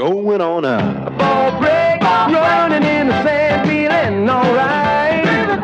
[0.00, 1.06] We're going on now.
[1.06, 5.60] A ball break, running in the sand, feeling alright.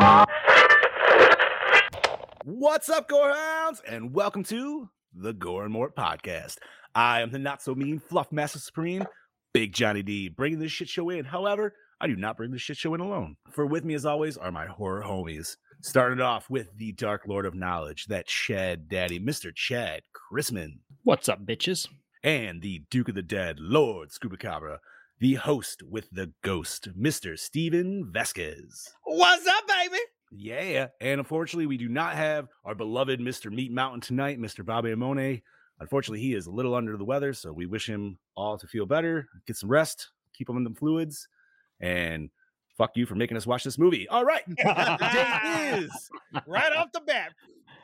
[2.45, 6.57] What's up, Gorehounds, and welcome to the Gore and Mort podcast.
[6.95, 9.07] I am the not so mean Fluff Master Supreme,
[9.55, 11.25] Big Johnny D, bringing this shit show in.
[11.25, 13.37] However, I do not bring this shit show in alone.
[13.53, 15.57] For with me, as always, are my horror homies.
[15.81, 19.55] Started off with the Dark Lord of Knowledge, that Chad Daddy, Mr.
[19.55, 21.89] Chad Chrisman, What's up, bitches?
[22.27, 24.79] And the Duke of the Dead, Lord Scubacabra,
[25.21, 27.39] the host with the ghost, Mr.
[27.39, 28.89] Steven Vasquez.
[29.05, 30.01] What's up, baby?
[30.33, 33.53] Yeah, and unfortunately, we do not have our beloved Mr.
[33.53, 34.67] Meat Mountain tonight, Mr.
[34.67, 35.41] Bobby Amone.
[35.79, 38.87] Unfortunately, he is a little under the weather, so we wish him all to feel
[38.87, 41.29] better, get some rest, keep him in the fluids,
[41.79, 42.29] and
[42.77, 44.09] fuck you for making us watch this movie.
[44.09, 46.11] All right, today is
[46.45, 47.35] right off the bat.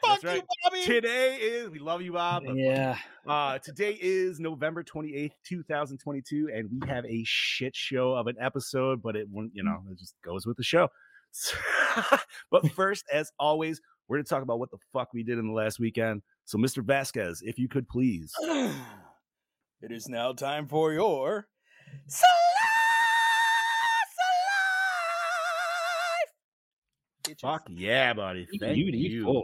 [0.05, 0.37] Fuck That's right.
[0.43, 0.85] you, Bobby.
[0.85, 2.45] today is we love you, Bob.
[2.55, 2.97] Yeah.
[3.27, 9.01] uh, today is November 28th, 2022, and we have a shit show of an episode,
[9.01, 10.89] but it won't, you know, it just goes with the show.
[11.31, 11.57] So-
[12.51, 15.47] but first, as always, we're going to talk about what the fuck we did in
[15.47, 16.23] the last weekend.
[16.47, 16.83] So, Mr.
[16.83, 18.33] Vasquez, if you could please.
[18.43, 21.47] it is now time for your
[27.41, 28.47] Fuck yeah, buddy.
[28.59, 29.43] Thank you.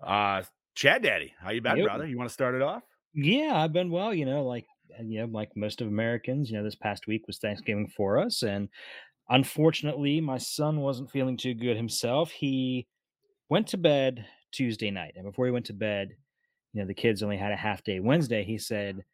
[0.00, 0.42] Uh,
[0.74, 1.82] Chad Daddy, how you been, Yep.
[1.82, 2.06] brother?
[2.06, 2.82] You want to start it off?
[3.14, 4.66] Yeah, I've been well, you know, like
[5.00, 8.42] you know, like most of Americans, you know, this past week was Thanksgiving for us
[8.42, 8.68] and
[9.30, 12.30] unfortunately my son wasn't feeling too good himself.
[12.30, 12.88] He
[13.50, 16.10] went to bed Tuesday night and before he went to bed,
[16.72, 18.44] you know, the kids only had a half day Wednesday.
[18.44, 19.04] He said,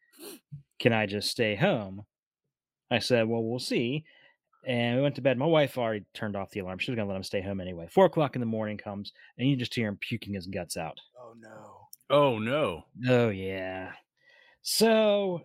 [0.79, 2.05] "Can I just stay home?"
[2.91, 4.05] I said, "Well, we'll see."
[4.65, 5.37] And we went to bed.
[5.37, 6.77] My wife already turned off the alarm.
[6.77, 7.87] She was gonna let him stay home anyway.
[7.89, 10.99] Four o'clock in the morning comes, and you just hear him puking his guts out.
[11.19, 11.87] Oh no.
[12.11, 12.83] Oh, no.
[13.07, 13.93] Oh yeah.
[14.63, 15.41] So,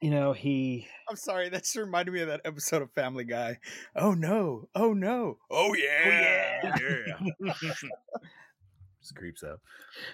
[0.00, 3.58] you know, he I'm sorry, that just reminded me of that episode of Family Guy.
[3.96, 4.68] Oh no.
[4.74, 5.38] Oh no.
[5.50, 6.74] Oh, oh yeah.
[6.76, 7.54] yeah.
[9.00, 9.60] Just creeps out.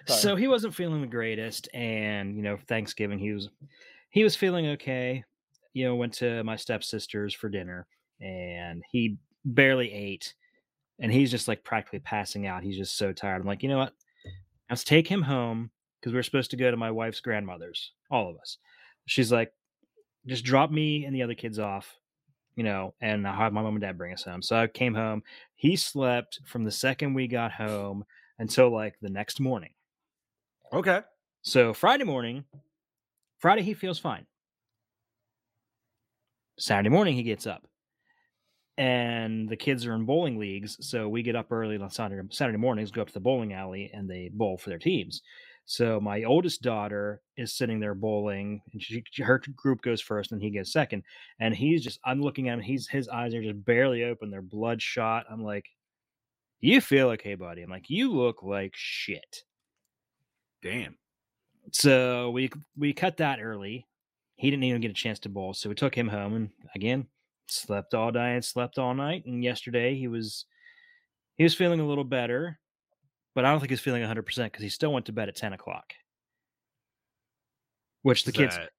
[0.07, 3.49] so he wasn't feeling the greatest and, you know, Thanksgiving he was
[4.11, 5.25] he was feeling okay.
[5.73, 7.87] You know, went to my stepsister's for dinner
[8.21, 10.35] and he barely ate
[11.01, 12.63] and he's just like practically passing out.
[12.63, 13.41] He's just so tired.
[13.41, 13.95] I'm like, "You know what?
[14.69, 15.71] Let's take him home
[16.01, 18.59] because we're supposed to go to my wife's grandmother's, all of us."
[19.07, 19.53] She's like,
[20.27, 21.99] "Just drop me and the other kids off."
[22.59, 24.43] you know, and I'll have my mom and dad bring us home.
[24.43, 25.23] So I came home.
[25.55, 28.05] He slept from the second we got home
[28.41, 29.71] until like the next morning.
[30.73, 31.03] Okay.
[31.43, 32.43] So Friday morning,
[33.39, 34.27] Friday he feels fine.
[36.59, 37.65] Saturday morning he gets up.
[38.79, 42.59] And the kids are in bowling leagues, so we get up early on Saturday Saturday
[42.59, 45.21] mornings, go up to the bowling alley, and they bowl for their teams.
[45.67, 50.41] So my oldest daughter is sitting there bowling, and she, her group goes first, and
[50.41, 51.03] he goes second.
[51.41, 54.43] And he's just, I'm looking at him, he's his eyes are just barely open, they're
[54.43, 55.27] bloodshot.
[55.29, 55.67] I'm like,
[56.61, 59.43] "You feel okay, buddy?" I'm like, "You look like shit."
[60.63, 60.97] Damn.
[61.73, 63.87] So we we cut that early.
[64.37, 67.09] He didn't even get a chance to bowl, so we took him home and again
[67.51, 69.25] slept all day and slept all night.
[69.27, 70.45] And yesterday he was
[71.37, 72.59] he was feeling a little better,
[73.35, 75.37] but I don't think he's feeling 100 percent because he still went to bed at
[75.37, 75.93] 10 o'clock.
[78.03, 78.71] Which the Is kids that-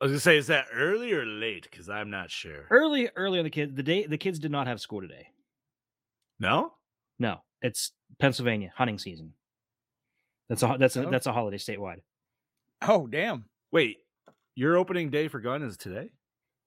[0.00, 1.66] I was gonna say, is that early or late?
[1.70, 2.66] Because I'm not sure.
[2.70, 5.28] early early on the kids the day the kids did not have school today.
[6.38, 6.74] No.
[7.18, 9.32] No, it's Pennsylvania hunting season.
[10.50, 11.10] That's a that's a Oh.
[11.10, 12.02] that's a holiday statewide.
[12.82, 13.46] Oh damn.
[13.72, 13.96] Wait,
[14.54, 16.10] your opening day for gun is today?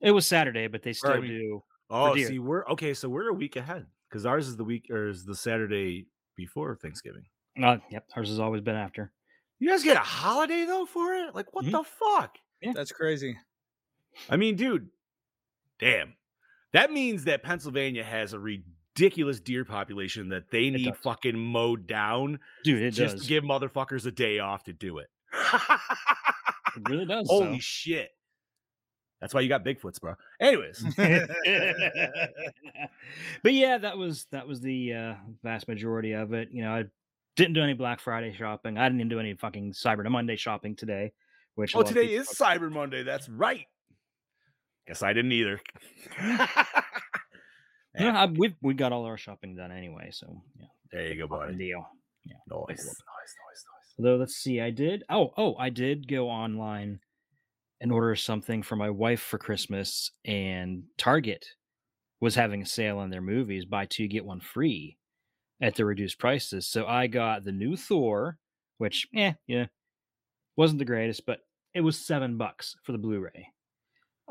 [0.01, 1.63] It was Saturday, but they still do.
[1.89, 2.93] Oh, see, we're okay.
[2.93, 6.75] So we're a week ahead because ours is the week or is the Saturday before
[6.75, 7.23] Thanksgiving.
[7.61, 9.11] Uh, yep, ours has always been after.
[9.59, 11.35] You guys get a holiday though for it?
[11.35, 11.71] Like what Mhm.
[11.71, 12.37] the fuck?
[12.73, 13.37] That's crazy.
[14.29, 14.89] I mean, dude,
[15.79, 16.13] damn.
[16.71, 22.39] That means that Pennsylvania has a ridiculous deer population that they need fucking mowed down
[22.63, 23.23] Dude, it just does.
[23.23, 25.07] to give motherfuckers a day off to do it.
[26.75, 27.27] It really does.
[27.27, 27.59] Holy so.
[27.61, 28.11] shit.
[29.21, 30.15] That's why you got Bigfoots, bro.
[30.39, 30.81] Anyways,
[33.43, 35.13] but yeah, that was that was the uh,
[35.43, 36.49] vast majority of it.
[36.51, 36.85] You know, I
[37.35, 38.77] didn't do any Black Friday shopping.
[38.77, 41.11] I didn't even do any fucking Cyber Monday shopping today.
[41.55, 43.03] Which oh, today people is Cyber Monday.
[43.03, 43.65] That's right.
[44.87, 45.59] Guess I didn't either.
[47.97, 51.27] Yeah, I, we've we got all our shopping done anyway, so yeah, there you go,
[51.27, 51.57] fucking buddy.
[51.57, 51.85] deal.
[52.27, 52.37] Nice,
[52.69, 53.65] nice, nice, nice.
[53.97, 55.03] Although let's see, I did.
[55.09, 56.99] Oh, oh, I did go online
[57.81, 61.45] and order something for my wife for Christmas, and Target
[62.21, 64.97] was having a sale on their movies: buy two get one free
[65.61, 66.67] at the reduced prices.
[66.67, 68.37] So I got the new Thor,
[68.77, 69.65] which, eh, yeah,
[70.55, 71.39] wasn't the greatest, but
[71.73, 73.47] it was seven bucks for the Blu-ray.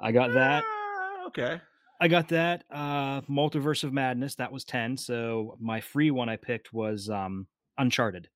[0.01, 0.65] I got that.
[0.67, 1.61] Ah, okay.
[2.01, 2.65] I got that.
[2.71, 4.97] Uh Multiverse of Madness, that was 10.
[4.97, 7.47] So my free one I picked was um
[7.79, 8.29] Uncharted.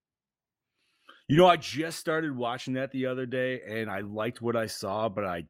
[1.33, 4.67] You know, I just started watching that the other day, and I liked what I
[4.67, 5.45] saw, but I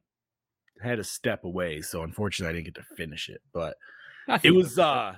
[0.81, 3.41] had to step away, so unfortunately, I didn't get to finish it.
[3.53, 3.75] But
[4.43, 5.15] it was uh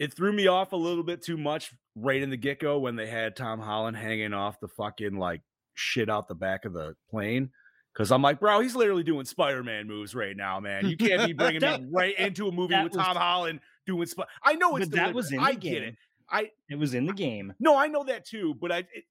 [0.00, 3.06] it threw me off a little bit too much right in the get-go when they
[3.06, 5.42] had Tom Holland hanging off the fucking like
[5.74, 7.50] shit out the back of the plane.
[7.96, 10.86] Cause I'm like, bro, he's literally doing Spider-Man moves right now, man.
[10.88, 14.06] You can't be bringing That- me right into a movie with was- Tom Holland doing.
[14.10, 15.60] Sp- I know it's but that was in deliberate.
[15.60, 15.72] the I game.
[15.74, 15.96] get it.
[16.30, 17.52] I It was in the game.
[17.60, 19.04] no, I know that too, but I, it,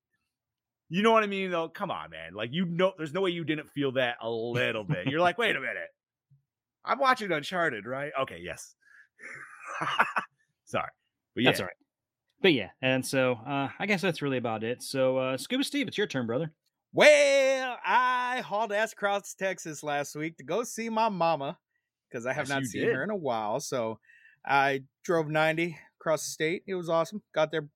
[0.90, 1.70] you know what I mean, though.
[1.70, 2.34] Come on, man.
[2.34, 5.08] Like you know, there's no way you didn't feel that a little bit.
[5.08, 5.90] You're like, wait a minute,
[6.84, 8.12] I'm watching Uncharted, right?
[8.22, 8.76] Okay, yes.
[10.66, 10.90] Sorry,
[11.36, 11.76] but yeah, That's all right.
[12.42, 14.82] But yeah, and so uh I guess that's really about it.
[14.84, 16.54] So uh Scuba Steve, it's your turn, brother.
[16.94, 21.58] Well, I hauled ass across Texas last week to go see my mama
[22.10, 22.96] because I have Yes, not seen did.
[22.96, 23.60] her in a while.
[23.60, 24.00] So
[24.46, 26.64] I drove 90 across the state.
[26.66, 27.22] It was awesome.
[27.36, 27.68] Got there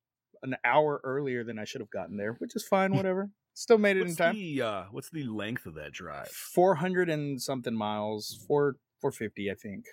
[0.44, 3.32] an hour earlier than I should have gotten there, which is fine, whatever.
[3.56, 4.36] Still made it What's in time.
[4.36, 6.28] the uh, what's the length of that drive?
[6.28, 9.86] 400 and something miles, four 450, I think.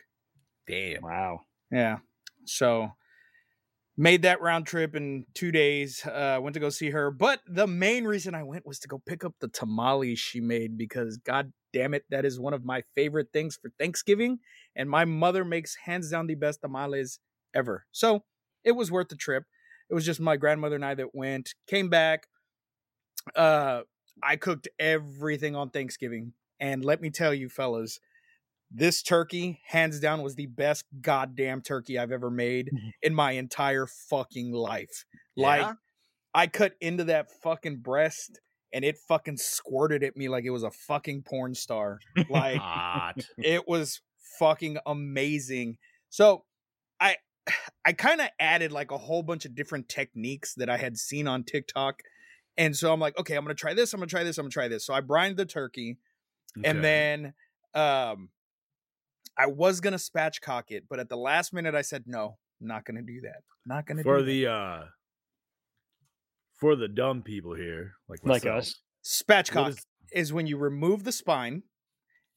[0.66, 1.02] Damn.
[1.02, 1.40] Wow.
[1.70, 1.98] Yeah.
[2.46, 2.90] So
[3.96, 6.04] made that round trip in two days.
[6.06, 7.10] Uh, went to go see her.
[7.10, 10.78] But the main reason I went was to go pick up the tamales she made
[10.78, 14.38] because god damn it, that is one of my favorite things for Thanksgiving.
[14.74, 17.18] And my mother makes hands down the best tamales
[17.54, 17.84] ever.
[17.92, 18.24] So
[18.64, 19.44] it was worth the trip.
[19.90, 22.26] It was just my grandmother and I that went, came back.
[23.34, 23.82] Uh
[24.22, 26.32] I cooked everything on Thanksgiving.
[26.58, 28.00] And let me tell you, fellas,
[28.70, 32.70] this turkey, hands down, was the best goddamn turkey I've ever made
[33.02, 35.04] in my entire fucking life.
[35.36, 35.74] Like,
[36.34, 38.40] I cut into that fucking breast
[38.72, 41.98] and it fucking squirted at me like it was a fucking porn star.
[42.28, 43.26] Like, Hot.
[43.38, 44.00] it was
[44.38, 45.78] fucking amazing.
[46.10, 46.44] So
[47.00, 47.16] I
[47.84, 51.26] I kind of added like a whole bunch of different techniques that I had seen
[51.26, 52.02] on TikTok.
[52.58, 54.50] And so I'm like, okay, I'm gonna try this, I'm gonna try this, I'm gonna
[54.50, 54.84] try this.
[54.84, 55.98] So I brined the turkey
[56.58, 56.68] Okay.
[56.68, 57.34] and then
[57.74, 58.28] um
[59.38, 62.84] I was gonna spatchcock it, but at the last minute I said no, I'm not
[62.84, 63.42] gonna do that.
[63.64, 64.30] Not gonna for do that.
[64.30, 64.82] the uh
[66.58, 68.80] for the dumb people here, like Like myself, us.
[69.04, 71.62] spatchcock what is- is when you remove the spine.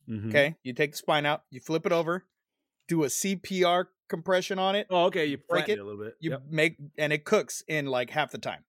[0.07, 0.29] Mhm.
[0.29, 2.27] Okay, you take the spine out, you flip it over,
[2.87, 5.25] do a CPR compression on it, Oh, okay.
[5.25, 6.15] You Break break it, it a little bit.
[6.19, 6.43] you Yep.
[6.49, 8.63] make and it cooks in like half the time.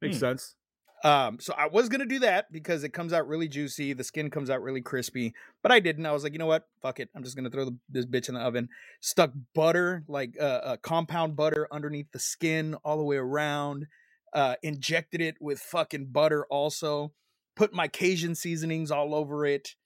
[0.00, 0.20] Makes Hmm.
[0.20, 0.54] sense.
[1.02, 4.30] Um, so I was gonna do that because it comes out really juicy, the skin
[4.30, 6.06] comes out really crispy, but I didn't.
[6.06, 6.66] I was like, you know what?
[6.80, 7.10] Fuck it.
[7.14, 8.68] I'm just gonna throw the, this bitch in the oven.
[9.00, 13.86] Stuck butter, like uh, uh, compound butter, underneath the skin all the way around.
[14.32, 17.12] Uh, injected it with fucking butter also.
[17.54, 19.76] Put my Cajun seasonings all over it.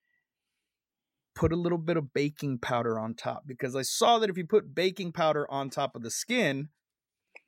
[1.39, 4.45] Put a little bit of baking powder on top because I saw that if you
[4.45, 6.69] put baking powder on top of the skin,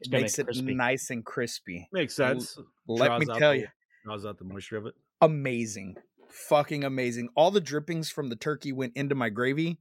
[0.01, 0.75] it makes make it crispy.
[0.75, 1.89] nice and crispy.
[1.93, 2.57] Makes sense.
[2.87, 3.69] Let me Draws out tell the- you
[4.05, 4.95] draws out the moisture of it.
[5.21, 5.95] amazing
[6.29, 9.79] fucking amazing all the drippings from the turkey went into my gravy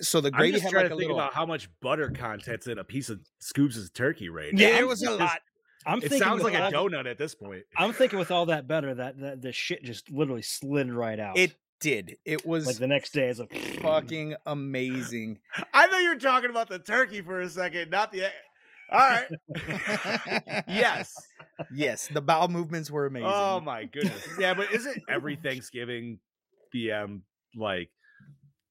[0.00, 2.10] so the I'm gravy just had trying like to think little about how much butter
[2.10, 4.60] content's in a piece of Scoops' turkey right now.
[4.60, 5.38] yeah I'm it was a lot
[5.86, 7.62] I'm It sounds like a donut at this point.
[7.78, 11.38] I'm thinking with all that better that, that the shit just literally slid right out.
[11.38, 15.38] it did it was like the next day is like fucking amazing
[15.74, 18.24] I thought you were talking about the turkey for a second, not the.
[18.90, 19.26] All right.
[20.68, 21.14] yes.
[21.74, 24.26] yes the bowel movements were oh amazing Oh my goodness.
[24.38, 26.18] Yeah, but isn't every Thanksgiving
[26.74, 27.22] BM
[27.56, 27.90] like?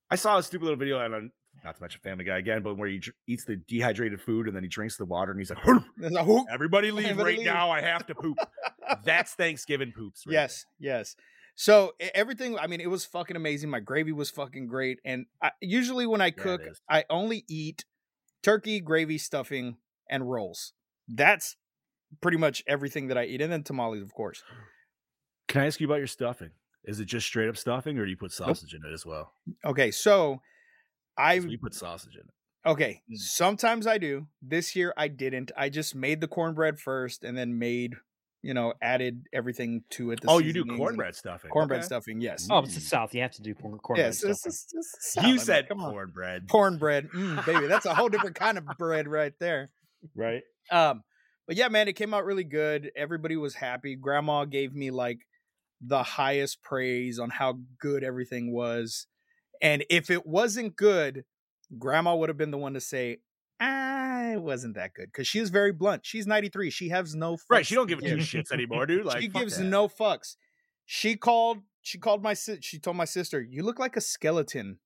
[0.10, 1.32] I saw a stupid little video and
[1.64, 4.56] not to mention Family Guy again, but where he dr- eats the dehydrated food and
[4.56, 5.60] then he drinks the water and he's like,
[5.98, 6.16] There's
[6.52, 7.72] "Everybody leave Everybody right leave." now!
[7.72, 8.38] I have to poop."
[9.04, 10.26] That's Thanksgiving poops.
[10.28, 11.16] Right yes yes
[11.56, 15.52] so everything i mean it was fucking amazing my gravy was fucking great and I,
[15.62, 16.82] usually when i cook is.
[16.90, 17.86] i only eat
[18.44, 19.78] turkey gravy stuffing
[20.10, 20.74] and rolls
[21.08, 21.58] that's
[22.22, 24.44] pretty much everything that i eat and then tamales of course
[25.48, 26.52] Can I ask you about your stuffing?
[26.84, 29.34] Is it just straight up stuffing, or do you put sausage in it as well?
[29.64, 30.42] okay so
[31.18, 32.34] i 'Cause we put sausage in it.
[32.68, 33.18] Okay, Mm.
[33.18, 34.28] sometimes I do.
[34.42, 35.52] This year I didn't.
[35.56, 37.96] I just made the cornbread first and then made,
[38.46, 40.22] you know, added everything to it.
[40.22, 41.50] the Oh, you do seasonings and cornbread stuffing.
[41.50, 41.86] cornbread okay.
[41.88, 42.22] stuffing.
[42.22, 42.48] Yes.
[42.50, 43.14] Oh, it's the South.
[43.16, 44.18] You have to do corn, cornbread yes.
[44.20, 44.32] Stuffing.
[44.32, 45.92] it's, it's the South, I You mean, said come on.
[45.92, 47.66] cornbread, cornbread, mm, baby.
[47.68, 49.72] That's a whole different kind of bread right there.
[50.16, 50.44] right?
[50.72, 51.02] Um,
[51.48, 52.92] but yeah, man, it came out really good.
[52.96, 53.96] Everybody was happy.
[53.96, 55.20] Grandma gave me like
[55.82, 59.08] the highest praise on how good everything was.
[59.62, 61.24] And if it wasn't good,
[61.80, 63.18] grandma would have been the one to say,
[63.60, 65.12] ah, it wasn't that good.
[65.14, 66.06] Cause she is very blunt.
[66.06, 66.70] She's 93.
[66.70, 67.66] She has no fucks Right.
[67.66, 69.06] She don't give two shits anymore, dude.
[69.06, 69.64] Like she gives that.
[69.66, 70.36] no fucks.
[70.86, 71.60] She called.
[71.82, 72.34] She called my.
[72.34, 74.80] si- She told my sister, "You look like a skeleton.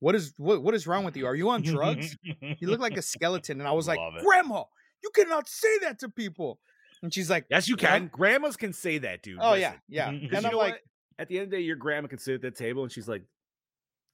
[0.00, 0.62] What is what?
[0.62, 1.26] What is wrong with you?
[1.26, 2.16] Are you on drugs?
[2.22, 4.22] you look like a skeleton." And I was like, it.
[4.24, 4.64] "Grandma,
[5.02, 6.60] you cannot say that to people."
[7.02, 8.08] And she's like, Yes, you can.
[8.08, 9.38] Grandmas can say that, dude.
[9.40, 9.60] "Oh Listen.
[9.60, 10.80] yeah, yeah." Because Because And I'm like, what?
[11.18, 13.06] At the end of the day, your grandma can sit at that table and she's
[13.08, 13.22] like,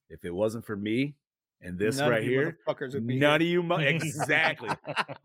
[0.08, 1.14] if it wasn't for me
[1.62, 4.70] and this "None right you here, motherfuckers would be none here." of you, mo- exactly.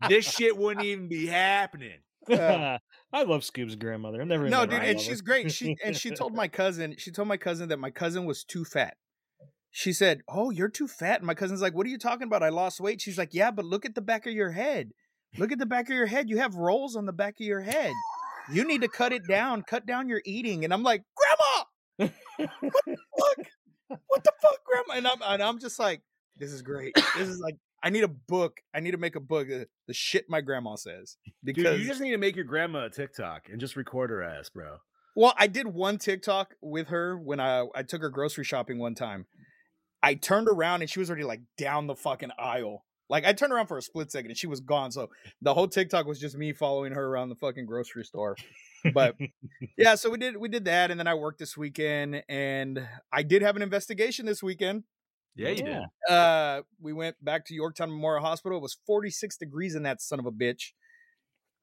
[0.08, 1.98] this shit wouldn't even be happening.
[2.30, 2.78] Uh,
[3.12, 4.20] I love Scoob's grandmother.
[4.20, 4.78] I've never No, dude, her.
[4.80, 5.10] And love her.
[5.10, 5.52] she's great.
[5.52, 6.94] She and she told my cousin.
[6.98, 8.96] She told my cousin that my cousin was too fat.
[9.70, 12.42] She said, "Oh, you're too fat." And my cousin's like, "What are you talking about?
[12.42, 14.90] I lost weight." She's like, "Yeah, but look at the back of your head.
[15.38, 16.30] Look at the back of your head.
[16.30, 17.92] You have rolls on the back of your head.
[18.50, 19.62] You need to cut it down.
[19.62, 22.10] Cut down your eating." And I'm like, "Grandma,
[22.78, 23.46] fuck?
[24.08, 26.00] What the fuck, Grandma?" And I'm and I'm just like,
[26.38, 26.94] "This is great.
[27.16, 28.56] This is like." I need a book.
[28.74, 29.48] I need to make a book.
[29.48, 32.86] uh, The shit my grandma says because Dude, you just need to make your grandma
[32.86, 34.78] a TikTok and just record her ass, bro.
[35.14, 38.94] Well, I did one TikTok with her when I I took her grocery shopping one
[38.94, 39.26] time.
[40.02, 42.84] I turned around and she was already like down the fucking aisle.
[43.08, 44.90] Like I turned around for a split second and she was gone.
[44.90, 45.10] So
[45.42, 48.36] the whole TikTok was just me following her around the fucking grocery store.
[48.92, 49.14] But
[49.78, 53.22] yeah, so we did we did that and then I worked this weekend and I
[53.22, 54.84] did have an investigation this weekend.
[55.36, 55.82] Yeah, you did.
[56.08, 58.58] Uh we went back to Yorktown Memorial Hospital.
[58.58, 60.72] It was 46 degrees in that son of a bitch.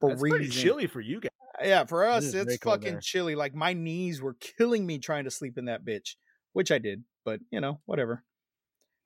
[0.00, 1.30] That's pretty chilly for you guys.
[1.62, 3.00] Yeah, for us, very it's fucking there.
[3.00, 3.34] chilly.
[3.34, 6.16] Like my knees were killing me trying to sleep in that bitch,
[6.52, 8.24] which I did, but you know, whatever.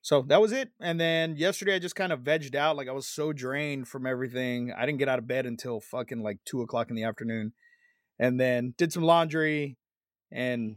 [0.00, 0.70] So that was it.
[0.80, 2.76] And then yesterday, I just kind of vegged out.
[2.76, 4.72] Like I was so drained from everything.
[4.76, 7.52] I didn't get out of bed until fucking like two o'clock in the afternoon.
[8.18, 9.76] And then did some laundry
[10.32, 10.76] and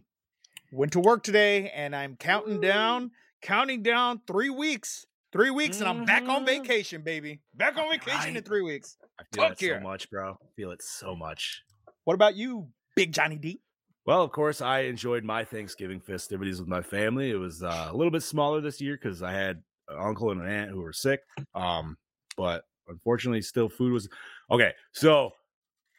[0.72, 1.70] went to work today.
[1.70, 5.06] And I'm counting down, counting down three weeks.
[5.32, 6.46] Three weeks, and I'm back on Mhm.
[6.46, 7.40] vacation, baby.
[7.54, 8.98] Back on vacation in three weeks.
[9.18, 10.32] I feel Fuck it so much, bro.
[10.34, 11.64] I feel it so much.
[12.04, 13.62] What about you, Big Johnny D?
[14.06, 17.30] Well, of course, I enjoyed my Thanksgiving festivities with my family.
[17.32, 20.42] It was uh, a little bit smaller this year because I had an uncle and
[20.42, 21.22] an aunt who were sick.
[21.56, 21.98] Um,
[22.36, 24.10] but unfortunately, still food was
[24.50, 24.74] okay.
[24.92, 25.32] So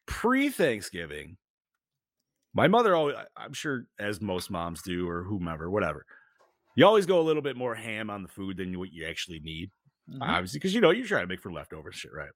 [0.05, 1.39] pre-Thanksgiving,
[2.53, 6.05] my mother always, I'm sure, as most moms do, or whomever, whatever.
[6.77, 9.41] You always go a little bit more ham on the food than what you actually
[9.41, 9.71] need,
[10.11, 10.19] Mhm.
[10.23, 12.31] obviously, because you know you're trying to make for leftover shit, right?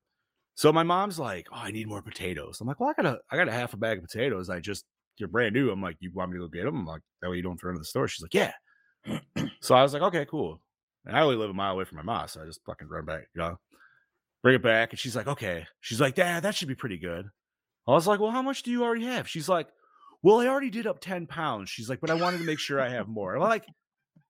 [0.55, 3.21] So my mom's like, "Oh, I need more potatoes." I'm like, "Well, I got a,
[3.31, 4.49] I got a half a bag of potatoes.
[4.51, 4.85] I just
[5.19, 5.71] you're brand new.
[5.71, 6.77] I'm like, you want me to go get them?
[6.77, 8.07] I'm like, that way you don't throw them in the store.
[8.09, 8.53] She's like, yeah.
[9.63, 10.61] so I was like, okay, cool.
[11.07, 13.05] And I only live a mile away from my mom, so I just fucking run
[13.07, 13.57] back, you know,
[14.43, 14.91] bring it back.
[14.91, 15.67] And she's like, okay.
[15.81, 17.29] She's like, Dad, that should be pretty good.
[17.89, 19.29] I was like, well, how much do you already have?
[19.29, 19.69] She's like,
[20.23, 21.71] well, I already did up 10 pounds.
[21.71, 23.37] She's like, but I wanted to make sure I have more.
[23.37, 23.65] I'm like,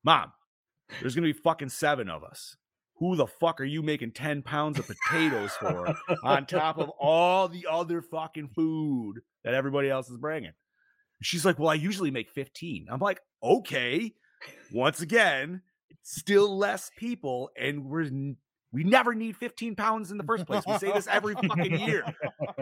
[0.06, 0.32] Mom,
[1.00, 2.56] there's gonna be fucking seven of us.
[2.98, 7.48] Who the fuck are you making 10 pounds of potatoes for on top of all
[7.48, 10.52] the other fucking food that everybody else is bringing?
[11.22, 12.86] She's like, Well, I usually make 15.
[12.88, 14.14] I'm like, Okay.
[14.72, 15.60] Once again,
[16.02, 18.08] still less people, and we're
[18.72, 20.62] we never need 15 pounds in the first place.
[20.66, 22.04] We say this every fucking year.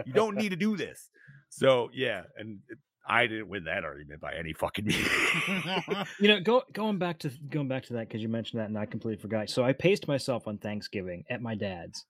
[0.07, 1.11] You don't need to do this.
[1.51, 2.61] So yeah, and
[3.07, 5.07] I didn't win that argument by any fucking means.
[6.21, 8.79] You know, go going back to going back to that because you mentioned that and
[8.79, 9.51] I completely forgot.
[9.51, 12.05] So I paced myself on Thanksgiving at my dad's.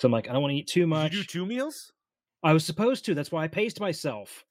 [0.00, 1.12] So I'm like, I don't want to eat too Did much.
[1.12, 1.92] you do two meals?
[2.42, 3.14] I was supposed to.
[3.14, 4.44] That's why I paced myself.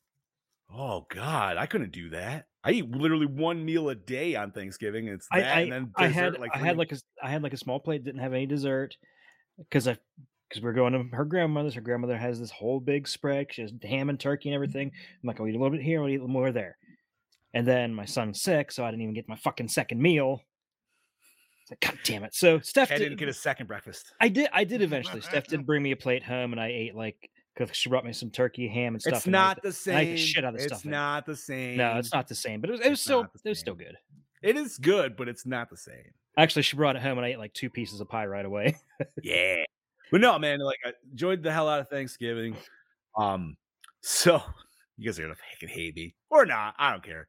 [0.74, 2.46] Oh God, I couldn't do that.
[2.64, 5.08] I eat literally one meal a day on Thanksgiving.
[5.08, 7.30] It's that, I, and then I dessert, had like I had like a s- I
[7.30, 8.98] had like a small plate didn't have any dessert
[9.58, 9.98] because I
[10.56, 11.74] because we're going to her grandmother's.
[11.74, 13.48] Her grandmother has this whole big spread.
[13.52, 14.90] She has ham and turkey and everything.
[14.90, 15.18] Mm-hmm.
[15.24, 16.78] I'm like, oh, I'll eat a little bit here, I'll eat a little more there.
[17.54, 20.42] And then my son's sick, so I didn't even get my fucking second meal.
[21.62, 22.36] It's like, God damn it!
[22.36, 24.14] So Steph I did, didn't get a second breakfast.
[24.22, 24.50] I did.
[24.54, 25.22] I did eventually.
[25.22, 28.14] Steph did bring me a plate home, and I ate like because she brought me
[28.14, 29.16] some turkey, ham, and stuff.
[29.16, 29.98] It's and not the I same.
[29.98, 30.92] ate the shit out of the it's stuffing.
[30.92, 31.78] not the same.
[31.78, 32.62] No, it's not the same.
[32.62, 32.82] But it was.
[32.82, 33.22] It was It's still.
[33.22, 33.98] It was still good.
[34.44, 36.12] It is good, but it's not the same.
[36.38, 38.76] Actually, she brought it home, and I ate like two pieces of pie right away.
[39.24, 39.64] Yeah,
[40.16, 40.60] but no, man.
[40.60, 42.56] Like I enjoyed the hell out of Thanksgiving.
[43.18, 43.58] Um,
[44.02, 44.42] so
[44.96, 46.74] you guys are gonna fucking hate me or not?
[46.80, 47.28] I don't care.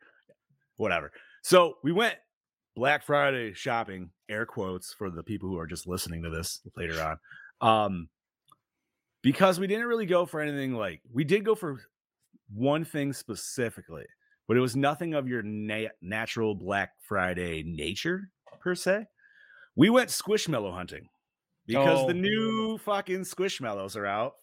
[0.76, 1.10] Whatever.
[1.42, 2.14] So we went
[2.76, 7.18] Black Friday shopping, air quotes for the people who are just listening to this later
[7.60, 7.88] on.
[7.88, 8.08] Um,
[9.20, 11.80] because we didn't really go for anything like we did go for
[12.54, 14.04] one thing specifically,
[14.46, 19.06] but it was nothing of your na- natural Black Friday nature per se.
[19.74, 21.08] We went squishmallow hunting
[21.66, 22.06] because Oh.
[22.08, 24.34] the new fucking squishmallows are out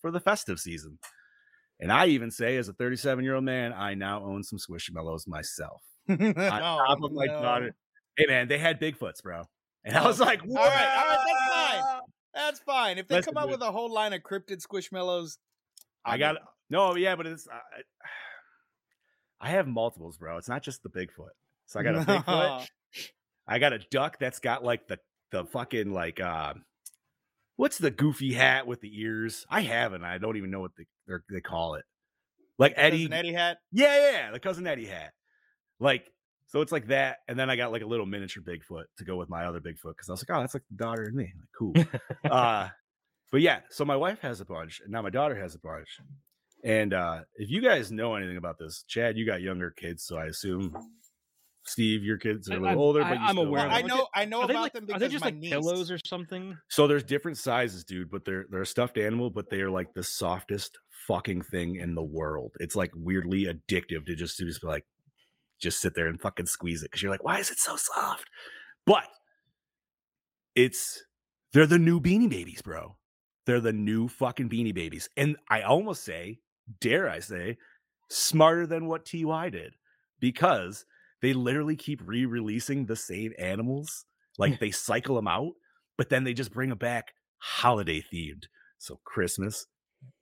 [0.00, 0.98] for the festive season.
[1.80, 5.28] And I even say, as a 37 year old man, I now own some squishmallows
[5.28, 5.82] myself.
[6.08, 7.40] On Oh, top of my no.
[7.40, 7.74] daughter.
[8.16, 9.44] Hey man, they had Bigfoots, bro.
[9.84, 10.66] And I Oh, was like, all right, all
[11.06, 12.00] right, that's fine.
[12.34, 12.98] That's fine.
[12.98, 15.38] If they Listen, come out with a whole line of cryptid squishmallows,
[16.04, 17.60] I I'll got get no, yeah, but it's I,
[19.40, 20.36] I have multiples, bro.
[20.36, 21.30] It's not just the Bigfoot.
[21.66, 22.68] So I got a Bigfoot.
[23.46, 24.98] I got a duck that's got like the
[25.30, 26.54] the fucking like uh
[27.56, 29.44] what's the goofy hat with the ears?
[29.50, 30.04] I haven't.
[30.04, 31.84] I don't even know what they they're, call it.
[32.58, 33.58] Like Eddie, Eddie hat.
[33.70, 35.12] Yeah, yeah, yeah, the cousin Eddie hat.
[35.78, 36.10] Like,
[36.46, 39.16] so it's like that, and then I got like a little miniature Bigfoot to go
[39.16, 41.32] with my other Bigfoot because I was like, oh, that's like the daughter and me.
[41.38, 41.74] Like, cool.
[42.30, 42.68] uh,
[43.30, 46.00] but yeah, so my wife has a bunch, and now my daughter has a bunch.
[46.64, 50.16] And uh, if you guys know anything about this, Chad, you got younger kids, so
[50.16, 50.74] I assume
[51.68, 53.60] Steve, your kids are a I- little I'm- older, I- but you I'm still aware
[53.60, 53.66] know.
[53.66, 55.36] of I know, I know Are they about like them are they just my like
[55.36, 55.50] niece.
[55.50, 56.56] pillows or something?
[56.68, 59.92] So there's different sizes, dude, but they're they're a stuffed animal, but they are like
[59.94, 62.52] the softest fucking thing in the world.
[62.60, 64.84] It's like weirdly addictive to just to just be like
[65.60, 68.24] just sit there and fucking squeeze it because you're like, why is it so soft?
[68.86, 69.04] But
[70.54, 71.02] it's
[71.52, 72.96] they're the new beanie babies, bro.
[73.46, 75.08] They're the new fucking beanie babies.
[75.16, 76.40] And I almost say,
[76.80, 77.56] dare I say,
[78.10, 79.72] smarter than what TY did
[80.20, 80.84] because
[81.22, 84.04] they literally keep re-releasing the same animals.
[84.38, 84.58] Like mm.
[84.60, 85.52] they cycle them out,
[85.96, 88.44] but then they just bring them back holiday themed.
[88.78, 89.66] So Christmas,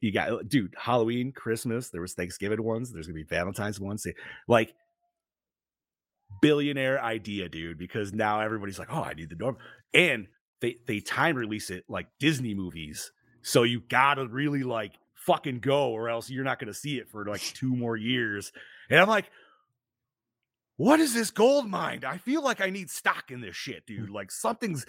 [0.00, 4.06] you got uh, dude, Halloween, Christmas, there was Thanksgiving ones, there's gonna be Valentine's ones.
[4.06, 4.12] Eh,
[4.48, 4.74] like
[6.40, 9.56] billionaire idea, dude, because now everybody's like, oh, I need the norm.
[9.92, 10.28] And
[10.60, 13.12] they they time release it like Disney movies.
[13.42, 17.26] So you gotta really like fucking go, or else you're not gonna see it for
[17.26, 18.52] like two more years.
[18.88, 19.26] And I'm like,
[20.76, 22.04] what is this gold mine?
[22.06, 24.11] I feel like I need stock in this shit, dude.
[24.11, 24.87] Like something's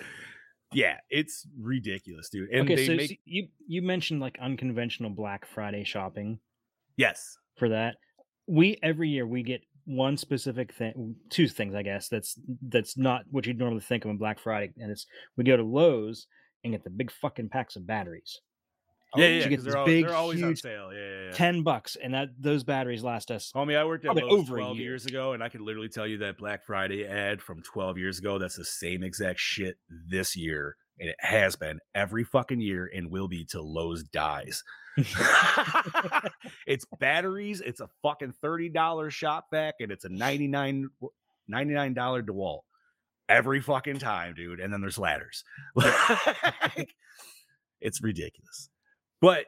[0.73, 2.49] yeah, it's ridiculous, dude.
[2.49, 6.39] And okay, they so make s- you you mentioned like unconventional Black Friday shopping
[6.97, 7.37] yes.
[7.57, 7.95] for that.
[8.47, 12.09] We every year we get one specific thing, two things, I guess.
[12.09, 15.05] That's that's not what you'd normally think of on Black Friday, and it's
[15.37, 16.27] we go to Lowe's
[16.63, 18.41] and get the big fucking packs of batteries,
[19.15, 20.91] Yeah, you yeah, get 'cause this they're, big, they're always on huge sale.
[20.93, 21.31] Yeah, yeah, yeah.
[21.31, 23.51] ten bucks, and that those batteries last us.
[23.55, 24.85] Homie, I worked at Lowe's over 12 year.
[24.85, 28.19] years ago, and I can literally tell you that Black Friday ad from 12 years
[28.19, 30.75] ago, that's the same exact shit this year.
[30.99, 34.63] And it has been every fucking year and will be till Lowe's dies.
[36.65, 40.89] it's batteries, it's a fucking $30 shop vac, and it's a 99
[41.49, 42.61] $99 DeWalt
[43.29, 44.59] every fucking time, dude.
[44.59, 45.43] And then there's ladders.
[45.75, 46.95] Like,
[47.79, 48.69] it's ridiculous.
[49.21, 49.45] But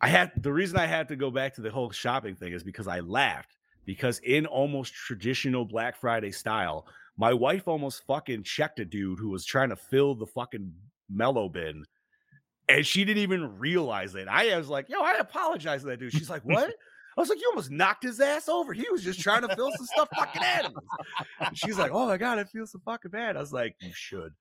[0.00, 2.62] I had the reason I had to go back to the whole shopping thing is
[2.62, 8.78] because I laughed because in almost traditional Black Friday style, my wife almost fucking checked
[8.78, 10.72] a dude who was trying to fill the fucking
[11.08, 11.84] mellow bin.
[12.68, 14.28] And she didn't even realize it.
[14.28, 16.12] I was like, yo, I apologize to that dude.
[16.12, 16.68] She's like, what?
[17.16, 18.74] I was like, you almost knocked his ass over.
[18.74, 20.84] He was just trying to fill some stuff fucking animals.
[21.54, 23.36] She's like, oh my God, I feel so fucking bad.
[23.36, 24.34] I was like, you should.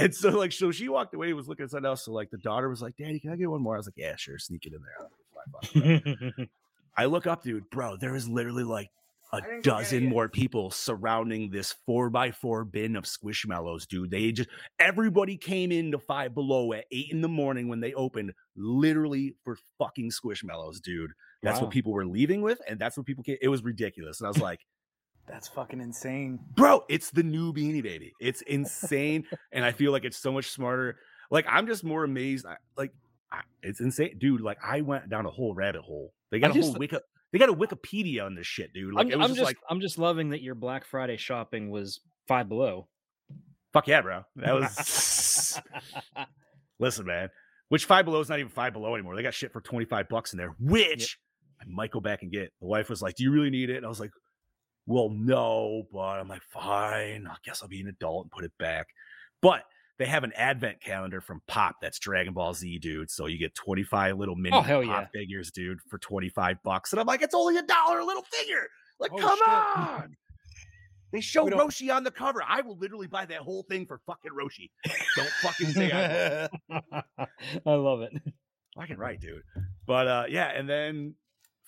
[0.00, 2.04] And so, like, so she walked away, was looking at something else.
[2.04, 3.74] So, like, the daughter was like, Daddy, can I get one more?
[3.74, 4.96] I was like, Yeah, sure, sneak it in there.
[5.00, 6.48] I'll give you five bucks."
[6.96, 7.96] I look up, dude, bro.
[7.96, 8.90] There is literally like
[9.32, 14.10] a dozen more people surrounding this four by four bin of squishmallows, dude.
[14.10, 14.48] They just
[14.80, 19.36] everybody came in to five below at eight in the morning when they opened, literally
[19.44, 21.12] for fucking squishmallows, dude.
[21.42, 21.66] That's Wow.
[21.66, 23.38] what people were leaving with, and that's what people came.
[23.40, 24.60] It was ridiculous, and I was like,
[25.30, 26.40] That's fucking insane.
[26.56, 28.12] bro, it's the new Beanie Baby.
[28.20, 30.96] It's insane, and I feel like it's so much smarter.
[31.30, 32.46] Like I'm just more amazed.
[32.46, 32.92] I, like
[33.32, 34.40] I, it's insane, dude.
[34.40, 36.12] Like I went down a whole rabbit hole.
[36.30, 36.96] They got I a whole just- Wiki.
[37.32, 38.92] They got a Wikipedia on this shit, dude.
[38.92, 41.16] Like I'm, it was I'm just, just like, I'm just loving that your Black Friday
[41.16, 42.88] shopping was five below.
[43.72, 44.24] fuck yeah, bro.
[44.34, 45.60] That was.
[46.80, 47.28] listen, man.
[47.68, 49.14] Which Five Below is not even Five Below anymore.
[49.14, 51.18] They got shit for twenty five bucks in there, which
[51.60, 52.52] I might go back and get.
[52.60, 54.10] The wife was like, "Do you really need it?" And I was like,
[54.90, 58.52] "Well, no," but I'm like, "Fine, I guess I'll be an adult and put it
[58.58, 58.88] back."
[59.40, 59.64] But
[59.98, 63.10] they have an advent calendar from Pop that's Dragon Ball Z, dude.
[63.10, 65.06] So you get 25 little mini Oh, Pop yeah.
[65.12, 66.92] figures, dude, for 25 bucks.
[66.92, 68.66] And I'm like, it's only a dollar a little figure.
[68.98, 69.48] Like, Oh, come shit.
[69.48, 70.16] on.
[71.12, 72.42] They show Roshi on the cover.
[72.46, 74.70] I will literally buy that whole thing for fucking Roshi.
[75.16, 76.48] Don't fucking say I.
[77.66, 78.12] I love it.
[78.76, 79.42] fucking right, dude.
[79.86, 81.14] But uh yeah, and then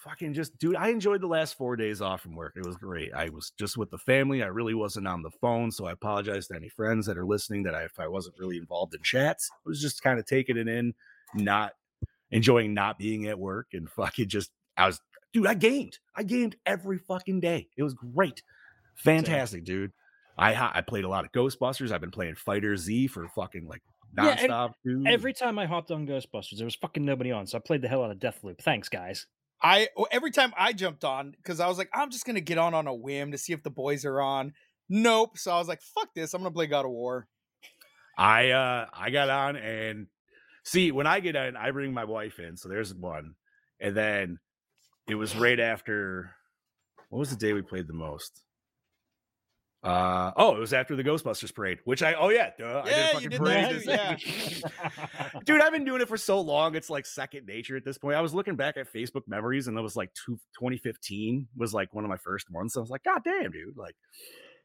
[0.02, 2.54] fucking just dude, I enjoyed the last four days off from work.
[2.56, 3.12] It was great.
[3.14, 4.42] I was just with the family.
[4.42, 5.70] I really wasn't on the phone.
[5.70, 8.56] So I apologize to any friends that are listening that I if I wasn't really
[8.56, 9.50] involved in chats.
[9.52, 10.94] I was just kind of taking it in,
[11.34, 11.72] not
[12.30, 15.00] enjoying not being at work and fucking just I was,
[15.32, 15.98] dude, I gamed.
[16.16, 17.68] I gamed every fucking day.
[17.76, 18.42] It was great,
[18.94, 19.92] fantastic, dude.
[20.38, 21.92] I I played a lot of Ghostbusters.
[21.92, 23.82] I've been playing Fighter Z for fucking like
[24.16, 25.06] Yeah, nonstop, dude.
[25.06, 27.88] Every time I hopped on Ghostbusters, there was fucking nobody on, so I played the
[27.88, 28.58] hell out of Deathloop.
[28.60, 29.26] Thanks, guys.
[29.62, 32.75] I every time I jumped on because I was like, I'm just gonna get on
[32.75, 34.55] on a whim to see if the boys are on.
[34.88, 35.38] Nope.
[35.38, 36.35] So I was like, fuck this.
[36.35, 37.29] I'm gonna play God of War.
[38.18, 40.09] I uh I got on and
[40.64, 42.57] see when I get on, I bring my wife in.
[42.57, 43.35] So there's one,
[43.81, 44.38] and then
[45.09, 46.33] it was right after.
[47.09, 48.42] What was the day we played the most?
[49.82, 52.92] Uh oh, it was after the Ghostbusters parade, which I oh yeah, duh, I did
[52.92, 53.82] a Yeah, you fucking did parade.
[53.86, 54.22] that
[55.34, 55.40] yeah.
[55.44, 56.76] Dude, I've been doing it for so long.
[56.76, 58.16] It's like second nature at this point.
[58.16, 61.92] I was looking back at Facebook memories and it was like two, 2015 was like
[61.94, 62.74] one of my first ones.
[62.74, 63.76] So I was like, God damn, dude.
[63.76, 63.96] Like,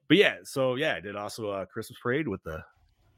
[0.07, 2.63] but yeah, so yeah, I did also a Christmas parade with the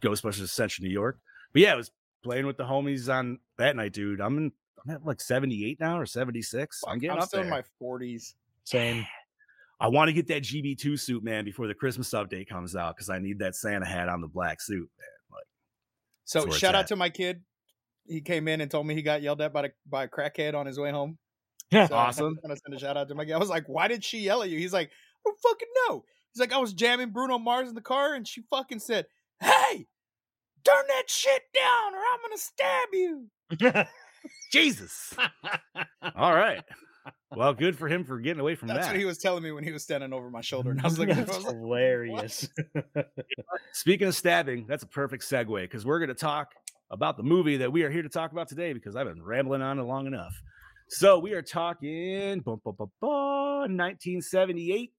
[0.01, 1.19] Ghostbusters Ascension New York.
[1.51, 1.91] But yeah, I was
[2.23, 4.21] playing with the homies on that night, dude.
[4.21, 4.51] I'm in,
[4.85, 6.81] I'm at like 78 now or 76.
[6.87, 7.45] I'm getting I'm up still there.
[7.45, 8.35] in my 40s.
[8.63, 9.05] Same.
[9.79, 13.09] I want to get that GB2 suit, man, before the Christmas update comes out because
[13.09, 15.07] I need that Santa hat on the black suit, man.
[15.31, 15.45] Like,
[16.25, 16.87] So That's where it's shout out at.
[16.87, 17.41] to my kid.
[18.07, 20.53] He came in and told me he got yelled at by a, by a crackhead
[20.55, 21.17] on his way home.
[21.71, 21.87] Yeah.
[21.87, 22.25] So Awesome.
[22.25, 23.33] I'm gonna send a shout out to my kid.
[23.33, 24.57] I was like, why did she yell at you?
[24.57, 26.03] He's like, I don't fucking know.
[26.33, 29.05] He's like, I was jamming Bruno Mars in the car and she fucking said,
[29.39, 29.87] Hey,
[30.65, 33.85] turn that shit down or I'm gonna stab you.
[34.51, 35.13] Jesus.
[36.15, 36.63] All right.
[37.35, 38.93] Well, good for him for getting away from That's that.
[38.93, 40.71] what he was telling me when he was standing over my shoulder.
[40.71, 41.25] And I was looking at him.
[41.25, 42.49] That's was like, hilarious.
[43.73, 46.53] Speaking of stabbing, that's a perfect segue because we're going to talk
[46.91, 49.61] about the movie that we are here to talk about today because I've been rambling
[49.61, 50.33] on it long enough.
[50.87, 54.91] So we are talking bum, bum, bum, bum, 1978,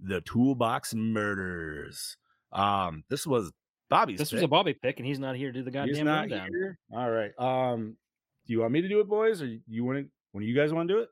[0.00, 2.16] The Toolbox Murders.
[2.50, 3.52] Um, this was
[3.88, 4.18] Bobby's.
[4.18, 4.48] this was a.
[4.48, 6.48] Bobby pick, and he's not here to do the He's not rundown.
[6.48, 6.78] here.
[6.92, 7.30] All right.
[7.38, 7.96] Um,
[8.46, 10.10] do you want me to do it, boys, or you want to?
[10.32, 11.08] When you guys want to do it,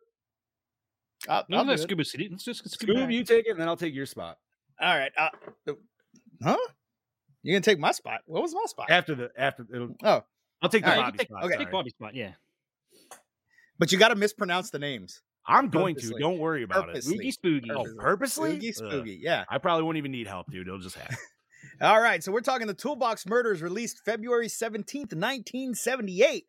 [1.29, 2.29] I'll- No, I'll let's do scuba city.
[2.31, 2.95] Let's just scuba.
[2.95, 4.39] Scoob, you take it, and then I'll take your spot
[4.81, 5.13] All right.
[5.17, 5.29] Uh,
[6.43, 6.57] huh?
[7.43, 8.21] You're gonna take my spot.
[8.27, 8.91] What was my spot?
[8.91, 9.67] after the after.
[9.73, 10.25] It'll, Oh,
[10.63, 11.45] I'll take the all right, you Bobby take- spot.
[11.45, 11.53] okay.
[11.55, 11.65] sorry.
[11.65, 12.15] Take Bobby's spot.
[12.15, 12.33] Yeah.
[13.79, 15.21] but you got to mispronounce the names.
[15.47, 16.15] I'm going to.
[16.19, 17.17] Don't worry about Purposely.
[17.17, 17.17] it.
[17.17, 17.71] Spooky spooky.
[17.71, 18.53] Oh, purposely?
[18.53, 18.75] Spooky, Ugh.
[18.75, 19.19] spooky.
[19.23, 19.45] Yeah.
[19.51, 20.67] I probably won't even need help, dude.
[20.67, 21.17] It'll just happen.
[21.83, 26.45] All right, so we're talking the Toolbox Murders, released February 17th, 1978,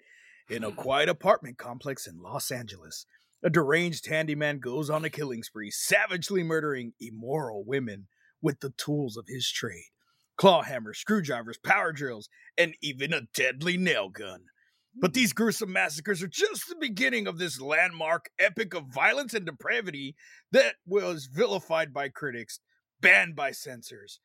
[0.50, 3.06] in a quiet apartment complex in Los Angeles.
[3.46, 8.08] A deranged handyman goes on a killing spree, savagely murdering immoral women
[8.42, 9.92] with the tools of his trade
[10.36, 12.28] claw hammers, screwdrivers, power drills,
[12.58, 14.46] and even a deadly nail gun.
[14.94, 19.46] But these gruesome massacres are just the beginning of this landmark epic of violence and
[19.46, 20.16] depravity
[20.52, 22.60] that was vilified by critics,
[23.00, 24.20] banned by censors,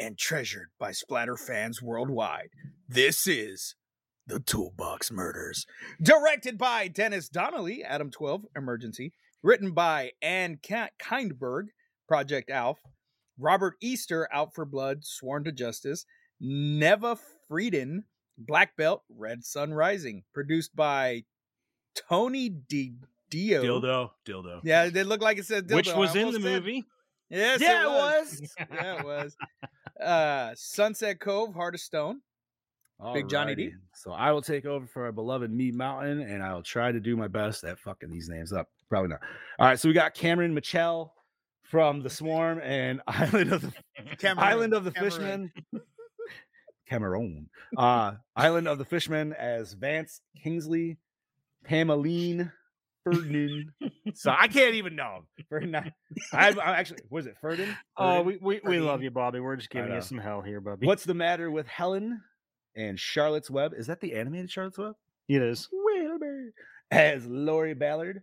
[0.00, 2.48] and treasured by splatter fans worldwide.
[2.88, 3.74] This is
[4.28, 5.66] The Toolbox Murders.
[6.02, 9.12] Directed by Dennis Donnelly, Adam 12, Emergency.
[9.42, 11.68] Written by Ann Ka- Kindberg,
[12.06, 12.78] Project Alf.
[13.38, 16.04] Robert Easter, Out for Blood, Sworn to Justice.
[16.40, 17.18] Neva
[17.50, 18.04] Friedenn,
[18.36, 20.24] Black Belt, Red Sun Rising.
[20.34, 21.24] Produced by
[22.08, 22.94] Tony D.
[23.30, 23.62] Dio.
[23.62, 24.60] dildo, dildo.
[24.64, 25.74] Yeah, it did look like it said dildo.
[25.76, 26.84] Which was in the almost said- movie.
[27.30, 28.54] Yes, Yeah, it it was.
[28.72, 29.36] yeah, it was.
[30.00, 32.20] Uh, Sunset Cove, Heart of Stone.
[33.14, 33.72] Big Johnny D.
[33.94, 37.00] So I will take over for our beloved Meat Mountain, and I will try to
[37.00, 38.68] do my best at fucking these names up.
[38.88, 39.20] Probably not.
[39.58, 41.14] All right, so we got Cameron Mitchell
[41.62, 43.72] from The Swarm and Island of the
[44.18, 45.50] Cameroon, Island of the Cameroon.
[45.72, 45.82] Fishmen.
[46.88, 47.48] Cameroon.
[47.76, 50.96] Uh, Island of the Fishmen as Vance Kingsley,
[51.68, 52.50] Pameline
[53.04, 53.72] Ferdinand.
[54.14, 55.44] so I can't even know him.
[55.50, 55.92] Ferdinand.
[56.32, 57.76] I, I actually was it Ferdinand?
[57.98, 59.38] Oh, we, we, we love you, Bobby.
[59.38, 60.86] We're just giving you some hell here, Bobby.
[60.86, 62.22] What's the matter with Helen
[62.78, 63.74] and Charlotte's Web?
[63.76, 64.94] Is that the animated Charlotte's Web?
[65.28, 65.68] it is?
[65.70, 66.52] Wilbur
[66.90, 68.22] as Lori Ballard,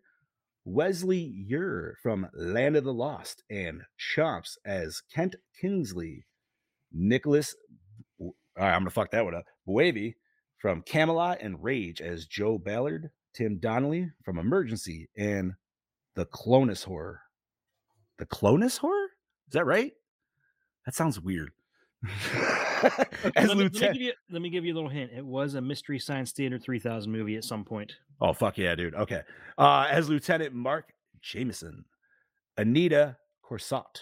[0.63, 6.26] Wesley Eure from Land of the Lost, and Chomps as Kent Kingsley,
[6.91, 7.56] Nicholas.
[8.20, 9.46] All right, I'm gonna fuck that one up.
[9.65, 10.15] Wavy
[10.58, 15.54] from Camelot and Rage as Joe Ballard, Tim Donnelly from Emergency, and
[16.15, 17.22] the Clonus Horror.
[18.18, 19.10] The Clonus Horror?
[19.48, 19.91] Is that right?
[20.86, 21.52] That sounds weird.
[23.35, 25.11] as let, me, let, me give you, let me give you a little hint.
[25.15, 27.95] It was a Mystery Science Theater 3000 movie at some point.
[28.21, 28.95] Oh fuck yeah, dude.
[28.95, 29.21] Okay.
[29.57, 31.85] Uh as Lieutenant Mark Jameson,
[32.57, 34.01] Anita Corsat.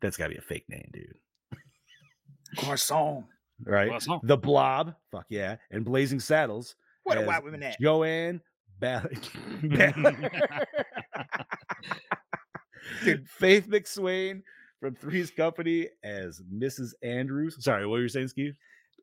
[0.00, 1.14] That's gotta be a fake name, dude.
[2.56, 3.24] Croissant.
[3.64, 3.88] Right?
[3.88, 4.26] Croissant.
[4.26, 6.76] The Blob, fuck yeah, and Blazing Saddles.
[7.04, 7.80] What a white women at?
[7.80, 8.40] Joanne
[8.78, 9.18] Ballard.
[13.04, 14.42] Dude, Faith McSwain
[14.80, 16.90] from Three's Company as Mrs.
[17.02, 17.56] Andrews.
[17.62, 18.54] Sorry, what were you saying, Steve?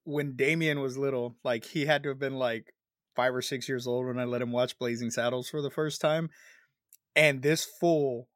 [0.04, 2.74] When Damien was little, like he had to have been like
[3.16, 6.00] five or six years old when I let him watch Blazing Saddles for the first
[6.02, 6.30] time,
[7.16, 8.28] and this fool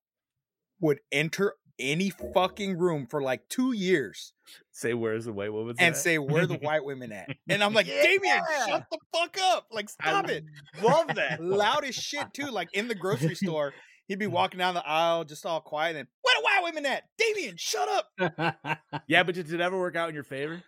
[0.81, 4.33] would enter any fucking room for like two years
[4.71, 5.75] Say where's the white woman?
[5.79, 9.67] and say, "Where the white women at?" And I'm like, Damien, shut the fuck up!
[9.71, 10.43] Like, stop it!
[10.81, 11.41] Love that.
[11.43, 12.47] Loud as shit too.
[12.47, 13.73] Like in the grocery store,
[14.07, 16.07] he'd be walking down the aisle, just all quiet, and
[16.43, 17.03] where the white women at?
[17.17, 18.77] Damien, shut up!
[19.07, 20.61] yeah, but did it ever work out in your favor?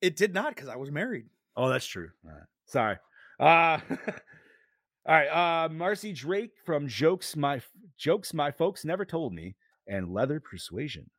[0.00, 1.26] It did not because I was married.
[1.56, 2.10] Oh, that's true.
[2.24, 2.46] All right.
[2.66, 2.96] Sorry.
[3.38, 3.78] Uh
[5.06, 5.28] all right.
[5.28, 7.60] Uh Marcy Drake from Jokes My
[7.98, 9.56] Jokes My Folks Never Told Me
[9.88, 11.10] and Leather Persuasion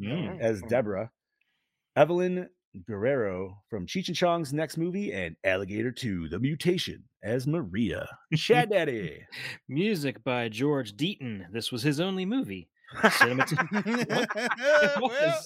[0.00, 0.40] Mm.
[0.40, 1.10] as Deborah.
[1.96, 2.48] Evelyn
[2.86, 8.08] Guerrero from Cheech and Chong's next movie and Alligator 2, The Mutation as Maria.
[8.36, 9.20] Chad Daddy.
[9.68, 11.50] Music by George Deaton.
[11.52, 12.68] This was his only movie.
[12.96, 14.28] Cinemat-
[15.00, 15.40] Well.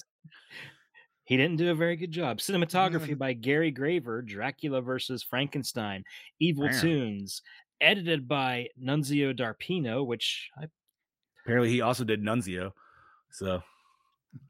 [1.25, 2.39] He didn't do a very good job.
[2.39, 6.03] Cinematography by Gary Graver, Dracula versus Frankenstein,
[6.39, 6.81] Evil Wow.
[6.81, 7.41] Tunes,
[7.79, 10.65] edited by Nunzio Darpino, which I,
[11.45, 12.71] Apparently he also did Nunzio.
[13.31, 13.63] So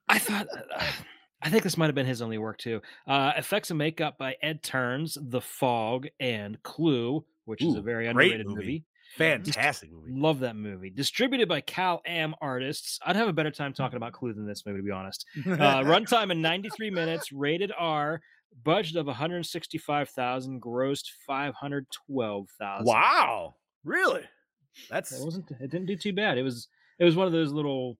[0.09, 0.83] I thought uh,
[1.43, 2.81] I think this might have been his only work too.
[3.05, 8.07] Uh, effects and makeup by Ed Turns, The Fog, and Clue, which is a very
[8.07, 8.59] underrated movie.
[8.59, 8.85] movie.
[9.17, 10.11] Fantastic movie.
[10.11, 10.89] Love that movie.
[10.89, 12.99] Distributed by Cal Am Artists.
[13.05, 15.25] I'd have a better time talking about Clue than this movie, to be honest.
[15.37, 15.41] Uh,
[15.83, 18.21] runtime in 93 minutes, rated R,
[18.63, 22.85] budget of 165,000, grossed 512,000.
[22.85, 23.55] Wow.
[23.83, 24.23] Really?
[24.89, 25.51] That's It wasn't.
[25.51, 26.37] It didn't do too bad.
[26.37, 26.67] It was.
[26.99, 27.97] It was one of those little.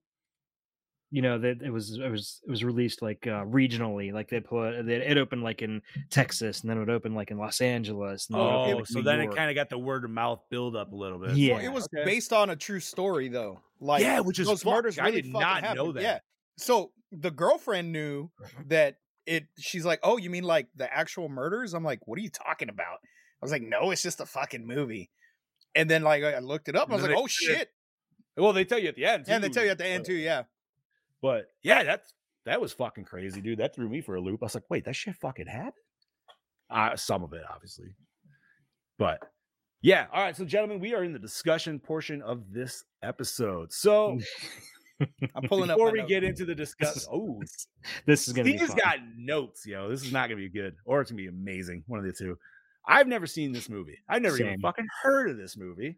[1.14, 2.00] You know that it was.
[2.00, 2.42] It was.
[2.44, 4.12] It was released like uh, regionally.
[4.12, 4.82] Like they put.
[4.84, 8.28] They, it opened like in Texas, and then it would open like in Los Angeles.
[8.32, 10.10] And then it Oh, like, so New then it kind of got the word of
[10.10, 11.36] mouth build up a little bit.
[11.38, 11.58] Yeah.
[11.58, 12.04] Well, it was Okay.
[12.04, 13.60] based on a true story though.
[13.80, 16.02] Like yeah, which is those fuck- murders I did fucking not know that.
[16.02, 16.20] Yeah.
[16.58, 18.32] So the girlfriend knew
[18.66, 18.96] that
[19.28, 19.46] it.
[19.60, 22.70] She's like, "Oh, you mean like the actual murders?" I'm like, "What are you talking
[22.70, 25.12] about?" I was like, "No, it's just a fucking movie."
[25.76, 26.90] And then like I looked it up.
[26.90, 27.70] I was like, then "Oh shit!"
[28.36, 29.26] Well, they tell you at the end.
[29.28, 30.16] And they tell you at the end too.
[30.16, 30.44] Yeah.
[31.24, 32.14] But yeah, that's
[32.46, 33.60] that was fucking crazy, dude.
[33.60, 34.44] That threw me for a loop.
[34.44, 35.74] I was like, wait, that shit fucking happened.
[36.70, 37.96] Uh, some of it, obviously.
[39.00, 39.20] But
[39.82, 40.36] yeah, all right.
[40.36, 43.72] So, gentlemen, we are in the discussion portion of this episode.
[43.72, 44.20] So
[45.36, 45.78] I'm pulling up.
[45.78, 46.10] before we notes.
[46.10, 47.42] get into the discuss, oh,
[48.06, 48.58] This is gonna be.
[48.58, 48.80] Steve's fun.
[48.84, 49.90] got notes, yo.
[49.90, 51.84] This is not gonna be good, or it's gonna be amazing.
[51.88, 52.38] One of the two.
[52.86, 53.98] I've never seen this movie.
[54.10, 55.96] I've never even fucking heard of this movie.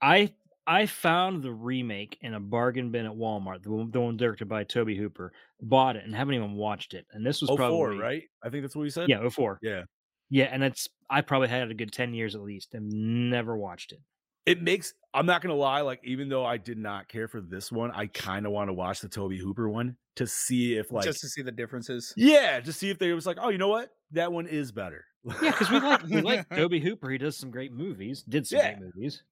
[0.00, 0.32] I
[0.66, 4.48] I found the remake in a bargain bin at Walmart, the one, the one directed
[4.48, 5.32] by Tobe Hooper.
[5.60, 7.06] Bought it and haven't even watched it.
[7.12, 8.22] And this was Oh, probably four, right?
[8.44, 9.08] I think that's what you said.
[9.08, 9.58] Yeah, 04.
[9.62, 9.82] Yeah.
[10.30, 12.88] Yeah, and it's I probably had a good ten years at least and
[13.30, 14.00] never watched it.
[14.46, 17.70] it makes i'm not gonna lie like even though i did not care for this
[17.70, 21.04] one i kind of want to watch the tobe hooper one to see if like
[21.04, 22.12] just to see the differences.
[22.16, 25.04] yeah to see if they was like oh you know what that one is better
[25.24, 27.10] Yeah, because we like we like Tobe Hooper.
[27.10, 28.24] He does some great movies.
[28.28, 28.72] Did some Yeah.
[28.74, 29.22] great movies.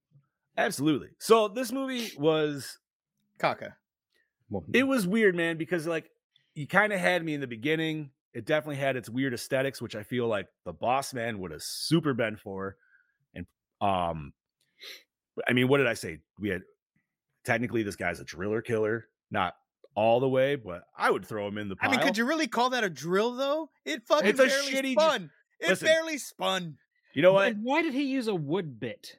[0.57, 2.79] Absolutely so this movie was
[3.39, 3.77] Kaka.
[4.75, 6.11] It was weird man because like
[6.55, 9.97] you kind of had me in the beginning it definitely had its weird aesthetics which
[9.97, 12.77] i feel like the boss man would have super been for
[13.35, 13.47] and
[13.81, 14.33] um
[15.49, 16.63] i mean what did i say we had
[17.45, 19.55] technically this guy's a driller killer not
[19.95, 21.91] all the way but i would throw him in the pile.
[21.91, 23.71] I mean, could you really call that a drill though?
[23.85, 25.31] It fucking It's a barely shitty j- spun.
[25.61, 25.87] It Listen.
[25.87, 26.77] barely spun
[27.15, 29.17] you know what and why did he use a wood bit?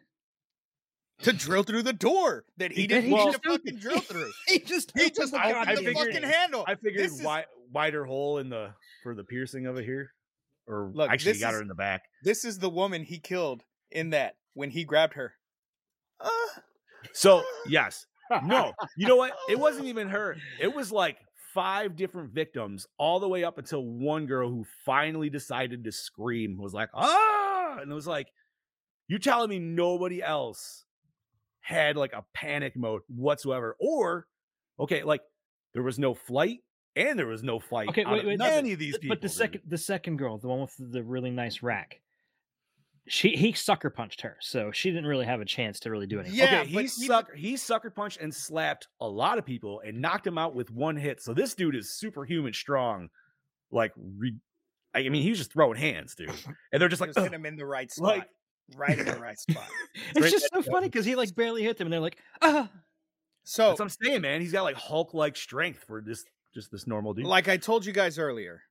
[1.24, 4.32] To drill through the door that he He- didn't need to fucking drill through.
[4.48, 6.64] He just He just I- I the figured- fucking handle.
[6.68, 10.14] i figured This is- wi- wider hole in the for the piercing of it here
[10.68, 13.64] or Look, actually got is- her in the back This is the woman he killed
[13.92, 15.34] in that when he grabbed her.
[16.20, 16.30] Uh,
[17.14, 18.06] so yes
[18.44, 21.18] no you know what it wasn't even her it was like
[21.54, 26.58] five different victims all the way up until one girl who finally decided to scream
[26.58, 28.28] was like ah and it was like
[29.10, 30.86] you telling me nobody else
[31.62, 34.28] had like a panic mode whatsoever or
[34.80, 35.22] okay like
[35.74, 36.60] there was no flight
[36.96, 39.38] and there was no fight Okay, wait, wait, any of these people but the dude.
[39.38, 42.02] second the second girl, the one with the really nice rack,
[43.08, 46.20] she he sucker punched her, so she didn't really have a chance to really do
[46.20, 46.38] anything.
[46.38, 50.28] Yeah, okay, he sucker he sucker punched and slapped a lot of people and knocked
[50.28, 51.22] him out with one hit.
[51.22, 53.10] So this dude is superhuman strong.
[53.72, 54.36] Like, re-
[54.94, 56.30] I mean, he was just throwing hands, dude,
[56.74, 58.18] and they're just like, just him in the right spot.
[58.18, 58.28] like-
[58.76, 59.64] right in the right spot.
[60.12, 62.18] It's Right just there, so funny because he like barely hit them, and they're like,
[62.42, 62.70] ah.
[63.44, 64.40] So, that's what I'm saying, man.
[64.42, 67.26] He's got like Hulk like strength for this just this normal dude.
[67.26, 68.62] like I told you guys earlier,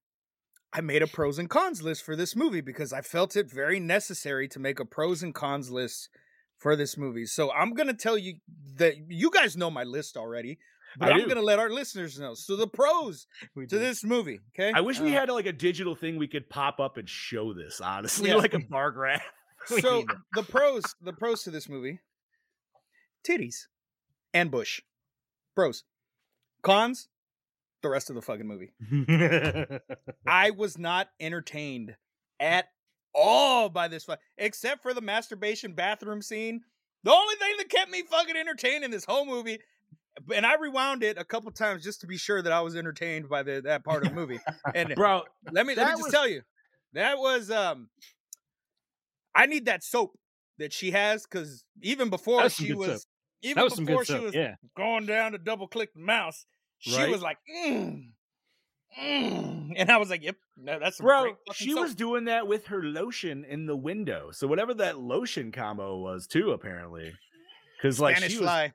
[0.73, 3.81] I made a pros and cons list for this movie because I felt it very
[3.81, 6.09] necessary to make a pros and cons list
[6.59, 7.27] for this movie.
[7.27, 8.35] So I'm gonna tell you
[8.77, 10.59] that you guys know my list already,
[10.99, 11.27] but I I'm do.
[11.29, 12.35] gonna let our listeners know.
[12.35, 13.83] So the pros We to did.
[13.83, 14.73] this movie, okay?
[14.75, 17.53] I wish we Uh, had like a digital thing we could pop up and show
[17.55, 17.81] this.
[17.81, 18.37] Honestly, Yeah.
[18.37, 19.25] like a bar graph.
[19.81, 22.01] So the pros, the pros to this movie:
[23.27, 23.67] titties
[24.35, 24.81] and bush.
[25.55, 25.85] Pros.
[26.63, 27.09] Cons:
[27.83, 28.73] the rest of the fucking movie.
[30.27, 31.97] I was not entertained
[32.39, 32.67] at
[33.15, 36.63] all by this, fu- except for the masturbation bathroom scene.
[37.03, 39.59] The only thing that kept me fucking entertained in this whole movie,
[40.35, 43.29] and I rewound it a couple times just to be sure that I was entertained
[43.29, 44.41] by the that part of the movie.
[44.75, 46.43] And Bro, let me let me just was- tell you,
[46.93, 47.89] that was um,
[49.35, 50.19] I need that soap
[50.59, 53.03] that she has because even before she was, soap.
[53.43, 54.55] even was before she was Yeah.
[54.77, 56.47] going down to double click the mouse,
[56.79, 57.11] she Right?
[57.11, 58.13] was like, mm,
[59.01, 61.83] mm, and I was like, yep, no, that's bro, she soap.
[61.83, 64.31] was doing that with her lotion in the window.
[64.33, 67.13] So whatever that lotion combo was too, apparently.
[67.79, 68.73] Because like Spanish she was, fly.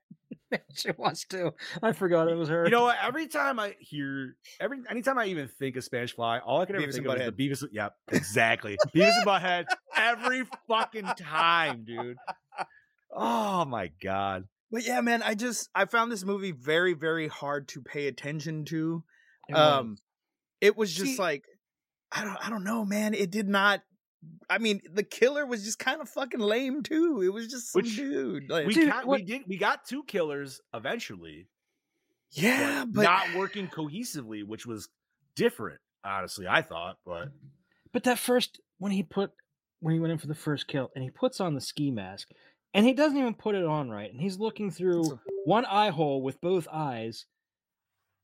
[0.75, 1.53] she wants to.
[1.81, 2.65] I forgot it was her.
[2.65, 2.97] you know what?
[3.01, 6.75] Every time I hear, every anytime I even think of Spanish Fly, all I can
[6.75, 7.63] ever Beavis think of is the Beavis.
[7.71, 8.77] Yep, exactly.
[8.93, 9.65] Beavis and Butthead
[9.95, 12.17] every fucking time, dude.
[13.11, 14.45] Oh my god.
[14.71, 18.65] But yeah, man, I just I found this movie very, very hard to pay attention
[18.65, 19.03] to.
[19.47, 19.79] It was.
[19.79, 19.97] um
[20.61, 21.45] it was just See- like
[22.11, 23.13] I don't I don't know, man.
[23.13, 23.81] It did not
[24.49, 27.21] I mean, the killer was just kind of fucking lame too.
[27.23, 28.49] It was just some Which dude.
[28.49, 31.47] Like, We Dude, got, what- we did we got two killers eventually,
[32.31, 34.89] yeah, but not working cohesively, which was
[35.35, 35.79] different.
[36.03, 37.29] Honestly, I thought, but
[37.91, 39.31] But that first when he put
[39.79, 42.29] when he went in for the first kill and he puts on the ski mask
[42.73, 45.89] and he doesn't even put it on right and he's looking through a- one eye
[45.89, 47.25] hole with both eyes.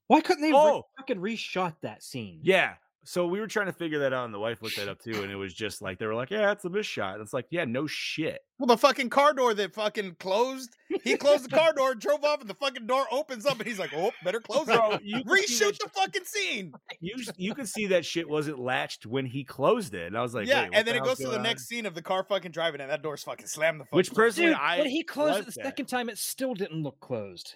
[0.07, 0.83] Why couldn't they re- Oh!
[0.97, 2.41] fucking reshot that scene?
[2.43, 2.75] yeah.
[3.03, 5.23] So we were trying to figure that out, and the wife looked that up too,
[5.23, 7.33] and it was just like they were like, "Yeah, it's a miss shot." And it's
[7.33, 10.69] like, "Yeah, no shit." well, the fucking car door that fucking closed.
[11.03, 13.65] He closed the car door, and drove off, and the fucking door opens up, and
[13.67, 16.73] he's like, "Oh, better close it." Bro, you Reshoot that- the fucking scene.
[17.01, 20.35] you you could see that shit wasn't latched when he closed it, and I was
[20.35, 22.23] like, yeah, and then the it goes to the on?" next scene of the car
[22.23, 23.93] fucking driving, and that door's fucking slammed the fuck.
[23.95, 24.15] Which shut.
[24.15, 25.65] personally, Dude, I when he closed it the that.
[25.65, 27.55] second time, it still didn't look closed.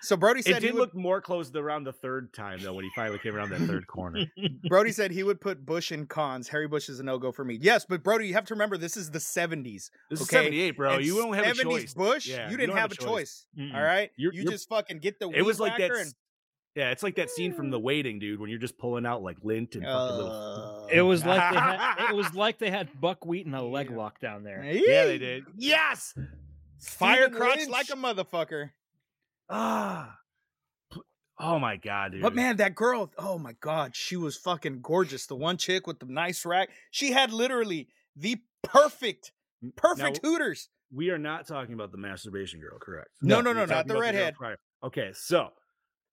[0.00, 2.72] So Brody said It he did would, look more closed around the third time though
[2.74, 4.24] when he finally came around that third corner.
[4.68, 6.48] Brody said he would put Bush in cons.
[6.48, 7.58] Harry Bush is a no go for me.
[7.60, 9.90] Yes, but Brody, you have to remember this is the seventies.
[10.10, 10.94] This is Okay, seventy eight, bro.
[10.94, 11.92] And You don't have a choice.
[11.94, 13.46] Bush, Yeah, you you didn't don't have, a choice.
[13.58, 13.74] Mm-mm.
[13.74, 15.28] All right, You're- you you're- just fucking get the.
[15.30, 15.90] It was like that.
[15.90, 16.14] whacker s-
[16.76, 19.38] Yeah, it's like that scene from The Waiting, dude, when you're just pulling out like
[19.42, 20.30] lint and fucking little.
[20.30, 23.88] Uh, It was like they had, it was like they had buckwheat and a leg
[23.90, 23.96] Yeah.
[23.96, 24.62] lock down there.
[24.64, 25.44] Yeah, they did.
[25.56, 26.14] Yes,
[26.80, 28.70] Fire Stephen crotch like a motherfucker.
[29.48, 30.14] Ah.
[31.40, 32.22] Oh my god, dude.
[32.22, 35.26] But man, that girl, oh my god, she was fucking gorgeous.
[35.26, 39.30] The one chick with the nice rack, she had literally the perfect,
[39.76, 40.68] perfect Now- hooters.
[40.92, 43.10] we are not talking about the masturbation girl, correct?
[43.22, 44.34] No, no, We're no, not the redhead.
[44.34, 44.58] prior.
[44.82, 45.50] Okay, so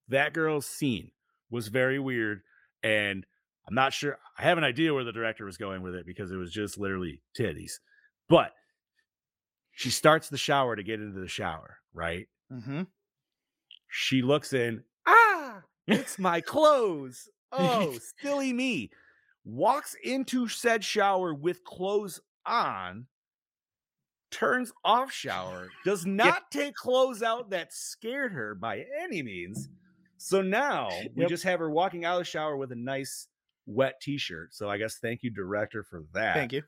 [0.09, 1.09] that girl's scene
[1.49, 2.41] was very weird,
[2.83, 3.25] and
[3.67, 4.19] I'm not sure.
[4.37, 6.77] I have an idea where the director was going with it because it was just
[6.77, 7.73] literally titties.
[8.29, 8.51] But
[9.71, 12.27] she starts the shower to get into the shower, right?
[12.53, 12.83] Mm-hmm.
[13.97, 14.83] She looks in.
[15.07, 17.29] Ah, it's my clothes.
[17.51, 18.91] Oh, silly me.
[19.43, 23.07] Walks into said shower with clothes on,
[24.31, 29.69] turns off shower, does not take clothes out that scared her by any means.
[30.17, 31.25] So now we Yep.
[31.25, 33.27] just have her walking out of the shower with a nice
[33.65, 34.53] wet t-shirt.
[34.53, 36.45] So I guess thank you, director, for that.
[36.45, 36.63] Thank you.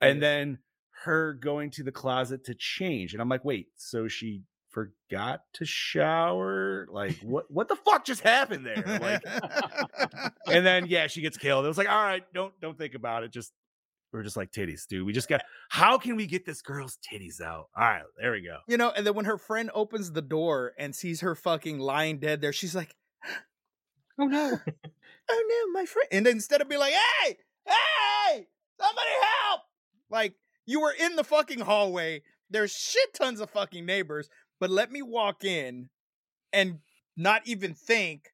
[0.00, 0.60] And then
[1.04, 3.14] her going to the closet to change.
[3.14, 4.42] And I'm like, wait, so she
[4.78, 6.86] forgot to shower?
[6.90, 8.98] Like, what what the fuck just happened there?
[9.00, 9.22] Like,
[10.46, 11.64] and then yeah, she gets killed.
[11.64, 13.32] It was like, all right, don't don't think about it.
[13.32, 13.52] Just
[14.12, 15.04] we're just like titties, dude.
[15.06, 17.68] We just got how can we get this girl's titties out?
[17.76, 18.58] All right, there we go.
[18.66, 22.18] you know, and then when her friend opens the door and sees her fucking lying
[22.18, 22.94] dead there, she's like,
[24.18, 24.58] Oh no!
[25.30, 26.08] oh no, my friend.
[26.10, 27.36] And instead of being like, hey,
[27.66, 28.46] hey,
[28.80, 29.10] somebody
[29.48, 29.60] help.
[30.10, 30.34] Like,
[30.66, 32.22] you were in the fucking hallway.
[32.50, 34.28] There's shit tons of fucking neighbors,
[34.60, 35.88] but let me walk in
[36.52, 36.78] and
[37.16, 38.30] not even think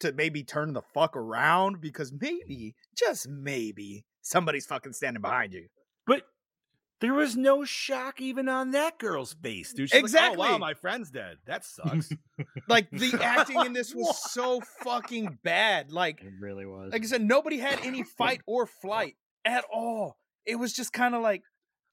[0.00, 5.68] to maybe turn the fuck around because maybe, just maybe, somebody's fucking standing behind you.
[6.06, 6.22] But
[7.00, 9.90] there was no shock even on that girl's face, dude.
[9.90, 11.36] She's like, oh, wow, my friend's dead.
[11.46, 12.10] That sucks.
[12.68, 15.92] Like, the acting in this was so fucking bad.
[15.92, 16.92] Like, It really was.
[16.92, 20.16] like I said, nobody had any fight or flight at all.
[20.46, 21.42] It was just kind of like,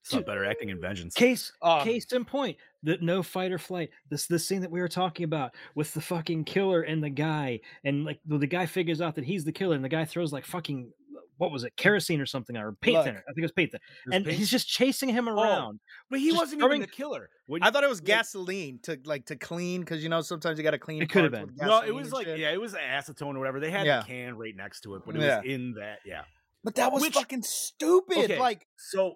[0.03, 1.13] Saw better acting in Vengeance.
[1.13, 3.89] Case um, case in point, that no fight or flight.
[4.09, 7.59] This the scene that we were talking about with the fucking killer and the guy,
[7.83, 10.33] and like the, the guy figures out that he's the killer, and the guy throws
[10.33, 10.91] like fucking
[11.37, 13.23] what was it, kerosene or something, or paint Look, thinner.
[13.27, 15.79] I think it was paint thinner, This and pink- he's just chasing him around.
[16.09, 17.29] but he wasn't throwing- even the killer.
[17.47, 20.57] When I thought it was like- gasoline to like to clean because you know sometimes
[20.59, 21.01] you got to clean.
[21.01, 21.51] It could have been.
[21.57, 22.37] No, it was like shit.
[22.39, 23.59] yeah, it was acetone or whatever.
[23.59, 24.01] They had Yeah.
[24.01, 25.37] the can right next to it, but it Yeah.
[25.41, 25.99] was in that.
[26.05, 26.23] Yeah.
[26.63, 28.17] but that was Which- fucking stupid.
[28.19, 28.39] Okay.
[28.39, 29.15] Like, So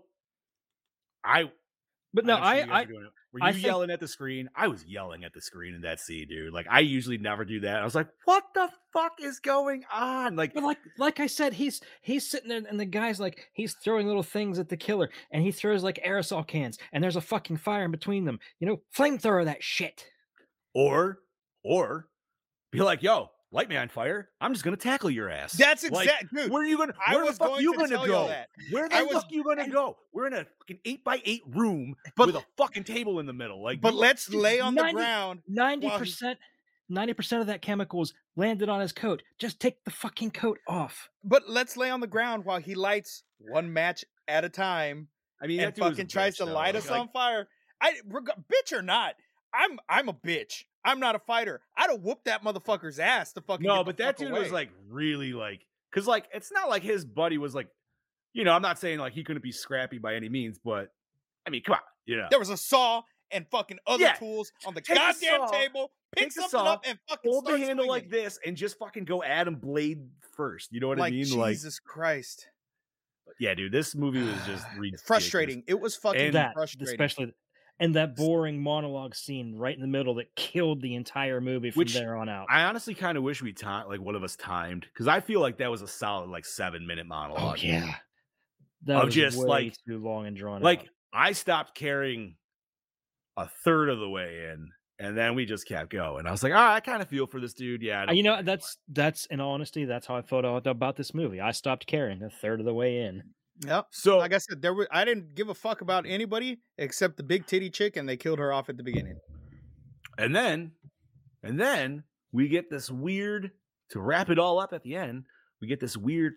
[1.26, 1.45] I
[2.13, 2.86] But no, I, I.
[3.34, 4.47] Were I you think- yelling at the screen?
[4.55, 6.53] I was yelling at the screen in that scene, dude.
[6.53, 7.82] Like I usually never do that.
[7.82, 11.53] I was like, "What the fuck is going on?" Like, But like like I said,
[11.53, 15.09] he's he's sitting there and the guy's like he's throwing little things at the killer
[15.32, 18.39] and he throws like aerosol cans and there's a fucking fire in between them.
[18.59, 20.05] You know, flamethrower that shit.
[20.73, 21.19] or
[21.63, 22.07] or
[22.71, 24.29] be like, "Yo, light me on fire.
[24.41, 26.51] I'm just gonna tackle your ass." That's Like, dude.
[26.51, 26.93] Where are you gonna?
[27.05, 28.43] I Where was the fuck going you to gonna tell y'all go?
[28.71, 29.97] Where the I was- fuck you gonna go?
[30.13, 33.33] We're in a fucking eight by eight room But- with a fucking table in the
[33.33, 33.63] middle.
[33.63, 35.41] Like, But let's lay on the ground.
[35.47, 36.39] Ninety percent.
[36.89, 39.23] ninety percent of that chemicals landed on his coat.
[39.37, 41.09] Just take the fucking coat off.
[41.23, 45.07] But let's lay on the ground while he lights one match at a time
[45.41, 46.53] I mean, and that dude was a fucking tries bitch, to though.
[46.53, 47.47] light us Like, on fire.
[47.81, 49.15] I reg- bitch or not,
[49.53, 50.63] I'm I'm a bitch.
[50.86, 51.59] I'm not a fighter.
[51.75, 53.65] I'd have whooped that motherfucker's ass to fucking.
[53.65, 56.69] No, get the but that fuck dude was like really like, cause like it's not
[56.69, 57.67] like his buddy was like,
[58.33, 60.89] you know, I'm not saying like he couldn't be scrappy by any means, but
[61.45, 64.51] I mean, come on, you know, there was a saw and fucking other Yeah, tools
[64.65, 65.91] on the take goddamn saw, table.
[66.15, 69.03] Pick something saw, up and fucking hold the start handle like this and just fucking
[69.05, 69.99] go at him blade
[70.38, 70.71] first.
[70.71, 71.38] You know what Like I mean?
[71.38, 72.47] Like, Jesus Christ,
[73.39, 75.01] yeah, dude, this movie was just ridiculous.
[75.01, 75.63] frustrating.
[75.67, 76.88] It was fucking And that frustrating.
[76.93, 77.33] especially
[77.80, 81.80] and that boring monologue scene right in the middle that killed the entire movie from
[81.80, 82.47] Which there on out.
[82.49, 85.41] I honestly kind of wish we timed, like one of us timed, because I feel
[85.41, 87.61] like that was a solid like seven minute oh monologue.
[87.61, 87.95] yeah,
[88.86, 90.86] that Of was just, way like- too long and drawn like out.
[91.13, 92.36] I stopped caring
[93.38, 94.69] a third of the way in,
[94.99, 96.26] and then we just kept going.
[96.26, 97.82] I was like, all right, I kind of feel for this dude.
[97.82, 101.41] Yeah, Uh, You know, that's that's in honesty, that's how I felt about this movie.
[101.41, 103.23] I stopped caring a third of the way in.
[103.66, 103.88] Yep.
[103.91, 107.24] So Like I said, there were I didn't give a fuck about anybody except the
[107.24, 109.18] big titty chick, and they killed her off at the beginning.
[110.18, 110.72] and then
[111.43, 113.51] and then we get this weird
[113.91, 115.24] to wrap it all up at the end
[115.62, 116.34] we get this weird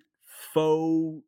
[0.53, 1.23] faux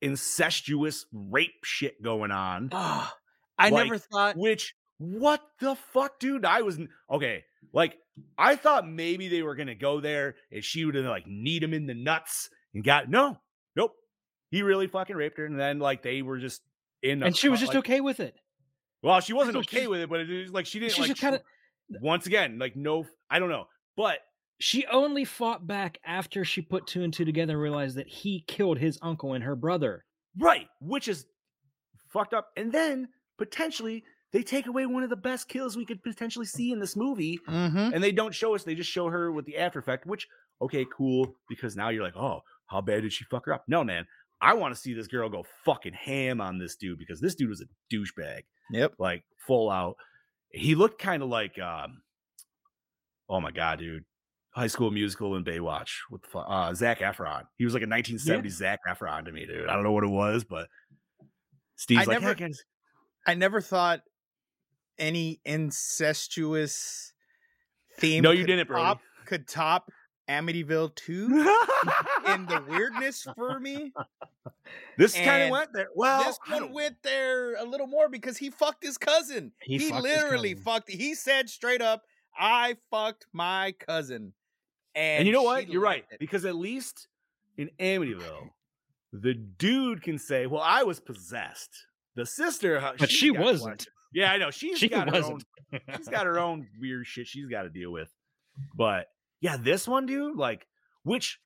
[0.00, 3.14] incestuous rape shit going on Ah,
[3.58, 4.36] I Like, never thought.
[4.36, 6.78] which what the fuck dude i was
[7.10, 7.42] okay
[7.72, 7.96] like
[8.38, 11.74] i thought maybe they were gonna go there and she would have like need him
[11.74, 13.36] in the nuts and got no
[14.54, 16.62] he really fucking raped her and then like they were just
[17.02, 18.34] in And she was just like- okay with it.
[19.02, 21.00] well she wasn't So okay she's- with it but it was like she didn't She's
[21.00, 21.42] like just kind of
[22.00, 24.18] once again like no i don't know but
[24.60, 28.44] she only fought back after she put two and two together and realized that he
[28.46, 30.04] killed his uncle and her brother.
[30.38, 31.26] Right, which is
[32.12, 32.46] fucked up.
[32.56, 36.70] And then potentially they take away one of the best kills we could potentially see
[36.70, 37.94] in this movie, Mm-hmm.
[37.94, 38.62] and they don't show us.
[38.62, 40.06] They just show her with the after effect.
[40.06, 40.28] Which
[40.62, 43.64] okay, cool, because now you're like, oh, how bad did she fuck her up?
[43.66, 44.06] No, man,
[44.44, 47.48] I want to see this girl go fucking ham on this dude because this dude
[47.48, 47.64] was a
[47.94, 48.94] douchebag, Yep.
[48.98, 49.96] like full out.
[50.50, 52.02] He looked kind of like, um,
[53.28, 54.04] oh my god, dude.
[54.50, 57.42] High School Musical and Baywatch with uh, Zac Efron.
[57.56, 59.68] He was like a 1970s Zac Efron to me, dude.
[59.68, 60.68] I don't know what it was, but
[61.74, 62.62] Steve's like, never- "Hey, guys."
[63.26, 64.02] I never thought
[64.98, 67.12] any incestuous
[67.98, 68.22] theme.
[68.22, 68.82] No, you didn't, Brody.
[68.84, 69.90] top, Could top
[70.28, 71.26] Amityville two
[72.26, 73.92] in the weirdness for me.
[74.98, 75.88] this kind of went there.
[75.94, 79.52] Well, this I one went there a little more because he fucked his cousin.
[79.62, 80.64] He He, fucked literally cousin.
[80.64, 80.90] fucked.
[80.90, 82.02] He said straight up,
[82.38, 84.32] "I fucked my cousin."
[84.94, 85.68] And, and you know what?
[85.68, 86.20] You're right it.
[86.20, 87.08] because at least
[87.58, 88.48] in Amityville,
[89.12, 91.70] the dude can say, "Well, I was possessed."
[92.16, 93.62] The sister, But she's she wasn't.
[93.72, 93.88] questions.
[94.14, 94.50] Yeah, I know.
[94.52, 95.40] She's She got her own.
[95.96, 98.08] She's got her own weird shit she's got to deal with.
[98.76, 99.06] But
[99.44, 100.66] yeah, this one, dude, like,
[101.02, 101.38] which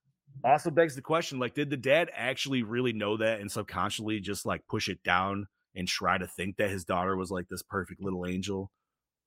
[0.44, 4.46] also begs the question: like, did the dad actually really know that and subconsciously just
[4.46, 8.00] like push it down and try to think that his daughter was like this perfect
[8.00, 8.70] little angel,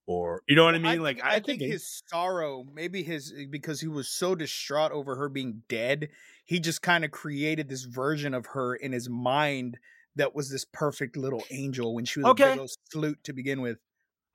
[0.07, 1.01] or you know what I mean?
[1.01, 4.35] like, think, I, I, think think his sorrow, maybe his eh, because he was so
[4.35, 6.07] distraught over her being dead,
[6.45, 9.79] he just kind of created this version of her in his mind
[10.15, 12.51] that was this perfect little angel when she was a Okay.
[12.51, 13.79] big old sleut to begin with.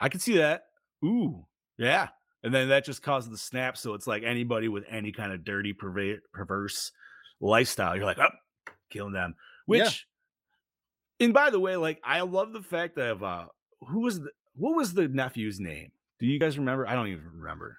[0.00, 0.64] I can see that.
[1.04, 1.46] Ooh,
[1.78, 2.08] yeah.
[2.46, 3.76] And then that just causes the snap.
[3.76, 6.92] So it's like anybody with any kind of dirty, perver- perverse
[7.40, 8.28] lifestyle, you're like, oh,
[8.88, 9.34] killing them.
[9.66, 10.06] Which,
[11.18, 11.26] Yeah.
[11.26, 13.46] and by the way, like I love the fact of uh,
[13.88, 15.90] who was the what was the nephew's name?
[16.20, 16.86] Do you guys remember?
[16.86, 17.78] I don't even remember.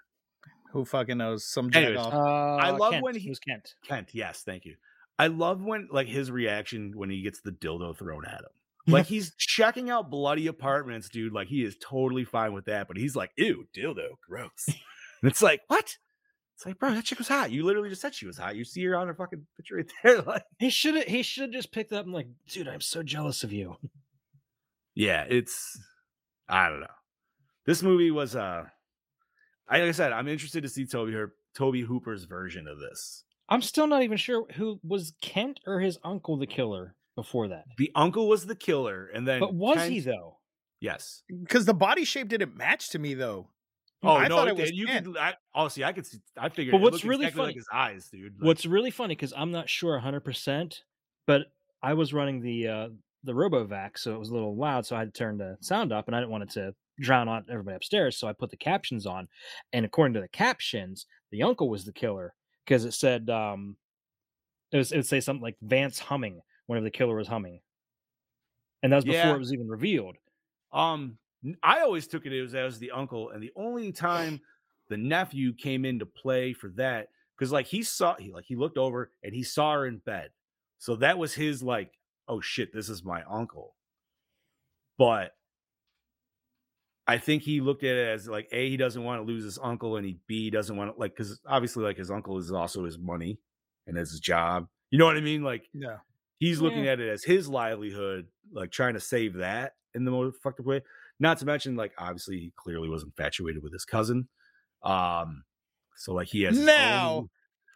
[0.73, 1.45] Who fucking knows?
[1.45, 2.13] Some jack Anyways, off.
[2.13, 3.03] Uh, love Kent.
[3.05, 3.73] when it he- was Kent.
[3.87, 4.75] Kent, yes, thank you.
[5.17, 8.49] I love when like his reaction when he gets the dildo thrown at him.
[8.87, 11.33] Like he's checking out bloody apartments, dude.
[11.33, 14.65] Like he is totally fine with that, but he's like, ew, dildo, gross.
[14.67, 15.97] and it's like, what?
[16.55, 17.51] It's like, bro, that chick was hot.
[17.51, 18.55] You literally just said she was hot.
[18.55, 20.21] You see her on her fucking picture right there.
[20.23, 21.05] Like, He should have.
[21.05, 23.75] He should have just picked up and like, dude, I'm so jealous of you.
[24.95, 25.79] yeah, it's
[26.49, 26.87] I don't know.
[27.65, 28.63] This movie was uh
[29.69, 33.23] I- like I said, I'm interested to see Tobe her Tobe Hooper's version of this.
[33.49, 36.95] I'm still not even sure who was Kent or his uncle the killer.
[37.17, 37.65] Before that.
[37.77, 40.37] The uncle was the killer, and then But was he though?
[40.79, 41.23] Yes.
[41.27, 43.49] Because the body shape didn't match to me though.
[44.03, 44.77] Oh I no, thought it, it was did.
[44.77, 45.03] you Ken.
[45.03, 45.17] could.
[45.17, 46.19] I, oh, see, I could see.
[46.37, 46.71] I figured.
[46.73, 48.33] But what's looked really exactly like funny- his eyes, dude.
[48.39, 50.83] Like, What's really funny because I'm not sure 100, percent
[51.25, 51.47] but
[51.81, 52.89] I was running the uh,
[53.23, 55.91] the RoboVac, so it was a little loud, so I had to turn the sound
[55.91, 58.57] up, and I didn't want it to drown out everybody upstairs, so I put the
[58.57, 59.27] captions on,
[59.73, 63.75] and according to the captions, the uncle was the killer because it said um,
[64.71, 67.61] it was it would say something like Vance humming whenever the killer was humming,
[68.83, 69.35] and that was before Yeah.
[69.35, 70.17] it was even revealed.
[70.71, 71.17] Um,
[71.63, 74.41] I always took it as as the uncle, and the only time
[74.89, 78.77] the nephew came into play for that, because like he saw, he like he looked
[78.77, 80.31] over and he saw her in bed,
[80.77, 81.97] so that was his like,
[82.27, 83.75] oh shit, this is my uncle.
[84.97, 85.35] But
[87.05, 89.57] I think he looked at it as like a he doesn't want to lose his
[89.61, 92.83] uncle, and he b doesn't want to like because obviously like his uncle is also
[92.83, 93.39] his money
[93.85, 94.67] and his job.
[94.91, 95.43] You know what I mean?
[95.43, 95.99] Like Yeah.
[96.39, 96.91] He's looking Yeah.
[96.93, 100.81] at it as his livelihood, like trying to save that in the most effective way.
[101.19, 104.27] Not to mention, like obviously he clearly was infatuated with his cousin.
[104.83, 105.43] Um,
[105.95, 107.27] so like he has Now,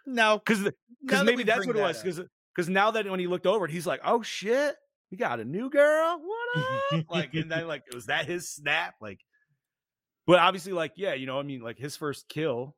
[0.05, 0.69] now, because
[1.01, 2.21] because maybe that's what it that was because
[2.55, 4.75] because now that when he looked over it, he's like, oh shit,
[5.09, 6.21] we got a new girl.
[6.21, 7.05] What up?
[7.09, 8.93] like and then like was that his snap?
[9.01, 9.19] Like,
[10.27, 12.75] but obviously like yeah, you know I mean like his first kill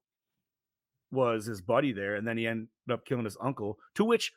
[1.11, 3.77] was his buddy there, and then he ended up killing his uncle.
[3.95, 4.31] To which,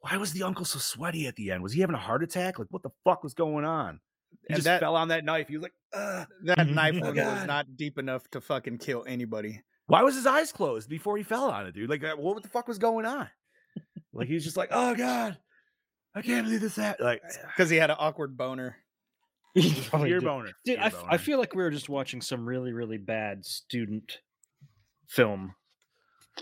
[0.00, 1.62] why was the uncle so sweaty at the end?
[1.62, 2.58] Was he having a heart attack?
[2.58, 4.00] Like what the fuck was going on?
[4.42, 5.48] He And just that- fell on that knife.
[5.48, 6.26] He was like, Ugh.
[6.44, 9.62] that knife Oh, was not deep enough to fucking kill anybody.
[9.86, 11.88] why was his eyes closed before he fell on it, dude?
[11.90, 13.28] Like, uh, what the fuck was going on?
[14.12, 15.38] Like, he was just like, oh god,
[16.14, 17.06] I can't believe this happened.
[17.06, 17.22] Like,
[17.56, 18.76] Because he had an awkward boner.
[19.54, 21.18] He probably boner, Dude, fear I, f- I boner.
[21.18, 24.18] feel like we were just watching some really, really bad student
[25.08, 25.54] film.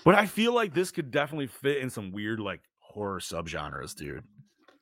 [0.04, 2.60] But I feel like this could definitely fit in some weird like
[2.96, 4.24] horror subgenres, dude.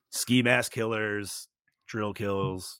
[0.09, 1.47] Ski mask killers,
[1.87, 2.79] drill kills,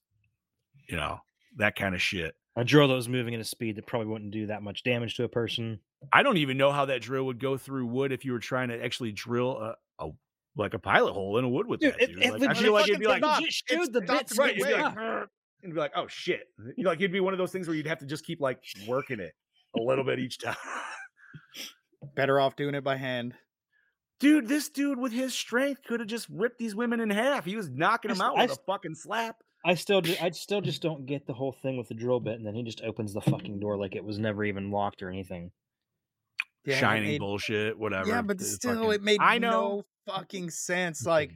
[0.88, 1.20] you know,
[1.58, 2.34] that kind of shit.
[2.56, 5.16] A drill that was moving at a speed that probably wouldn't do that much damage
[5.16, 5.80] to a person.
[6.14, 8.70] I don't even know how that drill would go through wood if you were trying
[8.70, 10.10] to actually drill a, a
[10.56, 12.02] like a pilot hole in a wood with Dude, that.
[12.04, 12.24] it- Dude.
[12.24, 13.42] it Like, I feel like it'd be like, stop.
[13.42, 15.28] Legit It's showed the bits right, get it'd be like,
[15.64, 16.44] and be like, oh shit.
[16.78, 18.40] You know, like it'd be one of those things where you'd have to just keep
[18.40, 19.34] like working it
[19.78, 20.56] a little bit each time.
[22.16, 23.34] Better off doing it by hand.
[24.20, 27.44] Dude, this dude with his strength could have just ripped these women in half.
[27.46, 29.38] He was knocking I them out I with a s- fucking slap.
[29.66, 32.36] I still, ju- I still just don't get the whole thing with the drill bit,
[32.36, 35.10] and then he just opens the fucking door like it was never even locked or
[35.10, 35.52] anything.
[36.66, 38.08] Yeah, it Shining made- bullshit, whatever.
[38.10, 39.84] Yeah, but It's still, fucking- it made I know.
[40.08, 41.06] no fucking sense.
[41.06, 41.32] Like,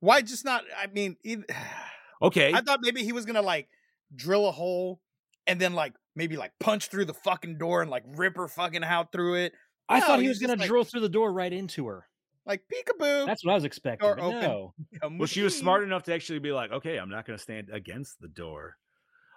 [0.00, 0.64] why just not?
[0.76, 1.44] I mean, eith-
[2.22, 2.52] Okay.
[2.54, 3.68] I thought maybe he was gonna like
[4.16, 5.00] drill a hole
[5.46, 8.82] and then like maybe like punch through the fucking door and like rip her fucking
[8.82, 9.52] out through it.
[9.90, 11.52] I No, thought he he's was going just to like- drill through the door right
[11.52, 12.06] into her.
[12.46, 13.26] Like peekaboo.
[13.26, 14.06] That's what I was expecting.
[14.06, 14.40] Door open.
[14.40, 14.74] no.
[15.18, 17.68] well, she was smart enough to actually be like, okay, I'm not going to stand
[17.72, 18.76] against the door.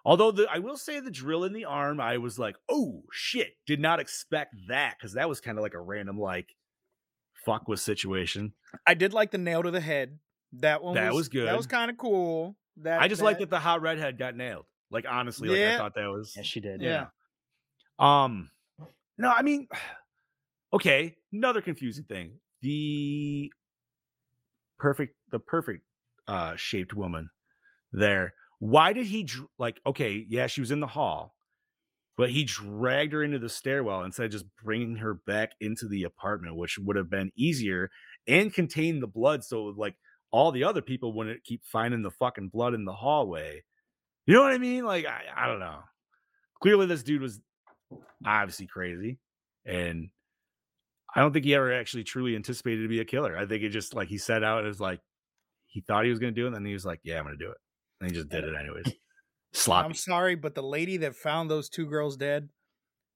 [0.03, 3.53] Although the, I will say the drill in the arm, I was like, oh shit,
[3.66, 6.47] did not expect that because that was kind of like a random like
[7.45, 8.53] fuck with situation.
[8.86, 10.20] I did like the nail to the head.
[10.53, 10.95] That one.
[10.95, 11.47] That was, was good.
[11.47, 12.55] That was kind of cool.
[12.78, 14.66] That I just like that the hot redhead got nailed.
[14.91, 16.82] Like honestly, like I thought that was Yeah, she did.
[16.82, 17.08] Yeah.
[17.99, 18.49] Um,
[19.18, 19.68] no, I mean,
[20.74, 22.39] okay, another confusing thing.
[22.68, 23.49] The
[24.78, 25.84] perfect, the perfect
[26.28, 27.30] uh shaped woman
[27.93, 28.34] there.
[28.59, 29.26] Why did he
[29.57, 29.80] like?
[29.86, 31.34] Okay, yeah, she was in the hall,
[32.18, 36.03] but he dragged her into the stairwell instead of just bringing her back into the
[36.03, 37.89] apartment, which would have been easier
[38.28, 39.95] and contain the blood, so like
[40.32, 43.63] all the other people wouldn't keep finding the fucking blood in the hallway.
[44.26, 44.84] You know what I mean?
[44.84, 45.80] Like, I, I don't know.
[46.61, 47.39] Clearly, this dude was
[48.26, 49.20] obviously crazy
[49.65, 50.09] and
[51.16, 53.70] i don't think he ever actually truly anticipated to be a killer i think it
[53.70, 54.99] just like he set out as like
[55.66, 57.24] he thought he was going to do it and then he was like yeah i'm
[57.24, 57.58] going to do it
[57.99, 58.93] and he just did it anyways
[59.53, 62.49] sloppy I'm sorry, but the lady that found those two girls dead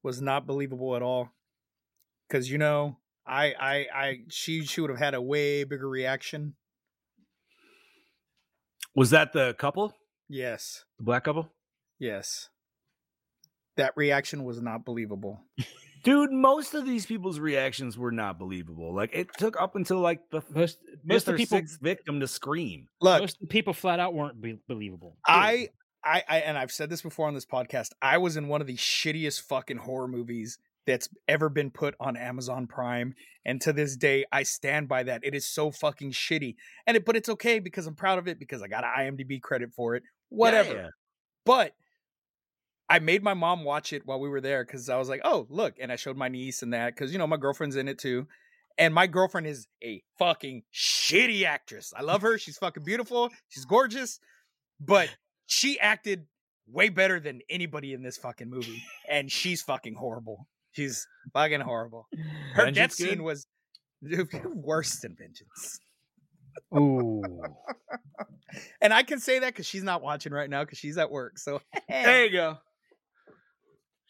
[0.04, 1.30] was not believable at all.
[2.28, 6.56] Because you know, I, I, I, she, she would have had a way bigger reaction.
[8.96, 9.94] was that the couple
[10.28, 11.52] Yes, the black couple
[12.00, 12.50] yes.
[13.78, 15.42] That reaction was not believable.
[16.04, 20.20] dude most of these people's reactions were not believable like it took up until like
[20.32, 23.48] the Most, most of or the people, sixth victim to scream Look, most of the
[23.48, 25.18] people flat out weren't be- believable.
[25.28, 25.70] I,
[26.04, 27.90] I, I, and I've said this before on this podcast.
[28.02, 32.18] I was in one of the shittiest fucking horror movies that's ever been put on
[32.18, 33.14] Amazon Prime,
[33.46, 35.22] and to this day, I stand by that.
[35.24, 36.56] It is so fucking shitty,
[36.88, 39.42] and it, but it's okay because I'm proud of it because I got an IMDb
[39.42, 40.04] credit for it.
[40.30, 40.74] Whatever.
[40.74, 40.90] Yeah.
[41.46, 41.74] But
[42.92, 45.48] I made my mom watch it while we were there because I was like, oh,
[45.50, 45.76] look.
[45.80, 48.28] And I showed my niece and that because, you know, my girlfriend's in it too.
[48.78, 51.94] And my girlfriend is a fucking shitty actress.
[51.96, 52.38] I love her.
[52.38, 53.30] She's fucking beautiful.
[53.48, 54.20] She's gorgeous.
[54.78, 55.10] But
[55.46, 56.26] she acted
[56.68, 58.84] way better than anybody in this fucking movie.
[59.10, 60.50] And she's fucking horrible.
[60.74, 62.10] She's fucking horrible.
[62.56, 63.10] Her death Vengeance good?
[63.10, 63.48] scene was
[64.54, 65.80] worse than Vengeance.
[66.76, 67.24] Ooh.
[68.82, 71.38] And I can say that because she's not watching right now because she's at work.
[71.38, 72.58] So There you go.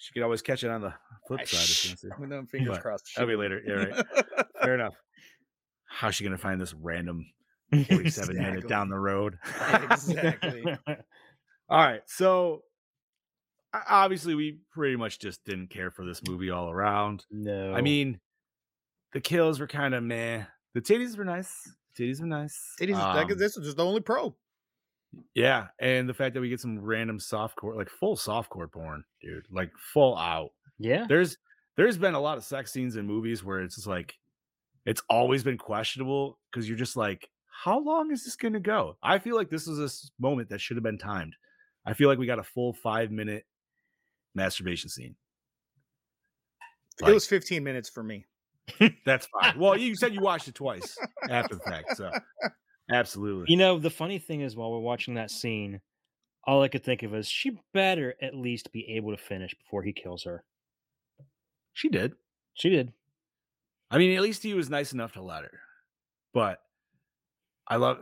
[0.01, 0.95] She could always catch it on the
[1.27, 1.59] flip side.
[1.59, 3.11] If she shh, with them fingers But crossed.
[3.15, 3.61] That'll be later.
[3.63, 4.05] Yeah, right.
[4.63, 4.95] Fair enough.
[5.85, 7.23] How's she gonna find this random
[7.71, 9.37] 47 minute down the road?
[9.83, 10.63] exactly.
[11.69, 12.01] All right.
[12.07, 12.63] So
[13.73, 17.23] obviously we pretty much just didn't care for this movie all around.
[17.29, 17.73] no.
[17.73, 18.19] I mean,
[19.13, 20.43] the kills were kind of meh.
[20.73, 21.53] The titties were nice.
[21.97, 22.59] Titties were nice.
[22.81, 22.95] Titties.
[22.95, 24.35] Um, this was just the only pro.
[25.35, 29.45] Yeah, and the fact that we get some random softcore, like full softcore porn, dude,
[29.51, 30.49] like full out.
[30.79, 31.05] yeah.
[31.07, 31.37] There's
[31.77, 34.15] there's been a lot of sex scenes in movies where it's just like
[34.85, 37.29] it's always been questionable because you're just like,
[37.63, 38.97] how long is this going to go?
[39.03, 41.35] I feel like this was a moment that should have been timed.
[41.85, 43.45] I feel like we got a full five minute
[44.35, 45.15] masturbation scene.
[47.05, 48.25] it was 15 minutes for me.
[49.05, 49.59] That's fine.
[49.59, 50.97] well, you said you watched it twice
[51.29, 52.11] after the fact, so
[52.89, 53.45] absolutely.
[53.47, 55.81] You know, the funny thing is, while we're watching that scene,
[56.45, 59.83] all I could think of is she better at least be able to finish before
[59.83, 60.43] he kills her.
[61.73, 62.13] She did.
[62.53, 62.93] She did.
[63.89, 65.59] I mean, at least he was nice enough to let her.
[66.33, 66.61] But
[67.67, 67.99] I love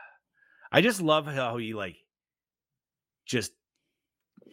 [0.72, 1.96] I just love how he like
[3.26, 3.52] just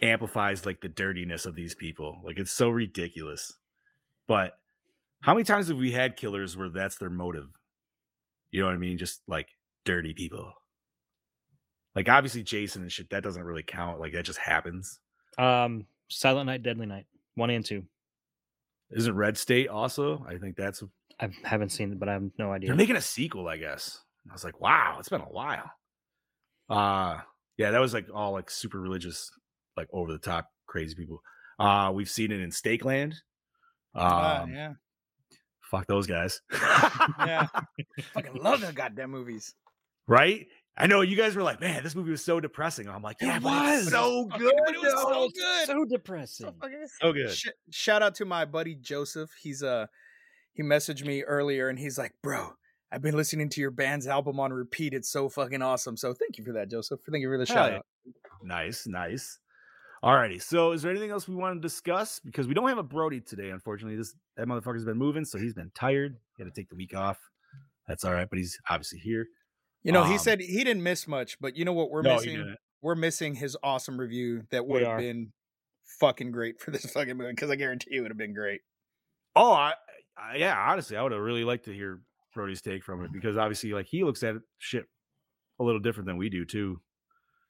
[0.02, 2.22] amplifies like the dirtiness of these people.
[2.24, 3.54] Like it's so ridiculous.
[4.28, 4.58] But
[5.22, 7.48] how many times have we had killers where that's their motive?
[8.52, 8.98] You know what I mean?
[8.98, 9.48] Just like
[9.86, 10.52] dirty people.
[11.96, 14.00] Like obviously Jason and shit, that doesn't really count.
[14.00, 15.00] Like that just happens.
[15.38, 17.84] Um, Silent Night, Deadly Night, one and two.
[18.92, 20.26] Isn't Red State also?
[20.28, 20.84] I think that's
[21.20, 22.68] I haven't seen it, but I have no idea.
[22.68, 24.00] They're making a sequel, I guess.
[24.30, 25.72] I was like, wow, it's been a while.
[26.70, 27.20] Uh
[27.58, 29.32] yeah, that was like all like super religious,
[29.76, 31.22] like over the top crazy people.
[31.60, 33.14] Uh we've seen it in Stake Land.
[33.96, 34.74] Um Ah, yeah.
[35.70, 36.42] Fuck those guys.
[37.20, 37.48] Yeah.
[38.14, 39.54] fucking love the goddamn movies.
[40.08, 40.48] right?
[40.80, 42.88] I know you guys were like, man, this movie was so depressing.
[42.88, 43.90] I'm like, It yeah, it's was.
[43.90, 44.54] so good.
[44.66, 45.66] but it was so good.
[45.68, 46.54] So depressing.
[47.02, 47.32] So good.
[47.34, 49.32] Sh- shout out to my buddy Joseph.
[49.42, 49.88] He's uh
[50.54, 52.52] he messaged me earlier and he's like, "Bro,
[52.92, 54.94] I've been listening to your band's album on repeat.
[54.94, 57.00] It's so fucking awesome." So thank you for that, Joseph.
[57.12, 57.86] Thank you for the shout out.
[58.44, 59.40] Nice, nice.
[60.04, 60.42] Alrighty.
[60.42, 62.20] So is there anything else we want to discuss?
[62.20, 63.98] Because we don't have a Brody today, unfortunately.
[63.98, 66.18] This that motherfucker's been moving, so he's been tired.
[66.36, 67.20] He had to take the week off.
[67.88, 69.26] That's all right, but he's obviously here.
[69.84, 72.16] You know, he Um, said he didn't miss much, but you know what we're No,
[72.16, 72.56] missing?
[72.82, 75.34] We're missing his awesome review that would have been
[76.00, 78.62] fucking great for this fucking movie because I guarantee you it would have been great.
[79.36, 79.74] Oh, I,
[80.18, 82.02] I yeah, honestly, I would have really liked to hear
[82.36, 84.86] Brody's take from it because obviously, like he looks at it, shit
[85.60, 86.82] a little different than we do too,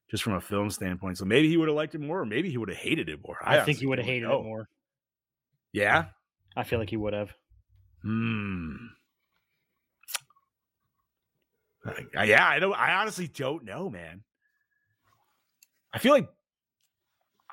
[0.09, 1.17] just from a film standpoint.
[1.17, 3.19] So maybe he would have liked it more, or maybe he would have hated it
[3.25, 3.37] more.
[3.43, 4.39] I, think he would have hated know.
[4.39, 4.69] it more.
[5.73, 6.05] Yeah.
[6.55, 7.31] I feel like he would have.
[8.03, 8.75] Hmm.
[12.15, 12.73] I- yeah, I don't.
[12.77, 14.23] I honestly don't know, man.
[15.93, 16.29] I feel like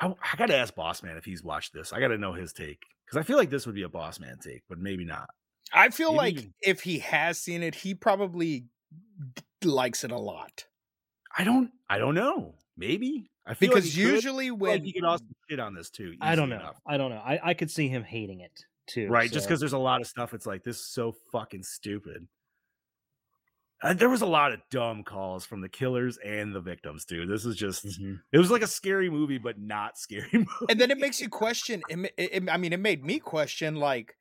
[0.00, 1.92] I, I got to ask Boss Man if he's watched this.
[1.92, 4.18] I got to know his take because I feel like this would be a Boss
[4.18, 5.28] Man take, but maybe not.
[5.72, 8.66] I feel Maybe like even- if he has seen it, he probably
[9.34, 10.66] d- likes it a lot.
[11.36, 11.70] I don't.
[11.94, 12.54] I don't know.
[12.76, 13.96] Maybe I feel Because could.
[13.96, 16.14] usually feel when like he could also shit on this too.
[16.20, 16.56] I don't know.
[16.56, 16.80] enough.
[16.86, 17.22] I don't know.
[17.24, 19.08] I, I could see him hating it too.
[19.08, 19.30] right?
[19.30, 22.26] Just because there's a lot of stuff, it's like this is so fucking stupid.
[23.82, 27.28] Uh, there was a lot of dumb calls from the killers and the victims, dude.
[27.28, 28.20] This is just Mhm.
[28.32, 30.48] it was like a scary movie, but not scary movie.
[30.70, 34.16] and then it makes you question it, it- i mean it made me question like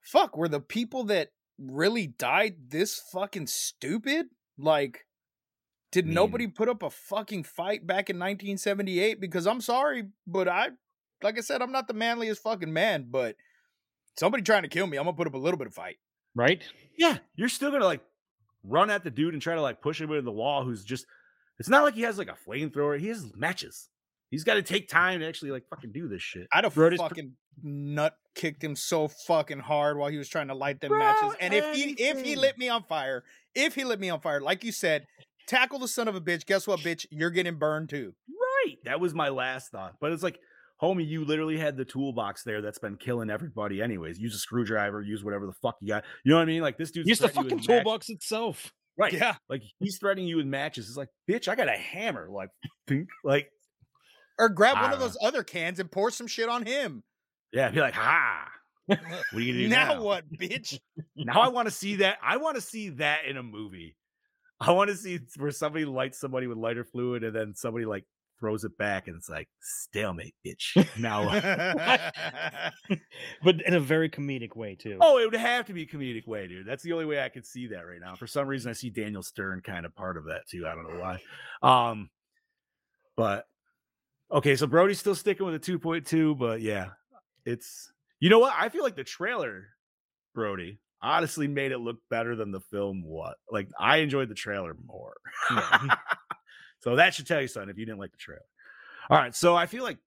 [0.00, 1.28] fuck were the people that
[1.58, 4.26] really died this fucking stupid
[4.58, 5.04] like
[5.92, 10.48] did mean- nobody put up a fucking fight back in 1978 because i'm sorry but
[10.48, 10.68] i
[11.22, 13.36] like i said i'm not the manliest fucking man but
[14.18, 15.96] somebody trying to kill me i'm gonna put up a little bit of fight
[16.34, 16.62] right?
[16.96, 18.00] yeah, you're still gonna like
[18.64, 20.64] run at the dude and try to like push him into the wall.
[20.64, 21.06] Who's just
[21.58, 22.98] it's not like he has like a flamethrower.
[22.98, 23.88] He has matches.
[24.30, 26.46] He's got to take time to actually like fucking do this shit.
[26.54, 27.32] i'd have Brody's pr- fucking
[27.62, 31.34] nut kicked him so fucking hard while he was trying to light them Bro, matches
[31.38, 33.24] and if he if he lit me on fire
[33.54, 35.06] if he lit me on fire like you said
[35.46, 38.14] tackle the son of a bitch guess what bitch you're getting burned too
[38.64, 38.76] Right.
[38.84, 39.94] That was my last thought.
[40.00, 40.38] But it's like,
[40.80, 44.20] homie, you literally had the toolbox there that's been killing everybody anyways.
[44.20, 46.04] Use a screwdriver, use whatever the fuck you got.
[46.24, 46.62] You know what I mean?
[46.62, 47.66] Like this dude's Use the fucking with matches.
[47.66, 48.72] toolbox itself.
[48.96, 49.12] Right.
[49.14, 50.86] yeah Like he's threatening you with matches.
[50.86, 52.28] It's like, bitch, I got a hammer.
[52.30, 52.50] Like,
[52.86, 53.08] pink.
[53.24, 53.48] Like,
[54.38, 55.06] or grab I one of don't know.
[55.08, 57.02] those other cans and pour some shit on him
[57.52, 58.46] yeah, be like, ha.
[58.86, 58.98] What
[59.34, 60.02] are you gonna do now, now?
[60.02, 60.78] what, bitch?
[61.16, 62.18] Now I want to see that.
[62.22, 63.96] I want to see that in a movie.
[64.62, 68.04] I want to see where somebody lights somebody with lighter fluid and then somebody like
[68.38, 70.76] throws it back and it's like stalemate, bitch.
[70.98, 71.28] Now,
[73.44, 74.98] but in a very comedic way too.
[75.00, 76.66] oh, it would have to be comedic way, dude.
[76.66, 78.14] That's the only way I could see that right now.
[78.14, 80.66] For some reason, I see Daniel Stern kind of part of that too.
[80.66, 81.18] I don't know why.
[81.62, 82.10] Um,
[83.16, 83.46] but
[84.30, 86.90] okay, so Brody's still sticking with a two point two, but yeah,
[87.44, 88.54] it's you know what?
[88.56, 89.66] I feel like the trailer,
[90.34, 93.02] Brody, honestly made it look better than the film.
[93.04, 93.36] What?
[93.50, 95.14] Like I enjoyed the trailer more.
[95.48, 95.96] Mhm.
[96.80, 98.42] so that should tell you something if you didn't like the trailer.
[99.10, 99.98] All right, so I feel like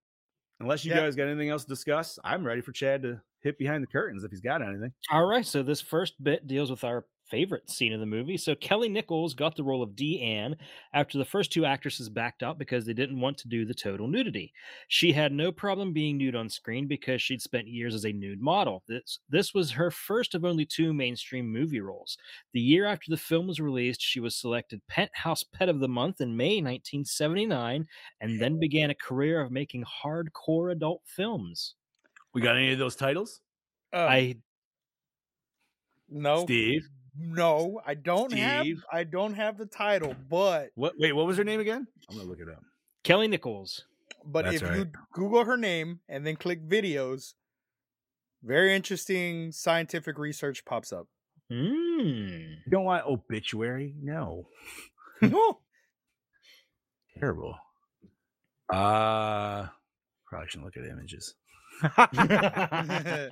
[0.60, 1.02] unless you Yeah.
[1.02, 4.24] guys got anything else to discuss, I'm ready for Chad to hit behind the curtains
[4.24, 4.94] if he's got anything.
[5.12, 8.38] All right, so this first bit deals with our favorite scene of the movie.
[8.38, 10.56] So Kelly Nichols got the role of Dee Anne
[10.94, 14.08] after the first two actresses backed out because they didn't want to do the total
[14.08, 14.54] nudity.
[14.88, 18.42] She had no problem being nude on screen because she'd spent years as a nude
[18.42, 18.84] model.
[18.88, 22.18] This this was her first of only two mainstream movie roles.
[22.54, 26.22] The year after the film was released, she was selected Penthouse Pet of the Month
[26.22, 27.86] in May 1979
[28.22, 31.76] and then began a career of making hardcore adult films.
[32.34, 33.42] We got any of those titles?
[33.94, 34.36] Um, I
[36.10, 36.88] no, Steve.
[37.18, 38.66] No, I don't have.
[38.92, 41.88] I don't have the title, but What wait, what was her name again?
[42.10, 42.62] I'm gonna look it up.
[43.04, 43.86] Kelly Nichols.
[44.26, 44.92] but That's if you.
[45.14, 47.34] Google her name and then click videos,
[48.44, 51.08] very interesting scientific research pops up.
[51.52, 52.56] Mm.
[52.66, 53.96] You don't want obituary?
[54.02, 54.48] No.
[57.18, 57.56] Terrible.
[58.70, 59.68] Uh
[60.28, 61.36] probably shouldn't look at images.
[61.82, 63.30] and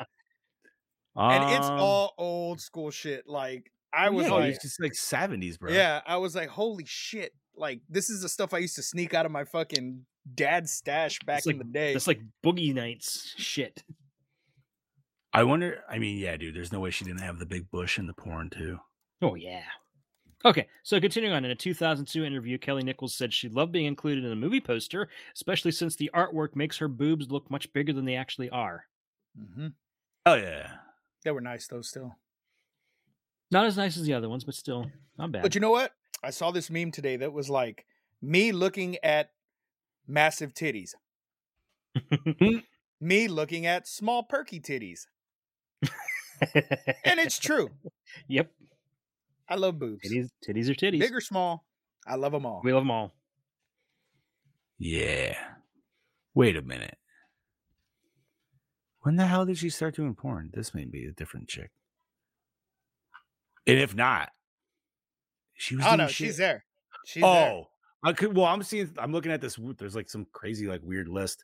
[1.15, 3.27] it's Um, all old school shit.
[3.27, 5.71] Like I was yeah, like, it's just like 70s, bro.
[5.71, 7.33] yeah, I was like, holy shit!
[7.55, 11.19] Like this is the stuff I used to sneak out of my fucking dad's stash
[11.19, 11.93] back It's in like- the day.
[11.93, 13.83] That's like Boogie Nights shit.
[15.33, 15.83] I wonder.
[15.89, 18.13] I mean, yeah, dude, there's no way she didn't have the big bush in the
[18.13, 18.79] porn too.
[19.21, 19.63] Oh yeah.
[20.45, 24.25] Okay, so continuing on, in a 2002 interview, Kelly Nichols said she loved being included
[24.25, 28.03] in a movie poster, especially since the artwork makes her boobs look much bigger than
[28.03, 28.85] they actually are.
[29.39, 29.67] Mm-hmm.
[30.25, 30.69] Oh yeah.
[31.23, 32.15] They were nice though, still.
[33.53, 35.43] Not as nice as the other ones, but still not bad.
[35.43, 35.91] But you know what?
[36.23, 37.85] I saw this meme today that was like
[38.21, 39.29] me looking at
[40.07, 40.95] massive titties,
[42.99, 45.01] me looking at small perky titties,
[46.41, 47.69] and it's true.
[48.27, 48.51] yep,
[49.47, 50.99] I love boobs, titties, titties are titties.
[50.99, 51.63] big or small.
[52.07, 52.61] I love them all.
[52.63, 53.13] We love them all.
[54.79, 55.35] Yeah.
[56.33, 56.97] Wait a minute.
[59.01, 60.49] When the hell did she start doing porn?
[60.53, 61.69] This may be a different chick.
[63.67, 64.29] And if not,
[65.55, 65.85] she was.
[65.87, 66.65] Oh no, shit- she's there.
[67.05, 67.29] She's there.
[67.53, 67.67] oh,
[68.03, 68.35] I could.
[68.35, 68.89] Well, I'm seeing.
[68.97, 69.57] I'm looking at this.
[69.77, 71.43] There's like some crazy, like weird list,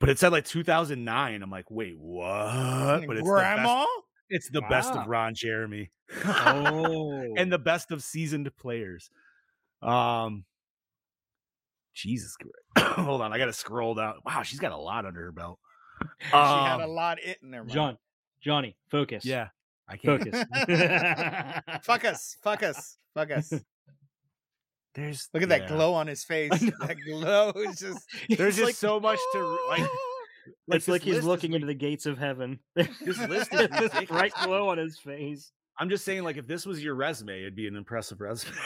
[0.00, 1.42] but it said like 2009.
[1.42, 3.06] I'm like, wait, what?
[3.06, 3.80] But it's grandma.
[3.80, 3.88] The best,
[4.30, 5.90] it's the best of Ron Jeremy.
[6.24, 9.10] Oh, and the best of seasoned players.
[9.82, 10.44] Um,
[11.94, 12.92] Jesus, Christ.
[12.96, 14.14] hold on, I gotta scroll down.
[14.24, 15.58] Wow, she's got a lot under her belt.
[16.22, 17.64] she had a Um, lot in there.
[17.64, 17.98] John,
[18.40, 19.24] Johnny, focus.
[19.26, 19.48] Yeah,
[19.88, 20.22] I can't.
[20.22, 20.44] focus.
[21.82, 23.52] fuck us, fuck us, fuck us.
[24.94, 26.50] There's Look at that glow on his face.
[26.50, 28.04] That glow is just.
[28.28, 29.66] There's just like, so much to oh!
[29.68, 29.88] like.
[30.68, 32.58] it's like he's looking into the gates of heaven.
[32.74, 35.52] This list is This bright glow on his face.
[35.80, 38.56] I'm just saying, like, if this was your resume, it'd be an impressive resume.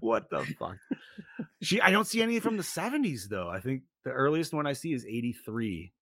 [0.00, 0.76] what the fuck?
[1.62, 3.48] She, I don't see any from the 70s though.
[3.48, 5.92] I think the earliest one I see is 83,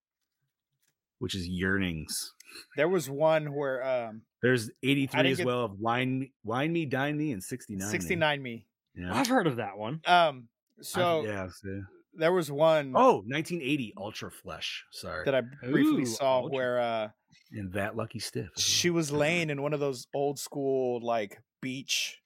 [1.24, 2.32] which is Yearnings.
[2.76, 6.84] There was one where um There's 83 didn't as get- well of Wine Wine Me,
[6.84, 7.86] Dine Me, and 69.
[7.86, 7.90] Me.
[7.90, 8.66] 69 me.
[8.94, 9.14] Yeah.
[9.16, 10.00] I've heard of that one.
[10.06, 10.48] Um
[10.78, 11.82] I- so yeah, so-
[12.16, 14.84] there was one Oh, 1980 Ultra Flesh.
[14.92, 15.24] Sorry.
[15.24, 16.54] that I briefly Ooh, saw Ultra.
[16.54, 17.08] where uh
[17.52, 18.50] and that lucky stiff.
[18.58, 22.20] she was laying in one of those old school like beach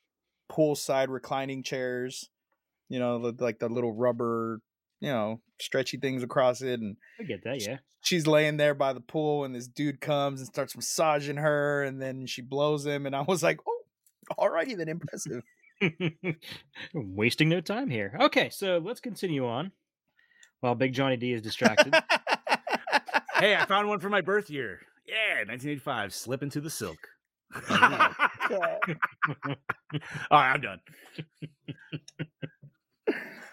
[0.50, 2.28] poolside reclining chairs,
[2.88, 4.60] you know, the- like the little rubber,
[5.00, 7.78] you know, stretchy things across it and I get that, yeah.
[8.02, 12.00] she's laying there by the pool and this dude comes and starts massaging her and
[12.00, 13.82] then she blows him and I was like, "Oh,
[14.38, 15.42] alrighty then impressive."
[16.94, 18.16] Wasting no time here.
[18.20, 19.72] Okay, so let's continue on.
[20.60, 21.94] While Big Johnny D is distracted.
[23.36, 24.80] hey, I found one for my birth year.
[25.06, 26.12] Yeah, 1985.
[26.12, 26.98] Slip into the silk.
[27.54, 28.08] Oh
[30.30, 30.80] All right, I'm done.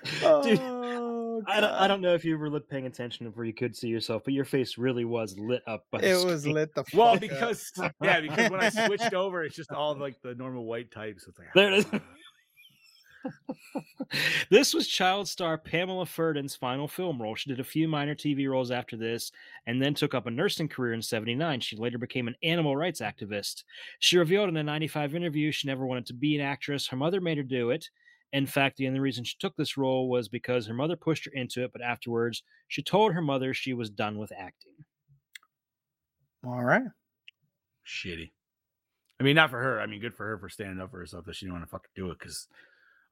[0.44, 3.54] Dude, Oh, I don't, I don't know if you were lit- paying attention where you
[3.54, 5.86] could see yourself, but your face really was lit up.
[5.92, 7.20] By the It was lit the fuck Well, up.
[7.20, 11.20] because yeah, because when I switched over, it's just all like the normal white type.
[11.20, 11.86] So it's like There it is.
[11.92, 12.00] Ah.
[14.50, 17.36] this was child star Pamela Ferdin's final film role.
[17.36, 19.32] She did a few minor TV roles after this
[19.66, 21.60] and then took up a nursing career in 79.
[21.60, 23.64] She later became an animal rights activist.
[24.00, 26.88] She revealed in a 95 interview she never wanted to be an actress.
[26.88, 27.90] Her mother made her do it.
[28.36, 31.32] In fact, the only reason she took this role was because her mother pushed her
[31.34, 34.74] into it, but afterwards, she told her mother she was done with acting.
[36.46, 36.84] All right.
[37.88, 38.32] Shitty.
[39.22, 39.80] I mean, not for her.
[39.80, 41.70] I mean, good for her for standing up for herself that she didn't want to
[41.72, 42.20] fucking do it.
[42.20, 42.50] Because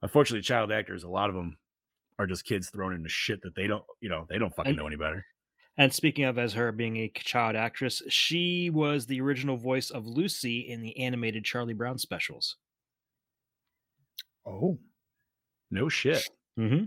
[0.02, 1.56] unfortunately, child actors, a lot of them
[2.18, 4.78] are just kids thrown into shit that they don't, you know, they don't fucking And-
[4.78, 5.24] know any better.
[5.78, 10.06] And speaking of as her being a child actress, she was the original voice of
[10.06, 12.56] Lucy in the animated Charlie Brown specials.
[14.44, 14.78] Oh.
[15.74, 16.26] No shit.
[16.58, 16.84] Mm-hmm.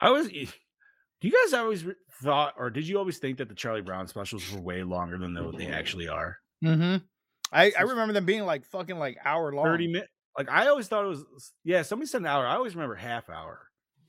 [0.00, 0.28] I was.
[0.28, 1.84] Do you guys always
[2.22, 5.34] thought, or did you always think that the Charlie Brown specials were way longer than
[5.44, 6.38] what they actually are?
[6.64, 7.04] Mm-hmm.
[7.52, 9.64] I, I remember them being like fucking like hour long.
[9.66, 10.10] 30 minutes.
[10.38, 11.24] Like, I always thought it was,
[11.64, 12.46] yeah, somebody said an hour.
[12.46, 13.58] I always remember half hour.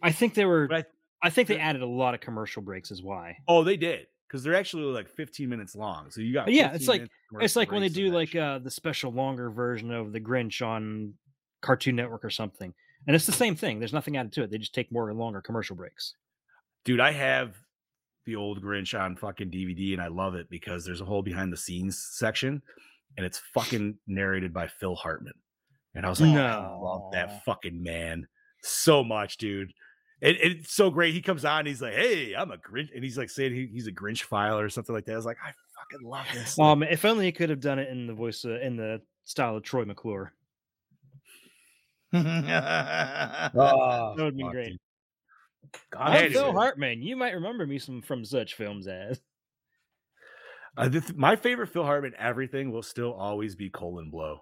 [0.02, 0.68] I think they were.
[0.68, 0.88] But
[1.22, 2.92] I think they added a lot of commercial breaks.
[2.92, 3.38] Is why.
[3.48, 4.06] Oh, they did.
[4.28, 6.12] Because they're actually like 15 minutes long.
[6.12, 6.48] So you got.
[6.50, 7.08] Yeah, it's like-
[7.42, 11.16] It's like when they do like uh the special longer version of the Grinch on
[11.62, 12.74] Cartoon Network or something,
[13.08, 13.80] and it's the same thing.
[13.80, 14.52] There's nothing added to it.
[14.52, 16.16] They just take more and longer commercial breaks.
[16.86, 17.56] dude, I have
[18.26, 21.52] the old Grinch on fucking DVD and I love it because there's a whole behind
[21.52, 22.62] the scenes section
[23.18, 25.34] and it's fucking narrated by Phil Hartman.
[25.96, 28.28] And I was like, I love that fucking man
[28.62, 29.74] so much, dude.
[30.22, 31.14] It, it's so great.
[31.16, 32.90] He comes on he's like, Hey, I'm a Grinch.
[32.94, 35.14] And he's like saying he, he's a Grinch file or something like that.
[35.14, 36.58] I was like, I fucking love this.
[36.60, 39.58] Um, if only he could have done it in the voice uh, in the style
[39.58, 40.32] of Troy McClure.
[42.14, 42.20] Oh,
[44.16, 44.70] That would be great.
[44.70, 44.78] dude.
[45.92, 46.34] God, I'm Anyway.
[46.34, 47.02] Phil Hartman.
[47.02, 49.22] You might remember me some from such films as
[50.78, 54.40] Uh, the th- my favorite Phil Hartman everything will still always be Colon Blow.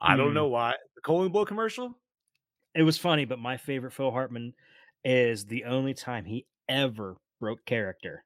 [0.00, 0.74] I don't know why.
[0.96, 1.96] The Colon Blow commercial?
[2.74, 4.54] it was funny, but my favorite Phil Hartman
[5.04, 8.24] is the only time he ever broke character.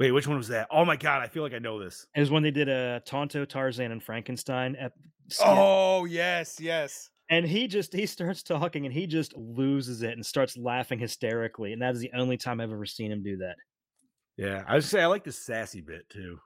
[0.00, 0.66] Wait, which one was that?
[0.70, 2.06] Oh my god, I feel like I know this.
[2.14, 4.92] It was when they did a Tonto, Tarzan, and Frankenstein ep-
[5.28, 5.46] skit.
[5.48, 7.10] Oh yes, yes.
[7.30, 11.72] And he just he starts talking and he just loses it and starts laughing hysterically,
[11.72, 13.56] and that is the only time I've ever seen him do that.
[14.36, 16.38] Yeah, I was say I like the sassy bit too.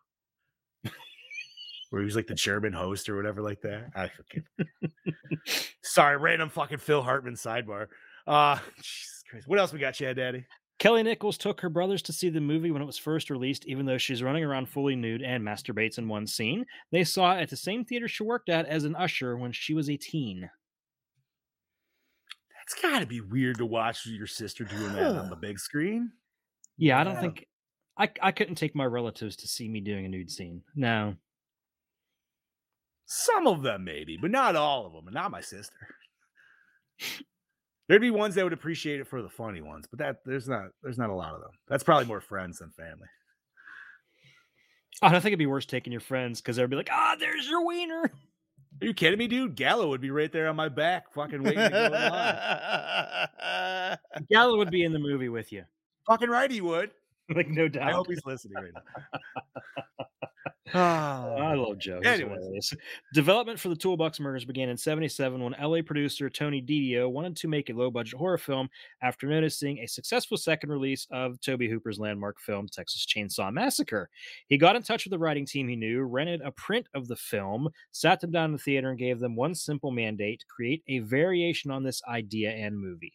[1.90, 3.90] Where he was like the German host or whatever like that.
[3.96, 4.10] I
[5.82, 7.86] sorry, random fucking Phil Hartman sidebar.
[8.26, 9.48] Uh Jesus Christ.
[9.48, 10.44] What else we got, Chad Daddy?
[10.78, 13.84] Kelly Nichols took her brothers to see the movie when it was first released, even
[13.84, 16.64] though she's running around fully nude and masturbates in one scene.
[16.92, 19.74] They saw it at the same theater she worked at as an usher when she
[19.74, 20.48] was a teen.
[22.68, 26.12] That's gotta be weird to watch your sister doing that on the big screen.
[26.76, 27.20] Yeah, I don't Yeah.
[27.22, 27.46] think
[27.96, 30.62] I I couldn't take my relatives to see me doing a nude scene.
[30.74, 31.16] No.
[33.06, 35.96] Some of them maybe, but not all of them, and not my sister.
[37.88, 40.66] There'd be ones that would appreciate it for the funny ones, but that there's not
[40.82, 41.52] there's not a lot of them.
[41.68, 43.08] That's probably more friends than family.
[45.00, 47.48] I don't think it'd be worse taking your friends because they'd be like, ah, there's
[47.48, 48.10] your wiener.
[48.80, 49.56] Are you kidding me, dude?
[49.56, 53.98] Gallo would be right there on my back, fucking waiting to go line.
[54.30, 55.64] Gallo would be in the movie with you.
[56.06, 56.90] Fucking right, he would.
[57.34, 57.88] like, no doubt.
[57.88, 58.82] I hope he's listening right now.
[60.74, 61.98] I Ah, love Joe.
[62.04, 62.74] Anyways.
[63.14, 67.48] Development for the Toolbox Murders began in 77 when LA producer Tony DiDio wanted to
[67.48, 68.68] make a low budget horror film
[69.02, 74.10] after noticing a successful second release of Tobe Hooper's landmark film, Texas Chainsaw Massacre.
[74.48, 77.16] He got in touch with the writing team he knew, rented a print of the
[77.16, 80.98] film, sat them down in the theater, and gave them one simple mandate create a
[81.00, 83.14] variation on this idea and movie.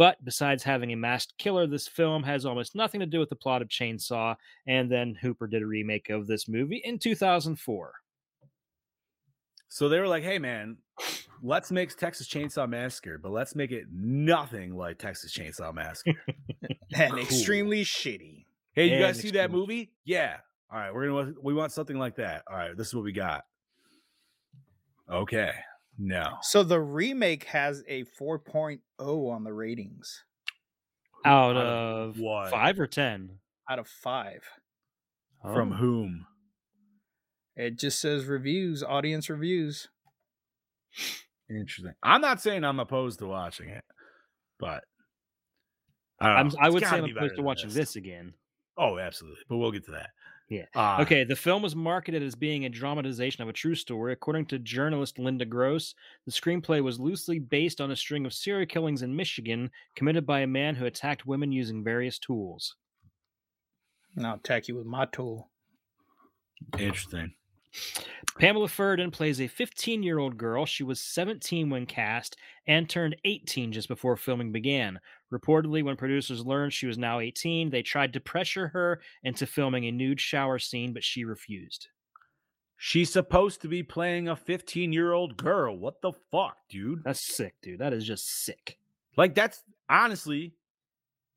[0.00, 3.36] But besides having a masked killer, this film has almost nothing to do with the
[3.36, 4.34] plot of Chainsaw,
[4.66, 7.92] and then Hooper did a remake of this movie in 2004.
[9.68, 10.78] So they were like, "Hey, man,
[11.42, 16.18] let's make Texas Chainsaw Massacre, but let's make it nothing like Texas Chainsaw Massacre."
[16.94, 17.18] and Cool.
[17.18, 18.46] extremely shitty.
[18.72, 19.92] hey, you And guys see that movie?
[20.06, 20.38] Yeah.
[20.72, 22.44] All right, we're gonna we want something like that.
[22.50, 23.44] All right, this is what we got.
[25.10, 25.52] Okay,
[26.02, 26.38] no.
[26.42, 30.24] So the remake has a 4.0 on the ratings
[31.24, 32.50] Out Out of of what?
[32.50, 33.38] five or ten?
[33.68, 34.42] out of five.
[35.42, 35.76] From Oh.
[35.76, 36.26] whom?
[37.56, 39.88] It just says reviews, audience reviews.
[41.48, 41.92] Interesting.
[42.02, 43.84] I'm not saying I'm opposed to watching it,
[44.58, 44.84] but
[46.20, 46.64] I, don't I'm.
[46.64, 48.34] I would say I'm be better opposed to than watching this again.
[48.78, 49.42] Oh, absolutely.
[49.48, 50.10] But we'll get to that.
[50.50, 50.66] Yeah.
[50.74, 54.12] Uh, Okay, the film was marketed as being a dramatization of a true story.
[54.12, 55.94] According to journalist Linda Gross,
[56.26, 60.40] the screenplay was loosely based on a string of serial killings in Michigan committed by
[60.40, 62.74] a man who attacked women using various tools.
[64.16, 65.48] And I'll attack you with my tool.
[66.76, 67.32] Interesting.
[68.40, 70.66] Pamela Ferdin plays a 15 year old girl.
[70.66, 72.36] She was 17 when cast
[72.66, 74.98] and turned 18 just before filming began.
[75.32, 79.84] Reportedly, when producers learned she was now 18, they tried to pressure her into filming
[79.86, 81.88] a nude shower scene, but she refused.
[82.76, 85.76] She's supposed to be playing a 15 year old girl.
[85.76, 87.04] What the fuck, dude?
[87.04, 87.78] That's sick, dude.
[87.80, 88.78] That is just sick.
[89.16, 90.54] Like, that's honestly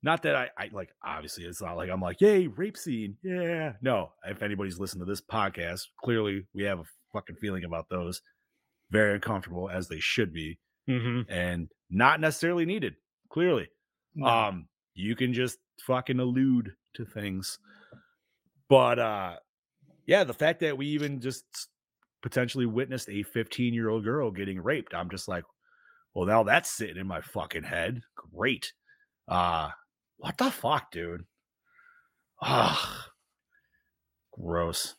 [0.01, 3.17] not that I, I like, obviously, it's not like I'm like, yay, rape scene.
[3.23, 3.73] Yeah.
[3.81, 6.83] No, if anybody's listened to this podcast, clearly we have a
[7.13, 8.21] fucking feeling about those.
[8.91, 11.31] Very uncomfortable, as they should be, Mm-hmm.
[11.31, 12.95] and not necessarily needed,
[13.29, 13.69] clearly.
[14.15, 14.27] No.
[14.27, 17.59] Um, you can just fucking allude to things.
[18.69, 19.35] But uh
[20.05, 21.45] yeah, the fact that we even just
[22.21, 25.43] potentially witnessed a 15 year old girl getting raped, I'm just like,
[26.13, 28.01] well, now that's sitting in my fucking head.
[28.15, 28.73] Great.
[29.27, 29.69] Uh
[30.17, 31.25] what the fuck, dude?
[32.41, 33.07] Ah,
[34.31, 34.95] gross.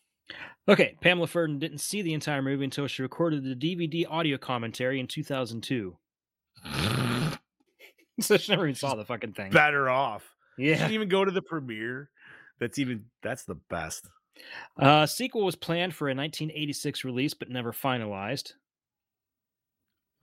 [0.66, 4.98] Okay, Pamela Ferdin didn't see the entire movie until she recorded the DVD audio commentary
[4.98, 5.96] in 2002.
[8.20, 9.50] so she never even saw the fucking thing.
[9.50, 10.24] Better off.
[10.58, 10.76] She Yeah.
[10.78, 12.10] didn't even go to the premiere.
[12.60, 14.08] That's even that's the best.
[14.78, 18.52] Uh, sequel was planned for a 1986 release, but never finalized.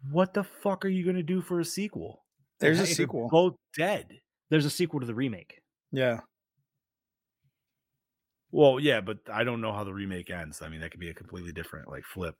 [0.09, 2.25] What the fuck are you gonna do for a sequel?
[2.59, 3.27] There's a sequel.
[3.29, 4.19] Both dead.
[4.49, 5.61] There's a sequel to the remake.
[5.91, 6.21] Yeah.
[8.51, 10.61] Well, yeah, but I don't know how the remake ends.
[10.61, 12.35] I mean, that could be a completely different like flip.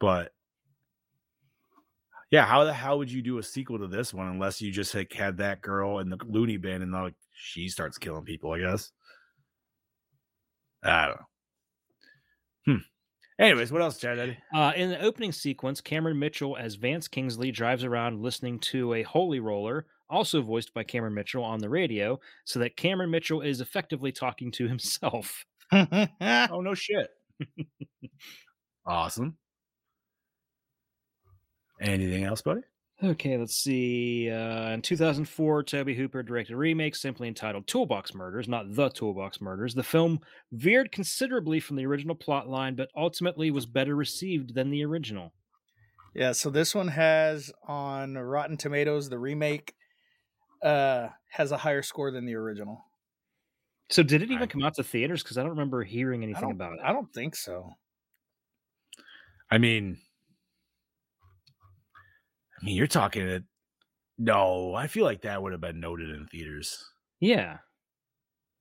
[0.00, 0.32] But
[2.30, 4.94] yeah, how the hell would you do a sequel to this one unless you just
[4.94, 8.52] like had that girl in the loony bin and like she starts killing people?
[8.52, 8.92] I guess.
[10.82, 11.26] I don't know.
[12.66, 12.82] Hmm.
[13.38, 14.36] Anyways, what else, Chad?
[14.54, 19.02] Uh, in the opening sequence, Cameron Mitchell as Vance Kingsley drives around listening to a
[19.02, 23.60] holy roller, also voiced by Cameron Mitchell on the radio, so that Cameron Mitchell is
[23.60, 25.44] effectively talking to himself.
[25.72, 27.08] Oh no shit.
[28.86, 29.36] awesome.
[31.80, 32.62] Anything else, buddy?
[33.02, 34.30] Okay, let's see.
[34.30, 39.40] Uh, in 2004, Tobe Hooper directed a remake simply entitled Toolbox Murders, not The Toolbox
[39.42, 39.74] Murders.
[39.74, 40.18] The film
[40.52, 45.34] veered considerably from the original plot line, but ultimately was better received than the original.
[46.14, 49.74] yeah, so this one has on Rotten Tomatoes, the remake
[50.62, 52.82] uh has a higher score than the original.
[53.90, 55.22] So, did it even I- come out to theaters?
[55.22, 56.78] Because I don't remember hearing anything about it.
[56.82, 57.74] I don't think so.
[59.50, 60.05] I mean, I
[62.66, 63.44] mean, you're talking it.
[64.18, 66.84] No, I feel like that would have been noted in theaters.
[67.20, 67.58] Yeah.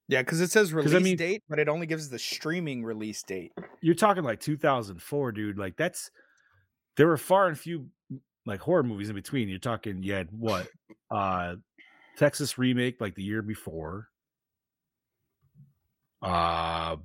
[0.07, 3.23] Yeah, because it says release I mean- date, but it only gives the streaming release
[3.23, 3.51] date.
[3.81, 5.57] You're talking like 2004, dude.
[5.57, 6.11] Like that's
[6.97, 7.87] there were far and few
[8.45, 9.49] like horror movies in between.
[9.49, 10.67] You're talking you had what
[11.09, 11.55] uh
[12.17, 14.09] Texas remake like the year before.
[16.21, 16.97] Uh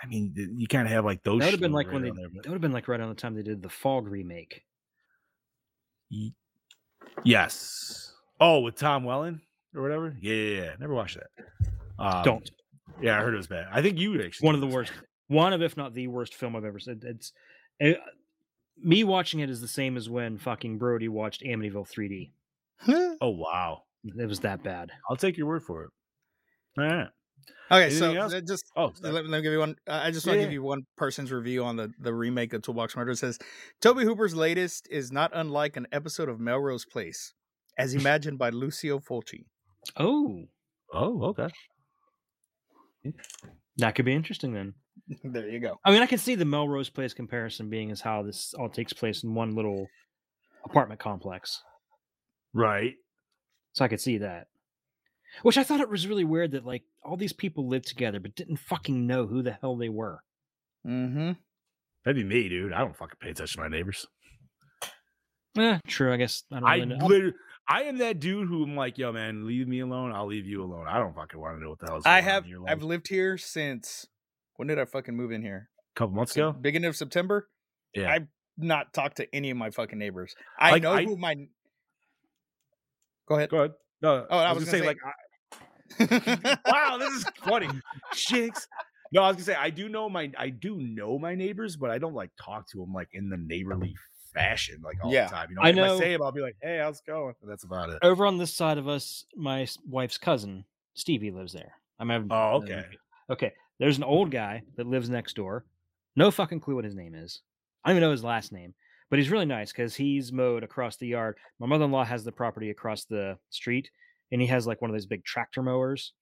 [0.00, 1.40] I mean, you kind of have like those.
[1.40, 2.10] That would have been like right when they.
[2.12, 4.06] there, but- That would have been like right on the time they did the Fog
[4.06, 4.62] remake.
[6.10, 6.34] Ye-
[7.24, 8.12] Yes.
[8.40, 9.40] Oh, with Tom Welling
[9.74, 10.16] or whatever.
[10.20, 10.70] Yeah, yeah, yeah.
[10.78, 11.74] Never watched that.
[11.98, 12.50] Um, Don't.
[13.02, 13.66] Yeah, I heard it was bad.
[13.72, 14.46] I think you would actually.
[14.46, 14.92] One of the worst.
[15.28, 17.00] One of, if not the worst film I've ever seen.
[17.04, 17.32] It's
[17.80, 17.98] it,
[18.82, 22.30] me watching it is the same as when fucking Brody watched Amityville 3D.
[23.20, 23.82] Oh wow!
[24.04, 24.90] It was that bad.
[25.10, 25.90] I'll take your word for it.
[26.78, 27.08] All right.
[27.70, 28.34] Okay, so else?
[28.46, 29.76] just Oh, let, let me give you one.
[29.86, 32.52] Uh, I just want to Yeah, give you one person's review on the the remake
[32.52, 33.10] of Toolbox Murder.
[33.10, 33.38] It says
[33.80, 37.34] Tobe Hooper's latest is not unlike an episode of Melrose Place,
[37.76, 39.44] as imagined by Lucio Fulci.
[39.96, 40.44] Oh,
[40.94, 41.48] oh, okay.
[43.76, 44.74] that could be interesting then.
[45.24, 45.76] there you go.
[45.84, 48.92] I mean, I can see the Melrose Place comparison being as how this all takes
[48.92, 49.86] place in one little
[50.64, 51.62] apartment complex.
[52.54, 52.94] Right.
[53.72, 54.46] So I could see that.
[55.42, 58.34] Which I thought it was really weird that like all these people lived together but
[58.34, 60.22] didn't fucking know who the hell they were.
[60.86, 61.32] Mm-hmm.
[62.04, 62.72] That'd be me, dude.
[62.72, 64.06] I don't fucking pay attention to my neighbors.
[65.58, 66.12] Eh, true.
[66.12, 67.06] I guess I don't I really know.
[67.06, 67.34] literally,
[67.68, 70.12] I am that dude who I'm like, yo, man, leave me alone.
[70.12, 70.86] I'll leave you alone.
[70.88, 72.68] I don't fucking want to know what the hell's I going on have in your
[72.70, 74.06] I've lived here since
[74.56, 75.68] when did I fucking move in here?
[75.94, 76.52] a couple months ago.
[76.52, 77.48] Beginning of September.
[77.94, 78.10] Yeah.
[78.10, 80.34] I've not talked to any of my fucking neighbors.
[80.58, 81.34] I Like, know I- who my.
[83.28, 83.50] Go ahead.
[83.50, 83.72] Go ahead.
[84.02, 84.96] No, Oh, I I was was, gonna gonna
[86.00, 87.68] say, like, I, wow, this is funny.
[88.14, 88.66] Jinx.
[89.12, 91.90] No, I was gonna say I do know my I do know my neighbors, but
[91.90, 93.96] I don't like talk to them like in the neighborly
[94.34, 95.24] fashion like all Yeah.
[95.26, 95.46] the time.
[95.50, 97.34] You know, I if know- I say them, I'll be like, "Hey, how's it going?"
[97.42, 97.98] And that's about it.
[98.02, 101.72] Over on this side of us, my wife's cousin Stevie lives there.
[101.98, 102.28] I'm having.
[102.30, 102.84] Oh, okay.
[103.30, 105.64] Okay, there's an old guy that lives next door.
[106.16, 107.40] No fucking clue what his name is.
[107.84, 108.74] I don't even know his last name,
[109.10, 111.36] but he's really nice because he's mowed across the yard.
[111.58, 113.90] My mother in law has the property across the street,
[114.32, 116.12] and he has like one of those big tractor mowers.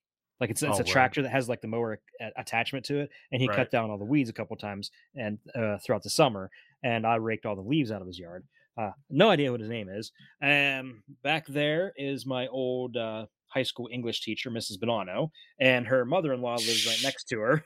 [0.40, 0.86] Like it's it's Oh, a word.
[0.86, 1.98] tractor that has like the mower
[2.36, 3.56] attachment to it, and he Right.
[3.56, 6.50] cut down all the weeds a couple times and uh, throughout the summer,
[6.82, 8.46] and I raked all the leaves out of his yard.
[8.78, 10.12] Uh, no idea what his name is.
[10.42, 14.76] Um, back there is my old uh, high school English teacher, Mrs.
[14.78, 17.64] Bonanno, and her mother-in-law lives right next to her.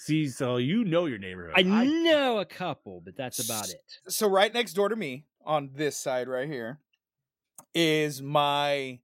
[0.00, 1.54] See, so you know your neighborhood.
[1.56, 3.82] I know a couple, but that's about it.
[4.06, 6.78] So right next door to me, on this side right here,
[7.74, 9.00] is my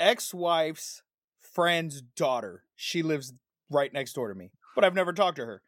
[0.00, 1.02] ex-wife's
[1.38, 2.64] friend's daughter.
[2.76, 3.34] She lives
[3.70, 5.62] right next door to me, but I've never talked to her.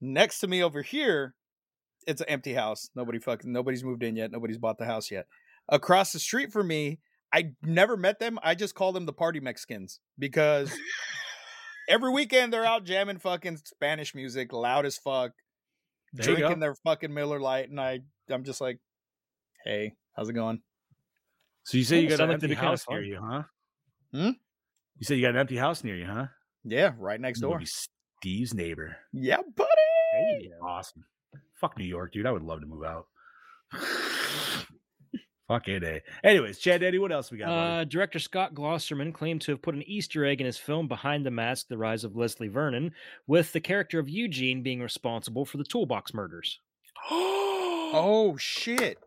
[0.00, 1.36] Next to me over here,
[2.04, 2.90] it's an empty house.
[2.96, 4.32] Nobody fucking nobody's moved in yet.
[4.32, 5.26] Nobody's bought the house yet.
[5.68, 6.98] Across the street from me,
[7.32, 8.40] I never met them.
[8.42, 10.76] I just call them the party Mexicans because
[11.88, 15.32] every weekend they're out jamming fucking Spanish music, loud as fuck,
[16.12, 18.78] There drinking their fucking Miller Lite, and I I'm just like,
[19.64, 20.60] hey, how's it going?
[21.64, 23.42] So you say you got sound an like empty be kinda house near you, huh?
[24.12, 24.30] Hmm?
[24.98, 26.26] You said you got an empty house near you, huh?
[26.64, 27.58] Yeah, right next door.
[27.58, 28.96] be Steve's neighbor.
[29.12, 29.70] Yeah, buddy.
[30.12, 30.66] There you go.
[30.66, 31.04] Awesome.
[31.54, 32.26] Fuck New York, dude.
[32.26, 33.06] I would love to move out.
[35.48, 35.98] Fuck it, eh?
[36.22, 37.48] Anyways, Chad Daddy, what else we got?
[37.48, 41.26] Uh, director Scott Glosserman claimed to have put an Easter egg in his film Behind
[41.26, 42.92] the Mask: The Rise of Leslie Vernon,
[43.26, 46.60] with the character of Eugene being responsible for the toolbox murders.
[47.96, 48.98] Oh shit.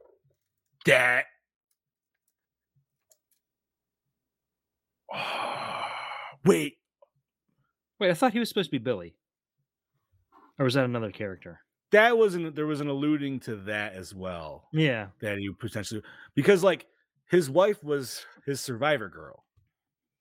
[0.86, 1.26] that.
[6.46, 6.78] Wait,
[8.00, 9.16] Wait, I thought he was supposed to be Billy,
[10.58, 11.62] or was that another character?
[11.92, 12.56] That wasn't.
[12.56, 14.68] There was an alluding to that as well.
[14.74, 16.02] Yeah, that he potentially
[16.36, 16.86] because like
[17.30, 19.44] his wife was his survivor girl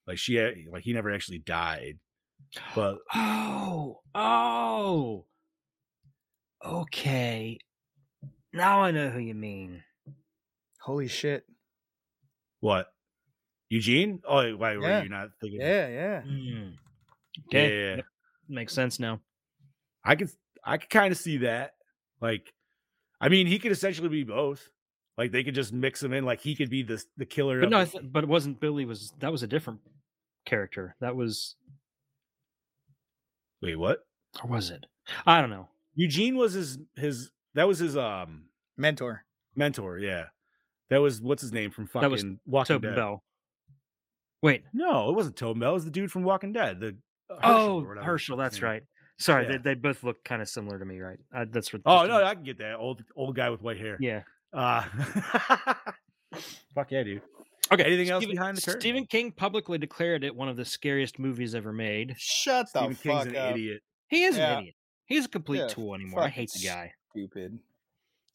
[0.09, 1.99] like she had, like he never actually died
[2.75, 5.25] but Oh, oh.
[6.64, 7.59] Okay.
[8.53, 9.83] Now I know who you mean.
[10.81, 11.45] Holy shit.
[12.61, 12.89] what
[13.69, 15.03] eugene oh wait, why were Yeah.
[15.03, 16.21] you not thinking Yeah, yeah.
[16.23, 16.71] Hmm.
[17.51, 17.79] Yeah, Okay.
[17.91, 18.03] yeah, yeah.
[18.49, 19.21] Makes sense now.
[20.05, 20.31] i could
[20.67, 21.73] i could kind of see that
[22.21, 22.53] like
[23.21, 24.69] i mean he could essentially be both
[25.17, 27.64] like they could just mix him in like he could be the the killer But
[27.67, 28.85] of no, I the- th- but it wasn't Billy.
[28.85, 29.81] Was that was a different
[30.45, 30.95] character?
[31.01, 31.57] That was,
[33.62, 34.01] wait what
[34.43, 34.85] or was it?
[35.27, 35.69] I don't know.
[35.95, 38.45] eugene was his his that was his um
[38.77, 39.25] Mentor.
[39.55, 40.25] mentor yeah
[40.91, 43.23] that was what's his name from fucking That was walking Tobin dead Bell.
[44.43, 44.62] Wait.
[44.73, 45.71] No, it wasn't Tobin Bell.
[45.71, 46.79] It was the dude from Walking Dead.
[46.79, 46.97] The
[47.31, 48.37] uh, Hershel oh, or whatever the Hershel.
[48.37, 48.64] That's name.
[48.71, 48.83] right.
[49.19, 49.53] Sorry, Yeah.
[49.53, 51.19] they, they both look kind of similar to me, right?
[51.35, 51.83] Uh, that's what.
[51.87, 53.97] Oh just no, I can get that old old guy with white hair.
[54.01, 54.23] yeah.
[54.53, 54.83] Uh,
[56.75, 57.23] fuck yeah, dude.
[57.73, 57.83] Okay.
[57.85, 58.81] Anything else Stephen- behind the curtain?
[58.81, 62.14] Stephen King publicly declared it one of the scariest movies ever made.
[62.17, 63.51] Shut the Stephen King's fuck an up.
[63.57, 63.83] idiot.
[64.09, 64.53] He is Yeah.
[64.53, 64.75] an idiot.
[65.07, 66.23] He's a complete Yeah, tool anymore.
[66.23, 66.93] I hate the guy.
[67.11, 67.59] Stupid.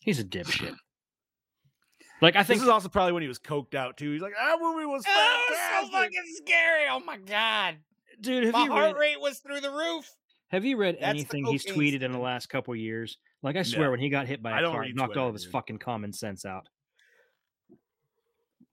[0.02, 0.76] He's a dipshit.
[2.22, 4.12] Like I think this is also probably when he was coked out too.
[4.12, 6.12] He's like, that movie was fantastic.
[6.46, 6.84] scary.
[6.92, 7.78] Oh my god.
[8.22, 10.08] dude, have My heart read, rate was through the roof.
[10.52, 13.18] Have you read That's anything he's tweeted in the last couple years?
[13.41, 13.91] Like I swear, No.
[13.91, 15.52] when he got hit by a car, it read knocked all of his dude.
[15.52, 16.68] fucking common sense out.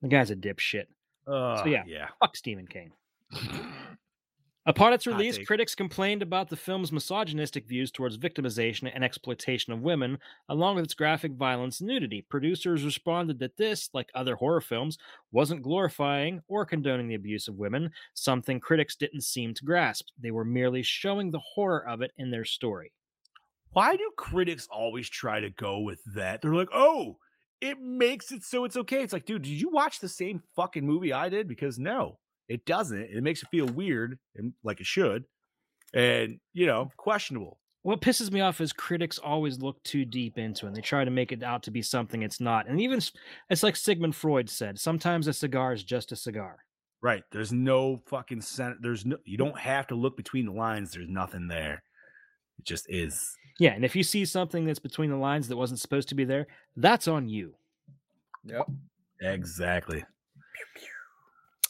[0.02, 0.86] The guy's a dipshit.
[1.26, 1.84] Uh, yeah.
[1.86, 2.08] yeah.
[2.20, 2.92] Fuck Stephen King.
[4.68, 9.80] Upon its release, critics complained about the film's misogynistic views towards victimization and exploitation of
[9.80, 10.18] women,
[10.50, 12.20] along with its graphic violence and nudity.
[12.28, 14.98] Producers responded that this, like other horror films,
[15.32, 20.08] wasn't glorifying or condoning the abuse of women, something critics didn't seem to grasp.
[20.20, 22.92] They were merely showing the horror of it in their story.
[23.72, 26.42] Why do critics always try to go with that?
[26.42, 27.16] They're like, oh,
[27.62, 29.02] it makes it so it's okay.
[29.02, 31.48] It's like, dude, did you watch the same fucking movie I did?
[31.48, 33.00] Because no, it doesn't.
[33.00, 35.24] It makes it feel weird and like it should.
[35.94, 36.68] And, you mm.
[36.68, 37.58] know, questionable.
[37.82, 41.04] What pisses me off is critics always look too deep into it and they try
[41.04, 42.68] to make it out to be something it's not.
[42.68, 43.00] And even
[43.48, 46.58] it's like Sigmund Freud said sometimes a cigar is just a cigar.
[47.00, 47.22] Right.
[47.30, 48.76] There's no fucking center.
[48.80, 50.90] There's no, you don't have to look between the lines.
[50.90, 51.82] There's nothing there.
[52.58, 53.36] It just is.
[53.60, 56.24] Yeah, and if you see something that's between the lines that wasn't supposed to be
[56.24, 56.46] there,
[56.76, 57.54] that's on you.
[58.44, 58.66] Yep.
[59.20, 60.04] Exactly.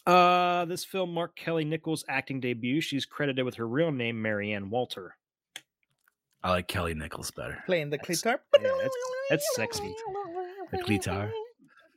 [0.08, 2.80] Uh, this film marked Kelly Nichols' acting debut.
[2.80, 5.16] She's credited with her real name, Marianne Walter.
[6.42, 7.62] I like Kelly Nichols better.
[7.66, 8.38] Playing the That's- clitar.
[8.54, 8.90] yeah, that's-
[9.28, 9.94] that's sexy.
[10.70, 11.30] The clitar.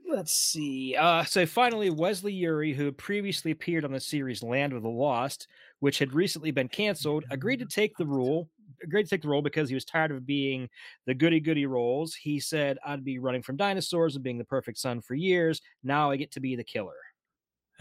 [0.07, 0.93] Let's see.
[0.95, 4.89] Uh, so finally, Wesley Eure, who had previously appeared on the series Land of the
[4.89, 5.47] Lost,
[5.79, 8.49] which had recently been canceled, agreed to take the role.
[8.83, 10.67] Agreed to take the role because he was tired of being
[11.05, 12.15] the goody goody roles.
[12.15, 15.61] He said, "I'd be running from dinosaurs and being the perfect son for years.
[15.83, 16.95] Now I get to be the killer."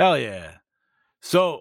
[0.00, 0.52] Hell yeah.
[1.20, 1.60] So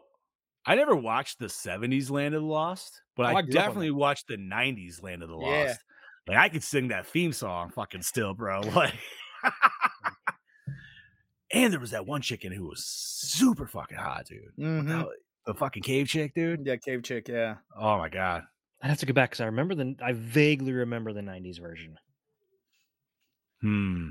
[0.66, 3.48] I never watched the 70s Land of the Lost, but Oh, I, I grew up
[3.48, 5.50] on definitely watched the 90s Land of the Lost.
[5.52, 5.74] Yeah.
[6.26, 8.62] Like I could sing that theme song fucking still, bro.
[8.76, 8.94] Like
[11.52, 14.56] And there was that one chicken who was super fucking hot, dude.
[14.58, 15.06] Mhm.
[15.46, 16.66] The fucking cave chick, dude.
[16.66, 17.28] Yeah, cave chick.
[17.28, 17.56] Yeah.
[17.78, 18.44] Oh my god.
[18.82, 21.98] I'd have to go back because I remember the I vaguely remember the '90s version.
[23.62, 24.10] Hmm.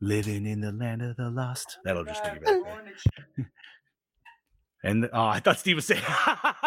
[0.00, 1.76] Living in the land of the lost.
[1.78, 3.46] Oh That'll just take you back.
[4.84, 6.02] And oh, I thought Steve was saying.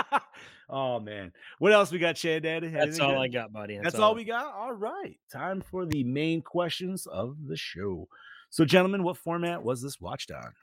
[0.69, 2.43] oh man, what else we got, Chad?
[2.43, 2.67] Daddy?
[2.67, 3.19] That's all good?
[3.19, 3.79] I got, buddy.
[3.81, 4.53] That's all we got.
[4.53, 8.09] All right, time for the main questions of the show.
[8.49, 10.53] So, gentlemen, what format was this watched on?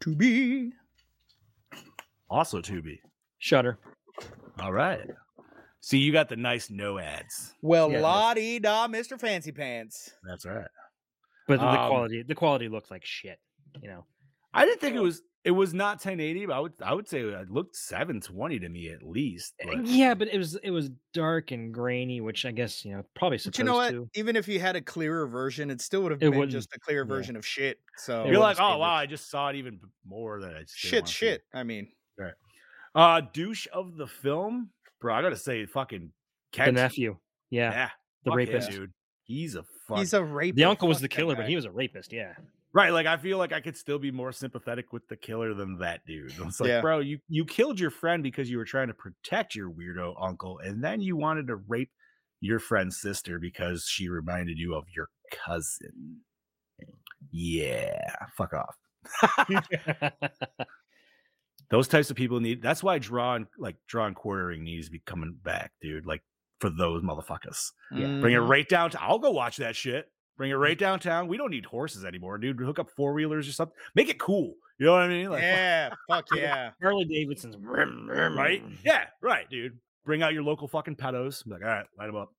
[0.00, 0.72] To be.
[2.28, 2.98] Also, Tubi.
[3.38, 3.78] Shutter.
[4.60, 5.08] All right.
[5.80, 7.54] See, you got the nice no ads.
[7.62, 8.00] Well, Yeah.
[8.00, 9.18] la da, Mr.
[9.18, 10.10] Fancy Pants.
[10.24, 10.66] That's right.
[11.48, 13.40] But the Um, quality, the quality looked like shit.
[13.82, 14.06] You know,
[14.54, 15.22] I didn't think it was.
[15.44, 16.72] It was not 1080, but I would.
[16.82, 19.54] I would say it looked 720 to me at least.
[19.62, 22.92] Uh, But yeah, but it was it was dark and grainy, which I guess you
[22.94, 23.90] know probably But you know what?
[23.90, 24.08] to.
[24.14, 26.78] Even if you had a clearer version, it still would have It been just a
[26.80, 27.08] clear yeah.
[27.08, 27.78] version of shit.
[27.96, 29.00] So It you're like, oh wow, it.
[29.02, 31.42] I just saw it even more than I just shit, wanna shit.
[31.54, 31.92] I mean,
[32.94, 34.70] Uh, douche of the film,
[35.00, 35.14] bro.
[35.14, 36.12] I gotta say, fucking
[36.52, 37.16] The nephew,
[37.50, 37.90] yeah, yeah,
[38.24, 38.70] the fuck yeah, rapist.
[38.70, 38.92] dude.
[39.22, 39.98] He's a fuck.
[39.98, 40.56] he's a rapist.
[40.56, 42.12] the uncle was the that killer, but he was a rapist.
[42.12, 42.34] Yeah,
[42.74, 45.78] Right, like I feel like I could still be more sympathetic with the killer than
[45.78, 46.32] that dude.
[46.38, 46.80] It's like, Yeah.
[46.82, 50.58] bro, you you killed your friend because you were trying to protect your weirdo uncle,
[50.58, 51.90] and then you wanted to rape
[52.40, 55.08] your friend's sister because she reminded you of your
[55.44, 56.18] cousin.
[57.32, 58.76] Yeah, fuck off.
[61.70, 62.62] Those types of people need.
[62.62, 66.06] That's why drawing like drawing quartering needs to be coming back, dude.
[66.06, 66.22] Like
[66.60, 67.72] for those motherfuckers.
[67.90, 68.02] Bring
[68.34, 68.48] it Mhm.
[68.48, 69.00] right downtown.
[69.04, 70.10] I'll go watch that shit.
[70.36, 71.26] Bring it right downtown.
[71.28, 72.58] We don't need horses anymore, dude.
[72.60, 73.76] Hook up four wheelers or something.
[73.94, 74.54] Make it cool.
[74.78, 75.28] You know what I mean?
[75.30, 76.70] Like, Yeah, fuck yeah.
[76.80, 78.62] Harley Davidson's right?
[78.84, 79.78] Yeah, right, dude.
[80.04, 81.44] Bring out your local fucking pedos.
[81.44, 82.32] Be like, all right, light them up.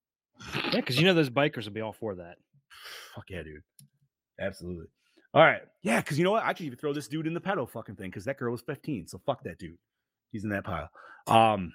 [0.56, 2.38] Yeah, because you know those bikers will be all for that.
[3.16, 3.62] Fuck yeah, dude.
[4.40, 4.86] Absolutely.
[5.34, 5.62] All right.
[5.84, 6.44] Yeah, because you know what?
[6.44, 8.62] I could even throw this dude in the pedo fucking thing because that girl was
[8.62, 9.08] 15.
[9.08, 9.78] So fuck that dude.
[10.32, 10.90] He's in that pile.
[11.28, 11.74] Um.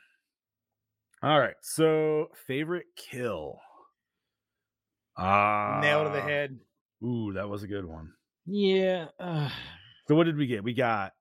[1.25, 1.55] All right.
[1.63, 3.59] So favorite kill.
[5.17, 6.59] Uh Nail to the head.
[7.03, 8.13] Ooh, that was a good one.
[8.47, 9.49] Yeah, uh,
[10.07, 10.63] So what did we get?
[10.65, 11.13] We got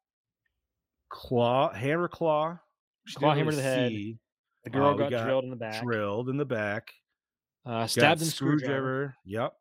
[1.09, 2.59] claw, hammer claw,
[3.05, 3.89] which Claw, hammer to the head.
[3.91, 4.17] see,
[4.65, 6.91] the girl Uh, got, got drilled in the back, drilled in the back,
[7.65, 9.53] uh, stabbed in the screwdriver, Yep.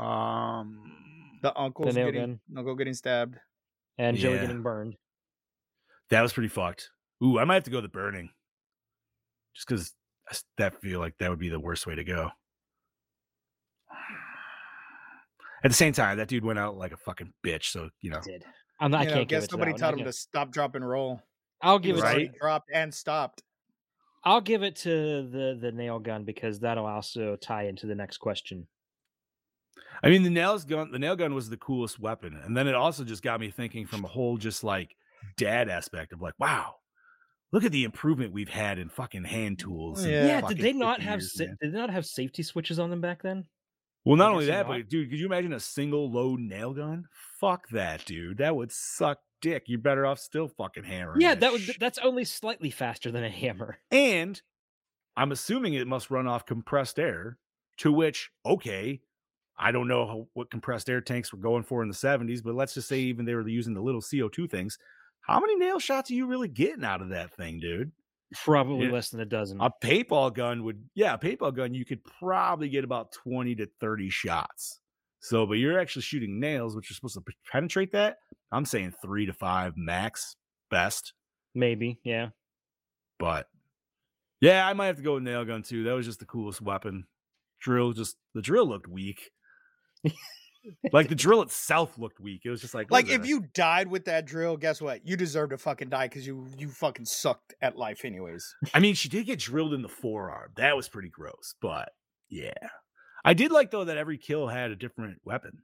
[0.00, 2.58] Um, The uncle's nail getting gun.
[2.58, 3.36] uncle getting stabbed.
[3.98, 4.40] and Joey Yeah.
[4.40, 4.96] getting burned.
[6.10, 6.90] that was pretty fucked.
[7.22, 8.30] Ooh, I might have to go the burning,
[9.54, 9.92] just because
[10.58, 12.30] that feel like that would be the worst way to go.
[15.62, 17.70] At the same time, that dude went out like a fucking bitch.
[17.70, 18.44] So you know, Did
[18.80, 20.12] I'm not, I You know, can't give guess it to somebody that taught him to
[20.12, 21.22] stop, drop, and roll.
[21.62, 22.30] I'll He give it was to Right.
[22.38, 23.42] dropped and stopped.
[24.24, 24.90] I'll give it to
[25.28, 28.66] the the nail gun because that'll also tie into the next question.
[30.02, 32.74] I mean, the nails gun, the nail gun was the coolest weapon, and then it
[32.74, 34.96] also just got me thinking from a whole just like
[35.36, 36.74] dad aspect of like, wow,
[37.54, 40.04] look at the improvement we've had in fucking hand tools.
[40.04, 40.26] Yeah.
[40.26, 43.00] Yeah, did they not have years, sa- did they not have safety switches on them
[43.00, 43.44] back then?
[44.04, 44.76] Well, not only that, not.
[44.76, 47.06] but dude, could you imagine a single load nail gun?
[47.40, 48.38] Fuck that, dude.
[48.38, 49.62] That would suck dick.
[49.66, 51.20] You're better off still fucking hammering.
[51.20, 53.78] Yeah, that would that's only slightly faster than a hammer.
[53.92, 54.42] And
[55.16, 57.38] I'm assuming it must run off compressed air,
[57.78, 59.00] to which, okay,
[59.56, 62.56] I don't know how, what compressed air tanks were going for in the 70s, but
[62.56, 64.76] let's just say even they were using the little CO2 things.
[65.26, 67.92] How many nail shots are you really getting out of that thing, dude?
[68.44, 68.92] Probably Yeah.
[68.92, 69.60] less than a dozen.
[69.60, 73.66] A paintball gun would, yeah, a paintball gun, you could probably get about 20 to
[73.80, 74.80] 30 shots.
[75.20, 78.18] So, but you're actually shooting nails, which are supposed to penetrate that.
[78.52, 80.36] I'm saying three to five max,
[80.70, 81.14] best.
[81.54, 82.30] Maybe, yeah.
[83.18, 83.48] But
[84.40, 85.84] yeah, I might have to go with nail gun too.
[85.84, 87.06] That was just the coolest weapon.
[87.60, 89.30] Drill just the drill looked weak.
[90.92, 92.42] Like the drill itself looked weak.
[92.44, 93.28] It was just like Like if that?
[93.28, 95.06] you died with that drill, guess what?
[95.06, 98.54] You deserve to fucking die because you you fucking sucked at life anyways.
[98.72, 100.50] I mean, she did get drilled in the forearm.
[100.56, 101.54] That was pretty gross.
[101.60, 101.90] But
[102.28, 102.52] yeah,
[103.24, 105.58] I did like though that every kill had a different weapon.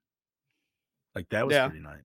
[1.14, 1.68] Like that was Yeah.
[1.68, 2.02] pretty nice.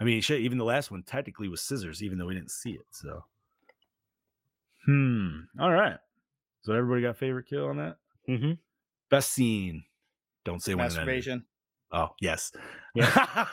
[0.00, 2.72] I mean, shit, even the last one technically was scissors, even though we didn't see
[2.72, 2.86] it.
[2.90, 3.24] So,
[4.86, 5.28] hmm.
[5.60, 5.96] All right.
[6.62, 7.96] So everybody got favorite kill on that.
[8.28, 8.52] Mm-hmm.
[9.10, 9.84] Best scene.
[10.44, 10.84] Don't say one.
[10.86, 11.44] Masturbation.
[11.92, 12.52] Oh, yes.
[12.94, 13.06] Yeah.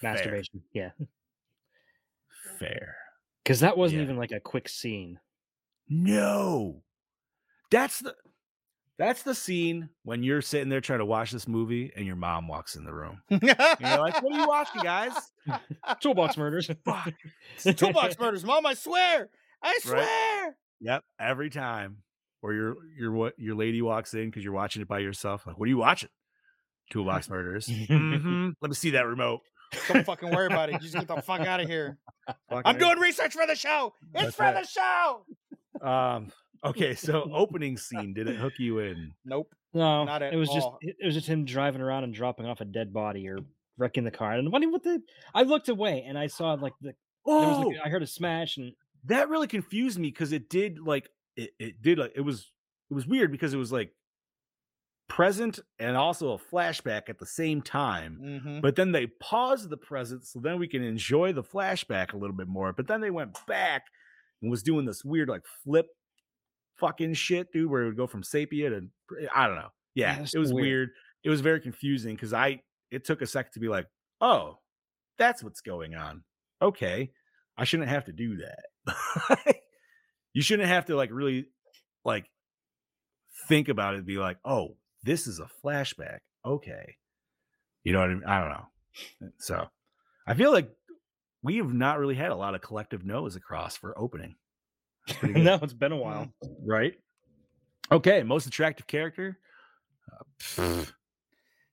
[0.00, 0.12] Fair.
[0.14, 0.62] Masturbation.
[0.72, 0.90] Yeah.
[2.58, 2.96] Fair.
[3.42, 4.04] Because that wasn't Yeah.
[4.04, 5.18] even like a quick scene.
[5.88, 6.82] No.
[7.70, 8.14] That's the
[8.98, 12.48] that's the scene when you're sitting there trying to watch this movie and your mom
[12.48, 13.22] walks in the room.
[13.30, 15.12] And you're like, what are you watching, guys?
[16.00, 16.68] Toolbox murders.
[16.84, 17.12] Fuck.
[17.76, 18.66] Toolbox murders, mom.
[18.66, 19.28] I swear.
[19.62, 20.56] I swear.
[20.80, 21.04] Yep.
[21.20, 21.98] Every time.
[22.42, 25.44] Or your your what your lady walks in because you're watching it by yourself.
[25.46, 26.08] Like, what are you watching?
[26.90, 27.66] Toolbox murders.
[27.68, 28.54] Mhm.
[28.60, 29.40] Let me see that remote.
[29.88, 30.74] Don't fucking worry about it.
[30.74, 31.98] You Just get the fuck out of here.
[32.48, 32.78] Fucking I'm A.
[32.78, 33.92] doing research for the show.
[34.14, 34.54] It's That's for right.
[34.62, 35.24] the show.
[35.86, 36.32] Um.
[36.64, 39.12] Okay, so opening scene did it hook you in?
[39.24, 39.54] Nope.
[39.74, 40.78] No, Not at it was just all.
[40.80, 43.38] it it was just him driving around and dropping off a dead body or
[43.76, 44.32] wrecking the car.
[44.32, 45.00] And what what the
[45.34, 46.94] I looked away and I saw like the
[47.26, 48.72] there was Oh, like, I heard a smash and
[49.04, 52.50] that really confused me because it did like it, it did like it was
[52.90, 53.92] it was weird because it was like
[55.08, 58.18] present and also a flashback at the same time.
[58.22, 58.60] Mm-hmm.
[58.60, 62.36] But then they paused the present so then we can enjoy the flashback a little
[62.36, 62.72] bit more.
[62.72, 63.84] But then they went back
[64.42, 65.86] and was doing this weird like flip
[66.76, 68.80] fucking shit, dude, where it would go from sepia to
[69.34, 69.70] I don't know.
[69.94, 70.66] Yeah, Yeah, it was weird.
[70.66, 70.88] weird.
[71.24, 73.86] It was very confusing because I it took a second to be like,
[74.20, 74.58] oh,
[75.18, 76.22] that's what's going on.
[76.62, 77.10] Okay.
[77.56, 79.56] I shouldn't have to do that.
[80.32, 81.46] you shouldn't have to like really
[82.04, 82.26] like
[83.48, 86.18] think about it and be like, oh, this is a flashback.
[86.44, 86.96] Okay.
[87.84, 88.24] You know what I mean?
[88.24, 89.30] I don't know.
[89.38, 89.66] So
[90.26, 90.70] I feel like
[91.42, 94.34] we have not really had a lot of collective no's across for opening.
[95.06, 96.28] That's pretty good, no, it's been a while.
[96.64, 96.94] right?
[97.90, 99.38] Okay, most attractive character.
[100.58, 100.84] Uh,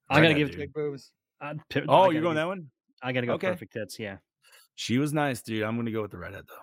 [0.10, 0.58] I gotta give dude.
[0.60, 1.12] Big boobs.
[1.42, 2.70] I, pi- I Oh, you're going give- that one?
[3.04, 3.48] I gotta go Okay.
[3.50, 4.00] perfect tits.
[4.00, 4.18] Yeah,
[4.76, 5.64] She was nice, dude.
[5.64, 6.56] I'm gonna go with the redhead though.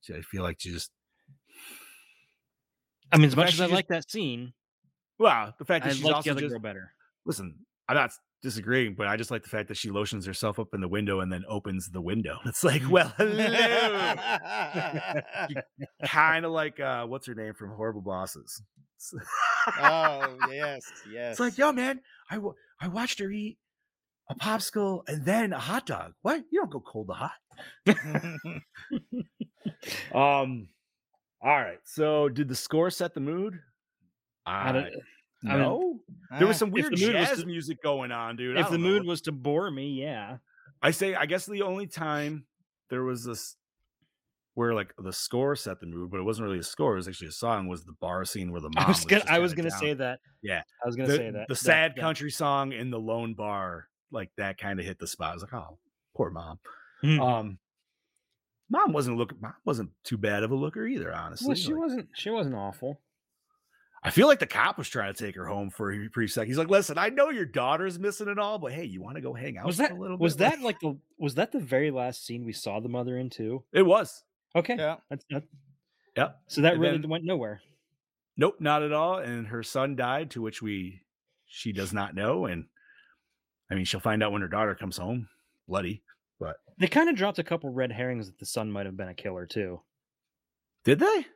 [0.00, 0.90] She- I feel like she just
[3.12, 4.52] I mean, as much as I just- like that scene,
[5.22, 5.54] wow.
[5.58, 6.92] The fact I that she's like the also other just girl better.
[7.24, 7.54] listen.
[7.88, 8.12] I'm not
[8.42, 11.20] disagreeing, but I just like the fact that she lotions herself up in the window
[11.20, 12.38] and then opens the window.
[12.46, 13.44] It's like, well, hello.
[16.06, 18.62] kind of like uh, what's her name from Horrible Bosses.
[19.80, 20.80] Oh yes,
[21.12, 21.32] yes.
[21.32, 22.00] it's like, yo, man,
[22.30, 22.38] I
[22.80, 23.58] I watched her eat
[24.30, 26.12] a popsicle and then a hot dog.
[26.22, 26.44] What?
[26.50, 27.32] You don't go cold to hot.
[30.14, 30.68] Um.
[31.44, 31.78] All right.
[31.84, 33.58] So, did the score set the mood?
[34.46, 34.92] I I don't-
[35.44, 36.00] I mean, no.
[36.38, 38.56] there was Ah, some weird jazz to- music going on, dude.
[38.56, 38.84] If the know.
[38.88, 40.38] mood was to bore me, yeah.
[40.80, 42.44] I say, I guess the only time
[42.90, 43.56] there was this
[44.54, 47.08] where like the score set the mood, but it wasn't really a score; it was
[47.08, 47.68] actually a song.
[47.68, 49.78] Was the bar scene where the mom I was gonna I was gonna down.
[49.80, 50.20] say that.
[50.42, 50.62] Yeah.
[50.82, 51.48] I was gonna the, say that.
[51.48, 55.06] the sad that- country song in the lone bar, like that, kind of hit the
[55.06, 55.30] spot.
[55.30, 55.78] I was like, oh,
[56.14, 56.58] poor mom.
[57.02, 57.20] Mhm.
[57.20, 57.58] Um,
[58.68, 59.38] mom wasn't looking.
[59.40, 61.46] Mom wasn't too bad of a looker either, honestly.
[61.48, 62.08] Well, she Like, wasn't.
[62.14, 63.00] She wasn't awful.
[64.04, 66.48] I feel like the cop was trying to take her home for a brief second.
[66.48, 69.20] He's like, "Listen, I know your daughter's missing and all, but hey, you want to
[69.20, 71.60] go hang out Was that a little was bit?" that like the was that the
[71.60, 73.62] very last scene we saw the mother in too?
[73.72, 74.24] It was.
[74.56, 74.96] Okay, Yeah.
[75.08, 75.44] that's that,
[76.16, 76.40] Yep.
[76.48, 77.62] so that And really then- went nowhere.
[78.36, 79.18] Nope, not at all.
[79.18, 81.02] And her son died, to which we
[81.46, 82.46] she does not know.
[82.46, 82.66] And
[83.70, 85.28] I mean, she'll find out when her daughter comes home,
[85.68, 86.02] bloody.
[86.40, 89.08] But They kind of dropped a couple red herrings that the son might have been
[89.08, 89.80] a killer too.
[90.84, 91.26] did they?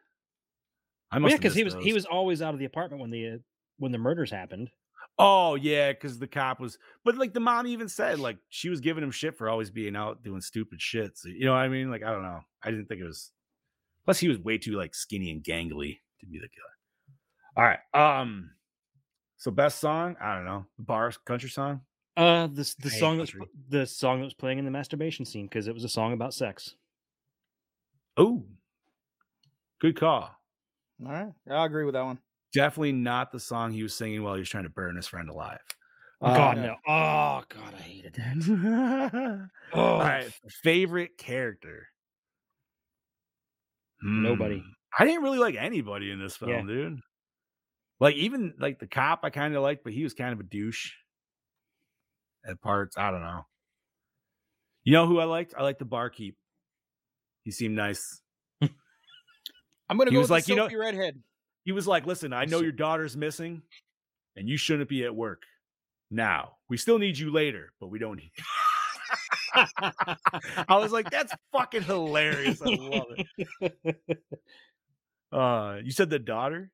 [1.11, 3.29] I must yeah, because he was he was always out of the apartment when the
[3.29, 3.37] uh,
[3.79, 4.71] when the murders happened.
[5.19, 6.79] Oh yeah, because the cop was.
[7.05, 9.97] But like the mom even said, like she was giving him shit for always being
[9.97, 11.17] out doing stupid shit.
[11.17, 11.91] So, you know what I mean?
[11.91, 12.41] Like I don't know.
[12.63, 13.31] I didn't think it was.
[14.05, 16.77] Plus, he was way too like skinny and gangly to be the killer.
[17.57, 17.79] All right.
[17.95, 18.51] Um.
[19.39, 20.17] So best song?
[20.21, 20.67] I don't know.
[20.79, 21.81] Bar country song.
[22.17, 23.35] Uh, this the I song that's
[23.69, 26.35] the song that was playing in the masturbation scene because it was a song about
[26.35, 26.75] sex.
[28.17, 28.45] Oh,
[29.81, 30.31] good call.
[31.05, 32.19] All right, I agree with that one.
[32.55, 35.29] Definitely not the song he was singing while he was trying to burn his friend
[35.29, 35.59] alive.
[36.23, 36.77] God Um, no!
[36.89, 39.49] Oh God, I hated that.
[39.75, 40.33] Oh, All right,
[40.63, 41.89] favorite character.
[44.03, 44.59] Nobody.
[44.59, 44.69] Hmm,
[44.99, 46.63] I didn't really like anybody in this film, Yeah.
[46.63, 47.01] dude.
[47.99, 50.45] Like even like the cop, I kind of liked, but he was kind of a
[50.45, 50.93] douche
[52.49, 52.97] at parts.
[52.97, 53.43] I don't know.
[54.85, 55.55] You know who I liked?
[55.59, 56.37] I liked the barkeep.
[57.43, 58.01] He seemed nice.
[59.89, 61.23] I'm gonna He go was with like, you know- soapy redhead.
[61.65, 63.63] He was like, "Listen, I know your daughter's missing,
[64.37, 65.43] and you shouldn't be at work
[66.13, 66.53] now.
[66.69, 68.31] We still need you later, but we don't need."
[69.55, 72.61] I was like, "That's fucking hilarious!
[72.63, 73.07] I love
[73.61, 74.09] it."
[75.33, 76.71] Uh, you said the daughter?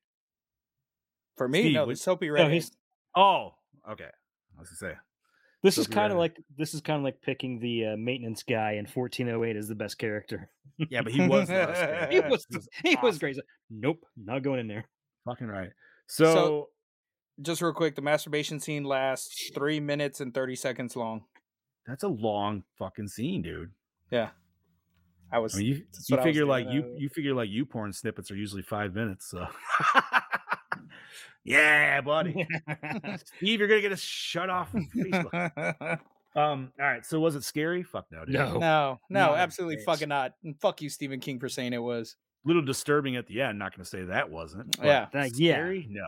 [1.36, 2.52] For me, Steve, no, the soapy redhead.
[2.52, 2.70] he's
[3.16, 3.54] Oh,
[3.90, 4.04] okay.
[4.56, 4.98] I was gonna say
[5.62, 8.72] this is kind of like this is kind of like picking the uh, maintenance guy
[8.72, 10.50] in 1408 as the best character.
[10.90, 12.10] Yeah, but he was the best.
[12.12, 13.18] He was He was he was awesome.
[13.18, 13.28] great.
[13.30, 14.84] He's like, Nope, not going in there.
[15.24, 15.70] fucking right.
[16.08, 16.68] So,
[17.40, 21.24] Just real quick, the masturbation scene lasts three minutes and thirty seconds long.
[21.86, 23.70] that's a long fucking scene, dude.
[24.10, 24.30] Yeah,
[25.32, 25.54] I was.
[25.54, 25.74] I mean, you,
[26.08, 29.30] you was figure like you you figure like you porn snippets are usually five minutes.
[29.30, 29.46] So,
[31.44, 32.46] yeah, buddy.
[33.36, 35.98] Steve, you're gonna get us shut off from Facebook.
[36.34, 37.04] Um, all right.
[37.04, 37.82] So was it scary?
[37.82, 38.32] Fuck no, dude.
[38.36, 38.56] No.
[38.58, 39.84] no, no, Not absolutely bit.
[39.84, 40.32] fucking not.
[40.42, 42.16] And fuck you, Stephen King, for saying it was.
[42.42, 43.58] A little disturbing at the end.
[43.58, 44.74] Not gonna say that wasn't.
[44.82, 45.08] Yeah.
[45.12, 45.56] That- yeah.
[45.56, 45.86] scary.
[45.90, 46.06] No.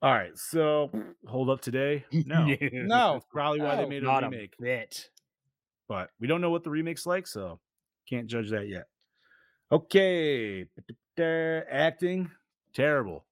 [0.00, 0.90] All right, so
[1.26, 2.06] hold up today.
[2.24, 3.12] No, No.
[3.12, 5.10] That's probably why they made a Not a remake, bit.
[5.86, 7.60] but we don't know what the remake's like, so
[8.08, 8.86] can't judge that yet.
[9.70, 10.64] Okay,
[11.18, 12.30] acting
[12.72, 13.26] terrible.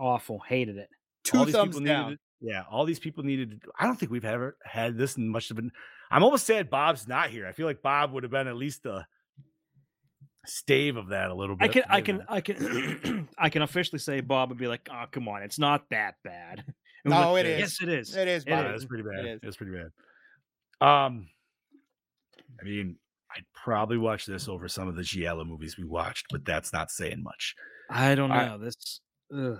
[0.00, 0.40] Awful.
[0.48, 0.88] Hated it.
[1.24, 2.04] Two all these thumbs people down.
[2.06, 3.60] Needed, yeah, all these people needed.
[3.78, 5.70] I don't think we've ever had this much of an.
[6.10, 7.46] I'm almost sad Bob's not here.
[7.46, 9.06] I feel like Bob would have been at least a
[10.46, 11.68] stave of that a little bit.
[11.68, 12.24] I can, I can.
[12.28, 15.84] I can, I can officially say Bob would be like, "Oh, come on, it's not
[15.90, 16.64] that bad."
[17.02, 17.58] And No, like, it is.
[17.60, 18.14] Yes, it is.
[18.14, 18.64] It is, It Bob.
[18.66, 18.82] Yeah, is.
[18.82, 19.24] it's pretty bad.
[19.24, 19.40] It is.
[19.42, 20.86] It's pretty bad.
[20.86, 21.28] Um,
[22.60, 22.96] I mean,
[23.34, 26.90] I'd probably watch this over some of the Giallo movies we watched, but that's not
[26.90, 27.54] saying much.
[27.88, 29.00] I don't I- know this.
[29.34, 29.56] Ugh.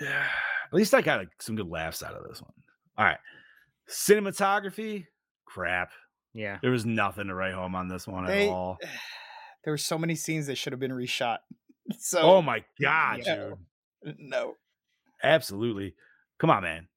[0.00, 2.52] At least I got like, some good laughs out of this one.
[2.98, 3.18] All right,
[3.88, 5.06] cinematography,
[5.46, 5.90] crap.
[6.34, 6.58] Yeah.
[6.62, 8.78] There was nothing to write home on this one They- at all.
[9.64, 11.38] There were so many scenes that should have been reshot.
[11.98, 13.50] So Oh my god, Yeah.
[14.04, 14.16] dude!
[14.18, 14.56] no.
[15.22, 15.94] Absolutely.
[16.40, 16.88] Come on, man.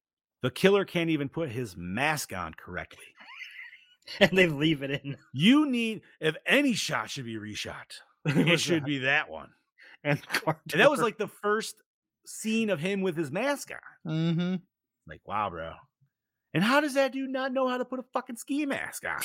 [0.42, 3.04] The killer can't even put his mask on correctly.
[4.20, 5.16] And they leave it in.
[5.32, 9.50] You need, if any shot should be reshot, it should be that one.
[10.04, 11.74] And, And that was like the first
[12.26, 13.70] scene of him with his mask
[14.04, 14.12] on.
[14.12, 14.54] Mm-hmm.
[15.08, 15.72] Like, wow, bro.
[16.54, 19.20] And how does that dude not know how to put a fucking ski mask on?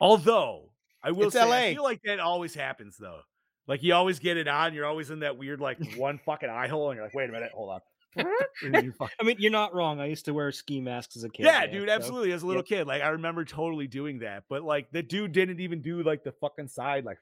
[0.00, 0.70] Although,
[1.02, 3.20] I will It's say, I feel like that always happens though.
[3.66, 6.68] Like you always get it on, you're always in that weird like one fucking eye
[6.68, 7.80] hole, and you're like, wait a minute, hold on.
[8.64, 10.00] And then you fuck- I mean, you're not wrong.
[10.00, 11.44] I used to wear ski masks as a kid.
[11.44, 12.32] yeah, man, dude, so- absolutely.
[12.32, 15.60] As a little kid, like I remember totally doing that, but like the dude didn't
[15.60, 17.18] even do like the fucking side like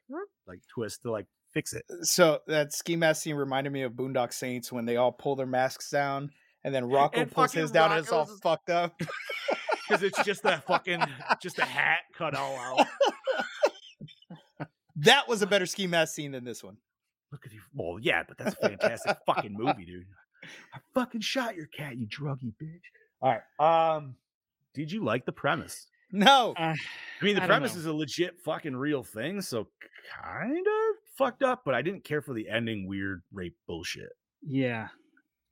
[0.46, 1.26] like twist to like
[1.57, 1.87] fix it.
[2.03, 5.47] So that ski mask scene reminded me of Boondock Saints when they all pull their
[5.47, 6.31] masks down
[6.62, 9.01] and then Rocco And pulls his down and it's all Rocco's fucked up.
[9.89, 11.01] Because it's just a fucking
[11.41, 12.89] just a hat cut all out.
[14.97, 16.77] that was a better ski mask scene than this one.
[17.31, 17.61] Look at you.
[17.73, 20.07] Well, yeah, but that's a fantastic fucking movie, dude.
[20.74, 22.81] I fucking shot your cat, you druggy bitch.
[23.23, 23.95] All right.
[23.95, 24.16] Um,
[24.74, 25.87] did you like the premise?
[26.11, 26.55] No.
[26.57, 26.74] Uh,
[27.20, 29.69] I mean, the I premise is a legit fucking real thing, so
[30.20, 31.62] kind of fucked up.
[31.64, 34.10] But I didn't care for the ending weird rape bullshit.
[34.47, 34.88] yeah.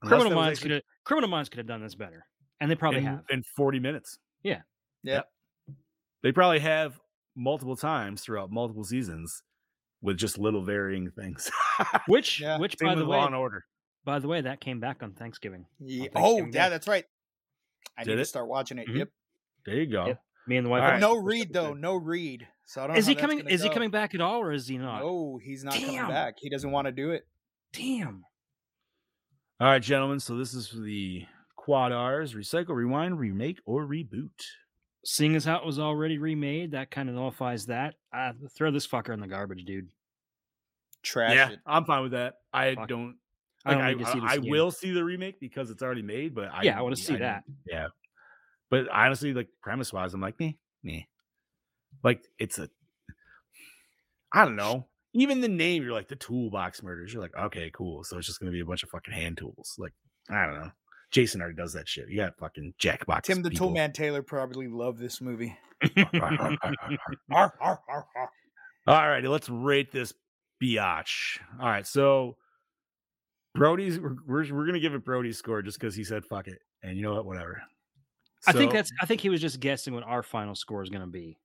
[0.02, 2.26] Unless Criminal Minds actually could have Criminal Minds could have done this better,
[2.60, 3.22] and they probably in, have.
[3.30, 4.18] in forty minutes.
[4.42, 4.60] Yeah.
[5.02, 5.26] Yep.
[6.22, 6.98] They probably have
[7.36, 9.42] multiple times throughout multiple seasons
[10.02, 11.50] with just little varying things.
[12.06, 12.58] Which, Yeah.
[12.58, 13.64] which Same by the way, Law and Order.
[14.04, 15.66] by the way, that came back on Thanksgiving.
[15.80, 16.04] Yeah.
[16.04, 17.04] on Oh, Thanksgiving yeah, that's right.
[17.98, 18.88] I Did need to start watching it.
[18.88, 18.98] Mhm.
[18.98, 19.08] Yep.
[19.66, 20.06] There you go.
[20.08, 20.22] Yep.
[20.46, 20.82] Me and the wife.
[20.82, 21.00] Right.
[21.00, 21.72] No read though.
[21.72, 22.46] No read.
[22.66, 23.38] So I don't Is he coming?
[23.38, 25.00] gonna Is he coming back at all, or is he not?
[25.00, 26.36] No, he's not coming back.
[26.38, 27.26] He doesn't want to do it.
[27.72, 28.24] Damn.
[29.60, 30.18] All right, gentlemen.
[30.20, 31.26] So this is for the
[31.56, 34.30] quad R's: recycle, rewind, remake, or reboot.
[35.04, 37.94] Seeing as how it was already remade, that kind of nullifies that.
[38.12, 39.88] Uh, throw this fucker in the garbage, dude.
[41.02, 41.58] Trash yeah, it.
[41.66, 42.36] I'm fine with that.
[42.52, 42.88] I Fuck.
[42.88, 43.16] don't.
[43.66, 46.02] I don't I, need to see this I will see the remake because it's already
[46.02, 47.44] made, but I Yeah, I wanna see don't- that.
[47.66, 47.88] Yeah,
[48.70, 51.08] but honestly, like premise wise, I'm like, me, me.
[52.04, 52.68] Like it's a.
[54.32, 54.86] I don't know.
[55.14, 57.12] Even the name, you're like the toolbox murders.
[57.12, 58.04] You're like, okay, cool.
[58.04, 59.74] So it's just gonna be a bunch of fucking hand tools.
[59.78, 59.92] Like
[60.30, 60.70] I don't know.
[61.10, 62.08] Jason already does that shit.
[62.08, 63.22] You got fucking Jackbox.
[63.22, 63.70] Tim the people.
[63.70, 65.56] Toolman Taylor probably loved this movie.
[68.86, 70.12] All righty, let's rate this
[70.62, 71.38] biatch.
[71.60, 72.36] All right, so
[73.54, 76.58] Brody's we're we're, we're gonna give it Brody's score just because he said fuck it,
[76.82, 77.62] and you know what, whatever.
[78.46, 78.90] I think that's.
[79.00, 81.38] I think he was just guessing what our final score is going to be.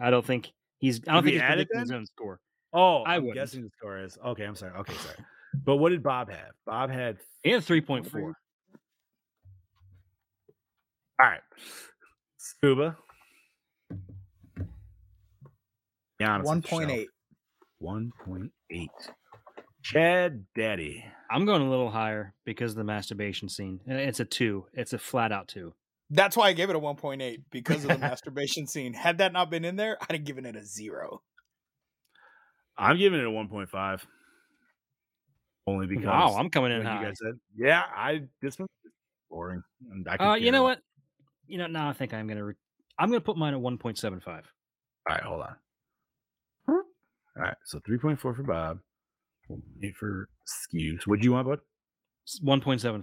[0.00, 1.00] I don't think he's.
[1.08, 2.40] I don't we think he's add it his own score.
[2.72, 4.44] Oh, I I'm guessing the score is okay.
[4.44, 4.72] I'm sorry.
[4.78, 5.16] Okay, sorry.
[5.64, 6.50] But what did Bob have?
[6.66, 8.34] Bob had He had three point four.
[11.20, 11.40] all right.
[12.38, 12.96] Scuba.
[16.18, 16.80] Be honest One with yourself.
[16.80, 17.08] point eight.
[17.78, 18.90] One point eight.
[19.82, 21.04] Chad Daddy.
[21.30, 23.80] I'm going a little higher because of the masturbation scene.
[23.86, 24.66] It's a two.
[24.72, 25.74] It's a flat out two.
[26.14, 28.94] That's why I gave it a 1.8 because of the masturbation scene.
[28.94, 31.22] Had that not been in there, I'd have given it a zero.
[32.78, 34.00] I'm giving it a 1.5.
[35.66, 37.32] Only because Wow, I'm coming in like you guys said.
[37.56, 38.68] Yeah, I this one's
[39.30, 39.62] boring.
[39.90, 40.76] and I Uh, you know less.
[40.76, 40.82] what?
[41.46, 42.44] You know, now I think I'm gonna.
[42.44, 42.54] Re-
[42.98, 44.44] I'm gonna put mine at one point seven five.
[45.08, 45.56] All right, hold on.
[46.68, 48.78] All right, so 3.4 for Bob.
[49.82, 51.04] 8 for Skews.
[51.06, 51.58] What do you want, bud?
[52.42, 53.02] One point seven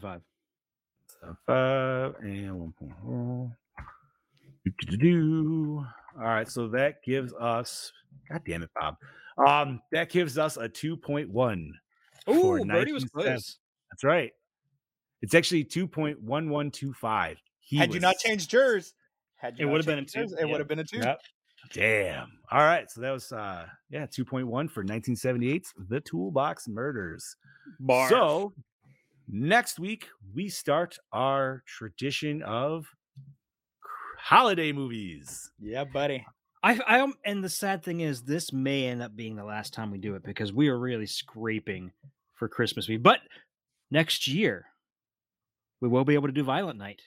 [1.45, 2.15] five.
[2.21, 3.51] And 1.4.
[4.65, 5.85] Do-do-do-do.
[6.17, 7.91] All right, so that gives us.
[8.29, 8.95] God damn it, Bob.
[9.47, 11.71] Um, that gives us a 2.1.
[12.27, 13.57] Oh, Ooh, Birdie was close.
[13.89, 14.31] That's right.
[15.21, 17.37] It's actually 2.1125.
[17.59, 18.93] He had you not changed yours,
[19.35, 20.19] had you It would've been a two.
[20.19, 20.97] yours, It would have been a two.
[20.97, 21.21] Yep.
[21.73, 22.27] Damn.
[22.51, 22.89] All right.
[22.89, 27.35] So that was uh yeah, 2.1 for 1978's The Toolbox Murders.
[28.09, 28.53] So
[29.27, 32.85] next week we start our tradition of
[34.17, 35.51] holiday movies.
[35.59, 36.25] Yeah, buddy.
[36.63, 39.73] I, I am, and the sad thing is, this may end up being the last
[39.73, 41.91] time we do it because we are really scraping
[42.35, 43.01] for Christmas Eve.
[43.01, 43.19] But
[43.89, 44.65] next year,
[45.81, 47.01] we will be able to do Violent Night.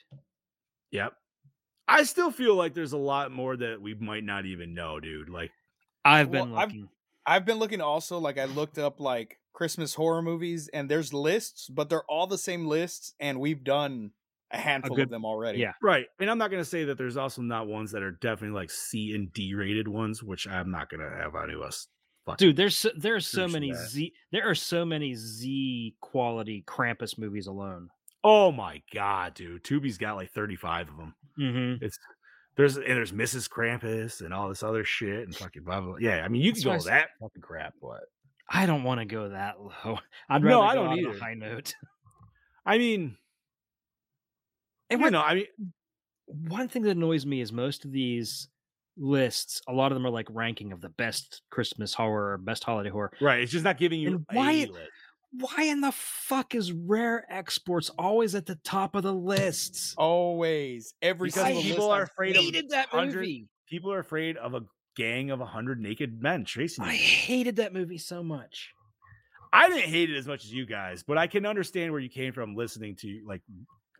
[0.91, 1.13] Yep.
[1.87, 5.29] I still feel like there's a lot more that we might not even know, dude.
[5.29, 5.51] Like,
[6.03, 6.89] I've Well, been I've- looking.
[7.27, 11.67] I've been looking also like I looked up like Christmas horror movies and there's lists,
[11.69, 14.11] but they're all the same lists and we've done
[14.51, 15.59] a handful good- of them already.
[15.59, 15.71] yeah.
[15.81, 16.05] right.
[16.19, 18.69] And I'm not going to say that there's also not ones that are definitely like
[18.69, 21.87] C and D rated ones, which I'm not going to have any of us.
[22.37, 23.87] Dude, there's so, there are so many that.
[23.89, 27.89] Z there are so many Z quality Krampus movies alone.
[28.23, 29.63] Oh my God, dude.
[29.63, 31.15] Tubi's got like 35 of them.
[31.39, 31.83] Mm-hmm.
[31.85, 31.99] It's
[32.57, 33.47] there's and there's Mrs.
[33.47, 35.89] Krampus and all this other shit and fucking blah blah.
[35.91, 35.97] blah.
[35.99, 38.01] Yeah, I mean you That's can why go I with s- that fucking crap, but
[38.49, 39.97] I don't want to go that low.
[40.29, 41.17] I'd No, rather I go don't either.
[41.17, 41.73] a high note.
[42.65, 43.17] I mean,
[44.89, 45.45] And you what- know, I mean,
[46.27, 48.47] one thing that annoys me is most of these
[48.97, 52.63] lists, a lot of them are like ranking of the best Christmas horror or best
[52.63, 53.11] holiday horror.
[53.21, 53.41] right?
[53.41, 54.89] It's just not giving you And why- list.
[55.37, 59.93] Why in the fuck is Rare Exports always at the top of the lists?
[59.97, 60.93] Always.
[61.01, 63.49] Every Because people are afraid of that movie.
[63.67, 64.61] People are afraid of a
[64.95, 66.89] gang of a hundred naked men chasing you.
[66.91, 68.69] I hated that movie so much.
[69.53, 72.09] I didn't hate it as much as you guys, but I can understand where you
[72.09, 73.41] came from listening to like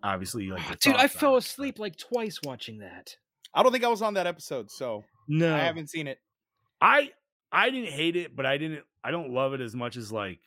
[0.03, 3.15] obviously like your Dude, I fell it, but- asleep like twice watching that.
[3.53, 5.55] I don't think I was on that episode, so No.
[5.55, 6.19] I haven't seen it.
[6.81, 7.11] I
[7.51, 10.39] I didn't hate it, but I didn't I don't love it as much as like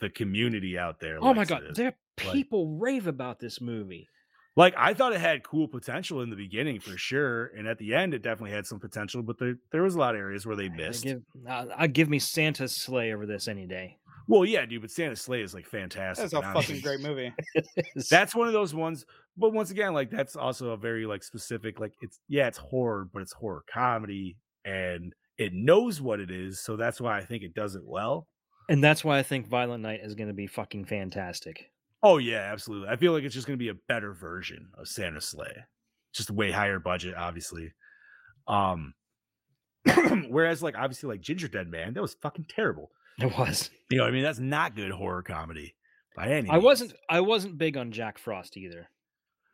[0.00, 1.18] the community out there.
[1.20, 1.74] Oh my god, it.
[1.74, 1.94] there
[2.24, 4.08] Like- people rave about this movie.
[4.56, 7.94] Like I thought it had cool potential in the beginning for sure, and at the
[7.94, 10.56] end it definitely had some potential, but there there was a lot of areas where
[10.56, 11.04] they I missed.
[11.04, 13.98] give, uh, I give me Santa's Slay over this any day.
[14.28, 16.30] Well, yeah, dude, but Santa Slay is like fantastic.
[16.30, 17.32] That's a and fucking great movie.
[18.10, 19.04] That's one of those ones,
[19.36, 23.08] but once again, like that's also a very like specific, like it's yeah, it's horror,
[23.12, 27.42] but it's horror comedy, and it knows what it is, so that's why I think
[27.42, 28.28] it does it well.
[28.68, 31.70] and that's why I think Violent Night is going to be fucking fantastic.
[32.02, 32.88] Oh yeah, absolutely.
[32.88, 35.54] I feel like it's just gonna be a better version of Santa Slay.
[36.12, 37.72] Just way higher budget, obviously.
[38.48, 38.94] Um
[40.28, 42.90] whereas like obviously like Gingerdead Man, that was fucking terrible.
[43.18, 43.70] It was.
[43.90, 44.22] You know what I mean?
[44.22, 45.74] That's not good horror comedy
[46.16, 46.64] by any I means.
[46.64, 46.94] wasn't.
[47.08, 48.88] I wasn't big on Jack Frost either.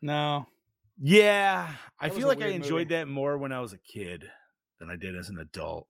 [0.01, 0.47] No.
[1.01, 1.69] Yeah.
[2.01, 2.95] I That was feel like I enjoyed movie.
[2.95, 4.29] that more when I was a kid
[4.79, 5.87] than I did as an adult.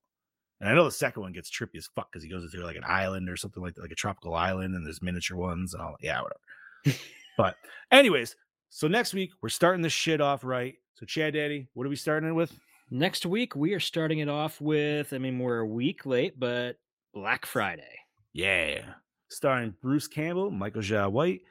[0.61, 2.77] And I know the second one gets trippy as fuck because he goes into like
[2.77, 5.83] an island or something like that, like a tropical island, and there's miniature ones and
[5.83, 5.95] all.
[6.01, 6.99] Yeah, whatever.
[7.37, 7.57] but,
[7.93, 8.35] anyways,
[8.71, 10.75] so next week we're starting this shit off right.
[10.95, 12.59] So, Chad Daddy, what are we starting it with?
[12.91, 15.13] Next week we are starting it off with.
[15.13, 16.77] I mean, we're a week late, but
[17.15, 17.99] Black Friday.
[18.33, 18.83] Yeah,
[19.29, 21.43] starring Bruce Campbell, Michael Jai White,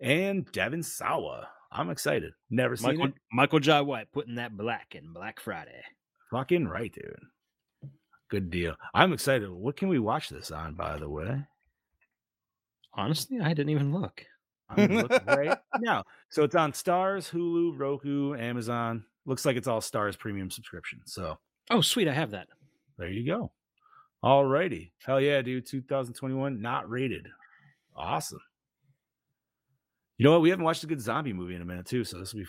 [0.00, 1.48] and Devon Sawa.
[1.70, 2.34] I'm excited.
[2.50, 3.14] Never seen Michael it.
[3.32, 5.82] Michael Jai White putting that black in Black Friday.
[6.30, 7.16] Fucking right, dude.
[8.32, 8.74] Good deal.
[8.94, 9.50] I'm excited.
[9.50, 11.44] What can we watch this on, by the way?
[12.94, 14.24] Honestly, I didn't even look.
[14.70, 16.04] I'm looking right now.
[16.30, 19.04] So it's on Starz, Hulu, Roku, Amazon.
[19.26, 21.02] Looks like it's all Starz premium subscription.
[21.04, 21.36] So
[21.70, 22.48] Oh, sweet, I have that.
[22.96, 23.52] there you go.
[24.22, 24.94] All righty.
[25.04, 25.66] Hell yeah, dude.
[25.66, 27.28] 2021, not rated.
[27.94, 28.40] Awesome.
[30.16, 30.40] You know what?
[30.40, 32.04] We haven't watched a good zombie movie in a minute, too.
[32.04, 32.44] So this will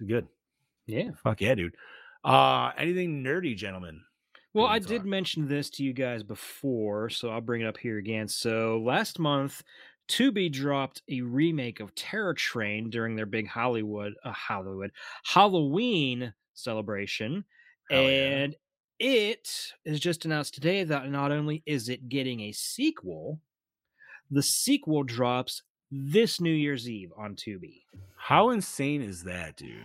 [0.00, 0.26] be good.
[0.86, 1.10] Yeah.
[1.22, 1.76] Fuck yeah, dude.
[2.24, 4.00] Uh anything nerdy, gentlemen?
[4.58, 7.98] Well, I did mention this to you guys before, so I'll bring it up here
[7.98, 8.26] again.
[8.26, 9.62] So last month,
[10.08, 14.90] Tubi dropped a remake of Terror Train during their big Hollywood, uh, Hollywood
[15.24, 17.44] Halloween celebration,
[17.88, 18.08] Hell yeah.
[18.08, 18.56] and
[18.98, 19.48] it
[19.84, 23.40] is just announced today that not only is it getting a sequel,
[24.30, 27.82] the sequel drops this New Year's Eve on Tubi.
[28.16, 29.84] How insane is that, dude?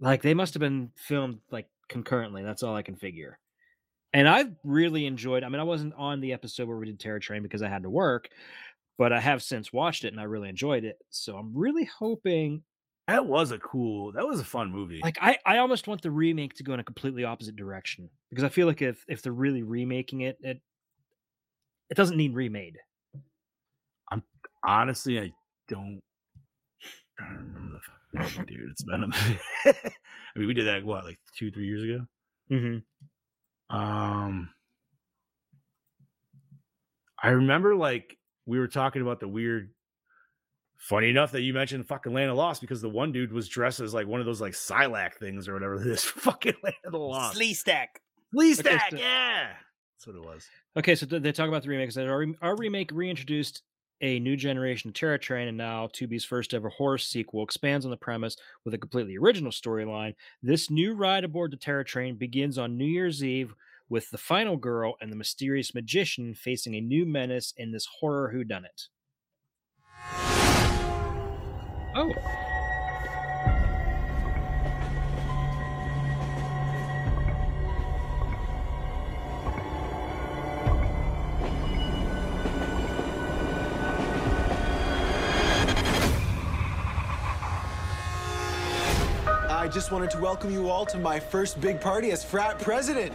[0.00, 2.42] Like they must have been filmed like concurrently.
[2.42, 3.38] That's all I can figure.
[4.12, 5.44] And I really enjoyed.
[5.44, 7.82] I mean, I wasn't on the episode where we did Terror Train because I had
[7.82, 8.28] to work,
[8.96, 10.96] but I have since watched it and I really enjoyed it.
[11.10, 12.62] So I'm really hoping.
[13.06, 15.00] That was a cool, that was a fun movie.
[15.02, 18.44] Like I, I almost want the remake to go in a completely opposite direction because
[18.44, 20.60] I feel like if if they're really remaking it, it
[21.90, 22.78] it doesn't need remade.
[24.12, 24.22] I'm
[24.64, 25.32] honestly, I
[25.68, 26.00] don't.
[27.18, 27.80] I don't remember the
[28.14, 28.70] dude.
[28.70, 29.04] It's been.
[29.04, 29.08] A,
[29.70, 32.06] I mean, we did that what, like two, three years ago.
[32.50, 33.76] Mm-hmm.
[33.76, 34.50] Um,
[37.22, 38.16] I remember like
[38.46, 39.70] we were talking about the weird.
[40.78, 43.80] Funny enough that you mentioned fucking Land of Lost because the one dude was dressed
[43.80, 46.98] as like one of those like Silac things or whatever this fucking Land of the
[46.98, 47.38] Lost.
[47.38, 47.88] Sleestak.
[48.34, 49.48] Okay, Stack, so- yeah,
[49.98, 50.46] that's what it was.
[50.78, 51.92] Okay, so they talk about the remake.
[51.92, 53.62] That our, our remake reintroduced
[54.00, 57.90] a new generation of Terror Train, and now Tubi's first ever horror sequel expands on
[57.90, 60.14] the premise with a completely original storyline.
[60.42, 63.54] This new ride aboard the Terror Train begins on New Year's Eve
[63.88, 68.32] with the final girl and the mysterious magician facing a new menace in this horror
[68.34, 68.88] whodunit.
[71.94, 72.12] Oh,
[89.70, 93.12] just wanted to welcome you all to my first big party as frat president.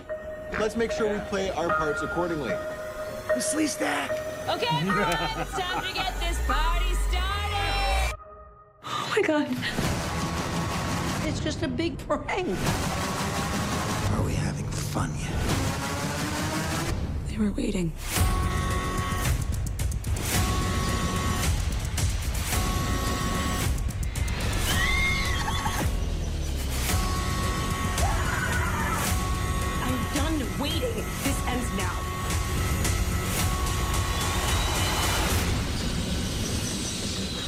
[0.58, 2.54] Let's make sure we play our parts accordingly.
[3.34, 4.10] Sleestak.
[4.48, 8.16] Okay, everyone, it's time to get this party started.
[8.86, 9.50] Oh my god.
[11.28, 12.58] It's just a big prank.
[14.14, 15.34] Are we having fun yet?
[17.28, 17.92] They were waiting.
[30.66, 30.96] Waiting.
[31.24, 31.94] This ends now.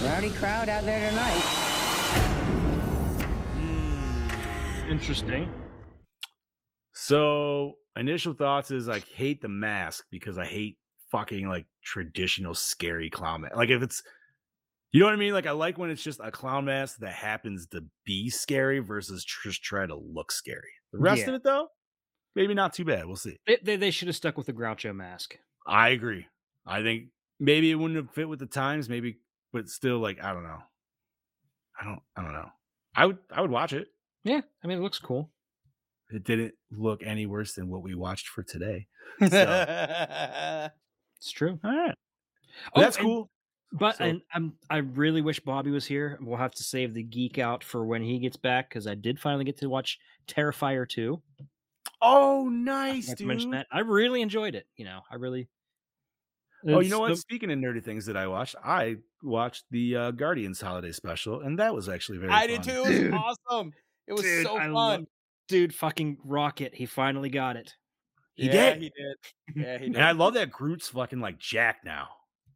[0.03, 1.39] Rowdy crowd out there tonight.
[3.56, 5.49] Hmm, interesting.
[6.94, 10.77] So initial thoughts is like hate the mask because I hate
[11.11, 13.56] fucking like traditional scary clown mask.
[13.56, 14.03] Like if it's
[14.91, 15.34] you know what I mean?
[15.34, 19.26] Like I like when it's just a clown mask that happens to be scary versus
[19.26, 20.61] just try to look scary.
[20.94, 21.30] The rest Yeah.
[21.30, 21.69] of it though,
[22.38, 23.05] maybe not too bad.
[23.05, 23.35] We'll see.
[23.45, 25.38] They, they, they should have stuck with the Groucho mask.
[25.68, 26.26] I agree.
[26.65, 27.07] I think
[27.39, 29.18] maybe it wouldn't have fit with the times, maybe,
[29.51, 30.59] but still, like I don't know.
[31.80, 31.99] I don't.
[32.15, 32.49] I don't know.
[32.95, 33.18] I would.
[33.31, 33.88] I would watch it.
[34.23, 35.30] Yeah, I mean, it looks cool.
[36.09, 38.88] It didn't look any worse than what we watched for today.
[41.19, 41.59] It's true.
[41.64, 41.95] All right.
[42.76, 43.30] Oh, That's and- cool.
[43.73, 46.18] But So- and I'm I really wish Bobby was here.
[46.22, 49.19] We'll have to save the geek out for when he gets back because I did
[49.19, 51.22] finally get to watch Terrifier 2.
[52.02, 53.28] Oh, nice, dude.
[53.28, 53.68] mention that.
[53.72, 54.68] I really enjoyed it.
[54.76, 55.48] You know, I really.
[56.68, 57.10] Oh, you know what?
[57.10, 61.41] the- Speaking of nerdy things that I watched, I watched the uh, Guardians holiday special,
[61.41, 62.32] and that was actually very.
[62.32, 62.84] I did too.
[62.86, 63.72] It was awesome.
[64.07, 64.74] It was Dude, so I fun.
[64.74, 65.06] love-
[65.48, 66.74] dude, fucking Rocket.
[66.76, 67.74] He finally got it.
[68.36, 68.82] He yeah, did.
[68.84, 69.18] He did.
[69.65, 69.95] Yeah, he did.
[69.95, 72.10] And I love that Groot's fucking like Jack now.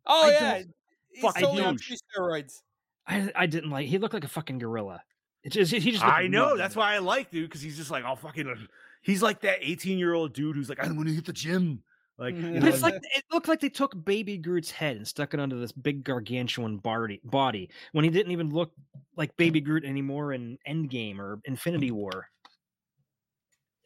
[0.05, 0.67] Oh I yeah, don't-
[1.11, 2.61] he's fucking totally on three steroids.
[3.07, 3.87] I I didn't like.
[3.87, 5.01] He looked like a fucking gorilla.
[5.43, 6.03] It just he just.
[6.05, 6.49] I know.
[6.49, 6.57] rough.
[6.57, 8.67] That's why I like dude because he's just like, oh fucking.
[9.01, 11.83] He's like that eighteen-year-old dude who's like, I'm going to hit the gym.
[12.17, 15.33] Like, you But it's like it looked like they took Baby Groot's head and stuck
[15.33, 18.71] it under this big gargantuan body, body when he didn't even look
[19.17, 22.27] like Baby Groot anymore in Endgame or Infinity War.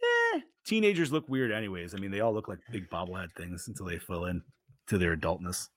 [0.03, 1.95] eh, teenagers look weird anyways.
[1.95, 4.41] I mean, they all look like big bobblehead things until they fill in
[4.87, 5.69] to their adultness.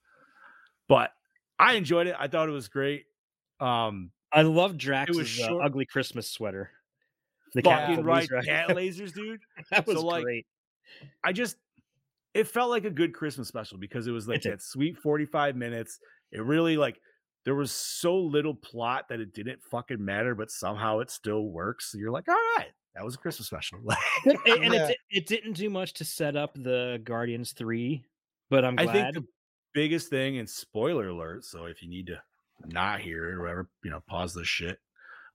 [0.89, 1.11] But
[1.59, 2.15] I enjoyed it.
[2.19, 3.05] I thought it was great.
[3.61, 6.71] Um, I love Drax's uh, ugly Christmas sweater.
[7.53, 9.39] The fucking right, police cat lasers, dude.
[9.71, 10.45] that was So, like, great.
[11.23, 11.57] I just
[12.33, 14.53] it felt like a good Christmas special because it was like did.
[14.53, 15.99] that sweet 45 minutes.
[16.31, 16.99] It really like
[17.45, 21.91] there was so little plot that it didn't fucking matter, but somehow it still works.
[21.91, 23.79] So you're like, all right, that was a Christmas special.
[24.25, 24.87] And Yeah.
[24.89, 28.03] it, it didn't do much to set up the Guardians three,
[28.49, 29.13] but I'm I glad.
[29.13, 29.31] think the
[29.73, 32.21] biggest thing, and spoiler alert, so if you need to
[32.65, 34.79] not hear it or whatever, you know, pause this shit.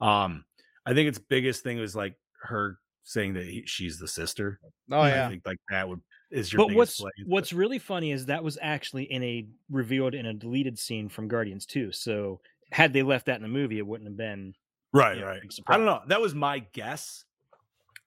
[0.00, 0.44] Um,
[0.86, 4.60] I think its biggest thing was like her saying that he, she's the sister.
[4.90, 5.28] Oh I yeah.
[5.28, 6.00] think like that would
[6.30, 7.10] is your but what's play.
[7.26, 11.28] what's really funny is that was actually in a revealed in a deleted scene from
[11.28, 11.92] Guardians 2.
[11.92, 12.40] So
[12.72, 14.54] had they left that in the movie, it wouldn't have been.
[14.92, 15.42] right, yeah, right.
[15.68, 16.00] I don't know.
[16.08, 17.24] That was my guess.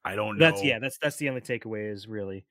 [0.04, 0.46] I don't know.
[0.50, 0.80] That's yeah.
[0.80, 2.46] That's that's the only takeaway is really.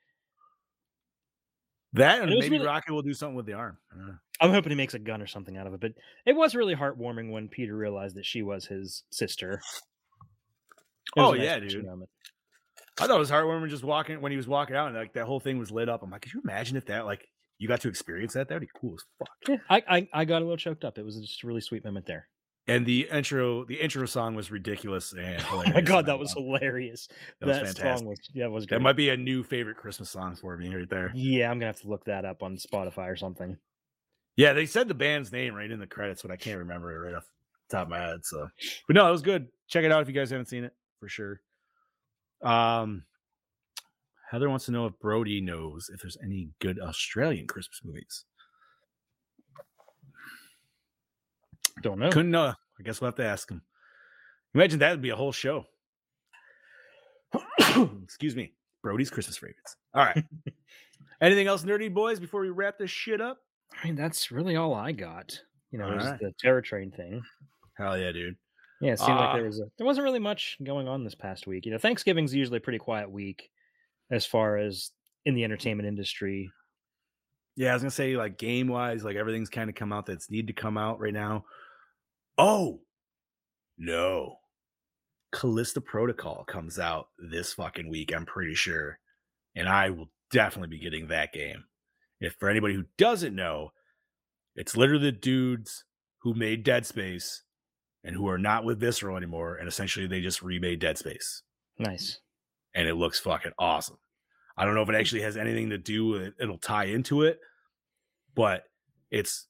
[1.92, 3.78] That And and maybe really- Rocket will do something with the arm.
[3.92, 4.14] I know.
[4.40, 5.80] I'm hoping he makes a gun or something out of it.
[5.80, 5.92] But
[6.26, 9.62] it was really heartwarming when Peter realized that she was his sister.
[11.16, 11.84] Was Oh, nice yeah, dude.
[11.84, 12.10] moment.
[13.00, 15.26] I thought it was heartwarming just walking when he was walking out and like that
[15.26, 16.02] whole thing was lit up.
[16.02, 17.26] I'm like, could you imagine if that like
[17.58, 18.48] you got to experience that?
[18.48, 19.28] That'd be cool as fuck.
[19.48, 20.96] Yeah, I, I I got a little choked up.
[20.98, 22.28] It was just a really sweet moment there.
[22.68, 27.06] And the intro, the intro song was ridiculous and Oh my god, that was hilarious.
[27.40, 27.98] That was That, fantastic.
[27.98, 28.78] song was yeah, it was great.
[28.78, 31.12] That might be a new favorite Christmas song for me right there.
[31.14, 33.56] Yeah, I'm gonna have to look that up on Spotify or something.
[34.36, 37.06] Yeah, they said the band's name right in the credits, but I can't remember it
[37.08, 37.24] right off
[37.70, 38.20] the top of my head.
[38.24, 38.48] So,
[38.86, 39.48] but no, it was good.
[39.68, 41.40] Check it out if you guys haven't seen it for sure.
[42.42, 43.04] Um,
[44.30, 48.24] Heather wants to know if Brody knows if there's any good Australian Christmas movies.
[51.82, 52.10] Don't know.
[52.10, 52.54] Couldn't know.
[52.78, 53.62] I guess we'll have to ask him.
[54.54, 55.64] Imagine that would be a whole show.
[58.02, 58.52] Excuse me.
[58.82, 59.76] Brody's Christmas favorites.
[59.94, 60.24] All right.
[61.20, 63.38] Anything else, nerdy boys, before we wrap this shit up?
[63.82, 65.38] I mean, that's really all I got.
[65.70, 66.20] You know, Alright.
[66.20, 67.22] the Terror Train thing.
[67.76, 68.36] Hell yeah, dude.
[68.80, 71.14] Yeah, it seemed like Uh, there was a, there wasn't really much going on this
[71.14, 71.64] past week.
[71.64, 73.50] You know, Thanksgiving's usually a pretty quiet week
[74.10, 74.90] as far as
[75.24, 76.50] in the entertainment industry.
[77.56, 80.30] Yeah, I was gonna say like game wise, like everything's kind of come out that's
[80.30, 81.46] need to come out right now.
[82.36, 82.80] Oh
[83.78, 84.36] no,
[85.32, 88.14] Callisto Protocol comes out this fucking week.
[88.14, 88.98] I'm pretty sure,
[89.54, 91.64] and I will definitely be getting that game.
[92.20, 93.72] If for anybody who doesn't know,
[94.54, 95.84] it's literally the dudes
[96.22, 97.42] who made Dead Space
[98.06, 101.42] and who are not with Visceral anymore, and essentially they just remade Dead Space,
[101.78, 102.20] Nice.
[102.74, 103.98] and it looks fucking awesome.
[104.56, 106.34] I don't know if it actually has anything to do with it.
[106.40, 107.38] It'll tie into it,
[108.34, 108.64] but
[109.10, 109.48] it's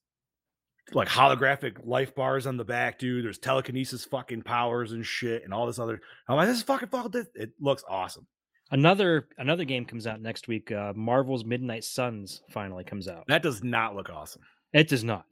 [0.92, 3.24] like holographic life bars on the back, dude.
[3.24, 6.00] There's telekinesis fucking powers and shit and all this other.
[6.28, 7.10] I'm like, this is fucking fucking.
[7.12, 7.26] This.
[7.34, 8.26] It looks awesome.
[8.72, 10.72] Another another game comes out next week.
[10.72, 13.24] Uh, Marvel's Midnight Suns finally comes out.
[13.28, 14.42] That does not look awesome.
[14.72, 15.24] It does not.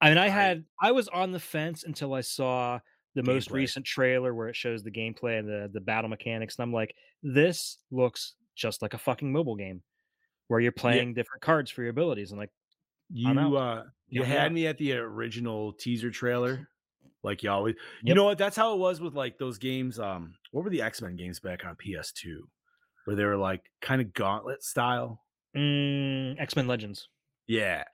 [0.00, 2.78] I mean, I had I was on the fence until I saw
[3.14, 3.54] the most Gameplay.
[3.54, 6.94] recent trailer where it shows the gameplay and the the battle mechanics, and I'm like,
[7.22, 9.82] this looks just like a fucking mobile game
[10.48, 12.30] where you're playing different cards for your abilities.
[12.30, 12.50] And like,
[13.10, 16.68] You uh, you me had me at the original teaser trailer,
[17.22, 17.74] like you always.
[18.02, 18.38] You know what?
[18.38, 19.98] That's how it was with like those games.
[19.98, 22.40] Um, what were the X Men games back on PS2,
[23.04, 25.22] where they were like kind of gauntlet style.
[25.56, 27.08] mm, X Men Legends.
[27.46, 27.84] Yeah.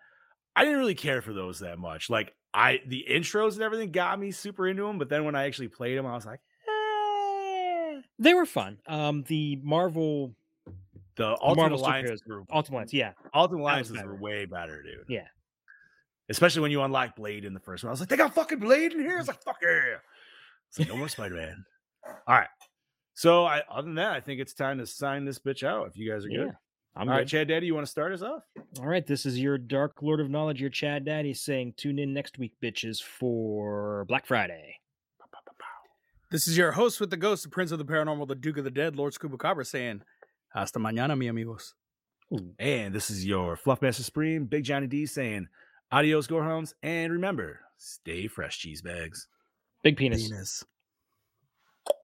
[0.56, 2.08] I didn't really care for those that much.
[2.08, 5.44] Like I the intros and everything got me super into them, but then when I
[5.44, 8.00] actually played them, I was like, eh.
[8.18, 8.78] They were fun.
[8.86, 10.34] Um, the Marvel
[11.16, 12.46] the Ultimate Marvel Alliance superheroes.
[12.50, 13.12] Ultimate Alliance, yeah.
[13.34, 15.04] Ultimate Alliances were way better, dude.
[15.08, 15.26] Yeah.
[16.28, 17.90] Especially when you unlock Blade in the first one.
[17.90, 19.14] I was like, they got fucking Blade in here.
[19.14, 19.96] I was like, fuck yeah.
[20.68, 21.64] It's like, no more Spider-Man.
[22.26, 22.48] All right.
[23.14, 25.96] So I other than that, I think it's time to sign this bitch out if
[25.96, 26.50] you guys are Yeah.
[26.96, 27.02] Good.
[27.02, 27.28] I'm All right, good.
[27.28, 28.42] Chad Daddy, you want to start us off?
[28.80, 32.12] All right, this is your Dark Lord of Knowledge, your Chad Daddy, saying tune in
[32.12, 34.76] next week, bitches, for Black Friday.
[36.30, 38.64] This is your host with the ghost, the prince of the paranormal, the duke of
[38.64, 40.02] the dead, Lord Scuba Cabra, saying,
[40.48, 41.74] Hasta mañana, mi amigos.
[42.58, 45.46] And this is your Fluffmaster Supreme, Big Johnny D saying
[45.92, 46.72] adios, Gorehounds.
[46.82, 49.28] And remember, stay fresh, cheese bags.
[49.84, 50.28] Big penis.
[50.28, 50.64] Penis.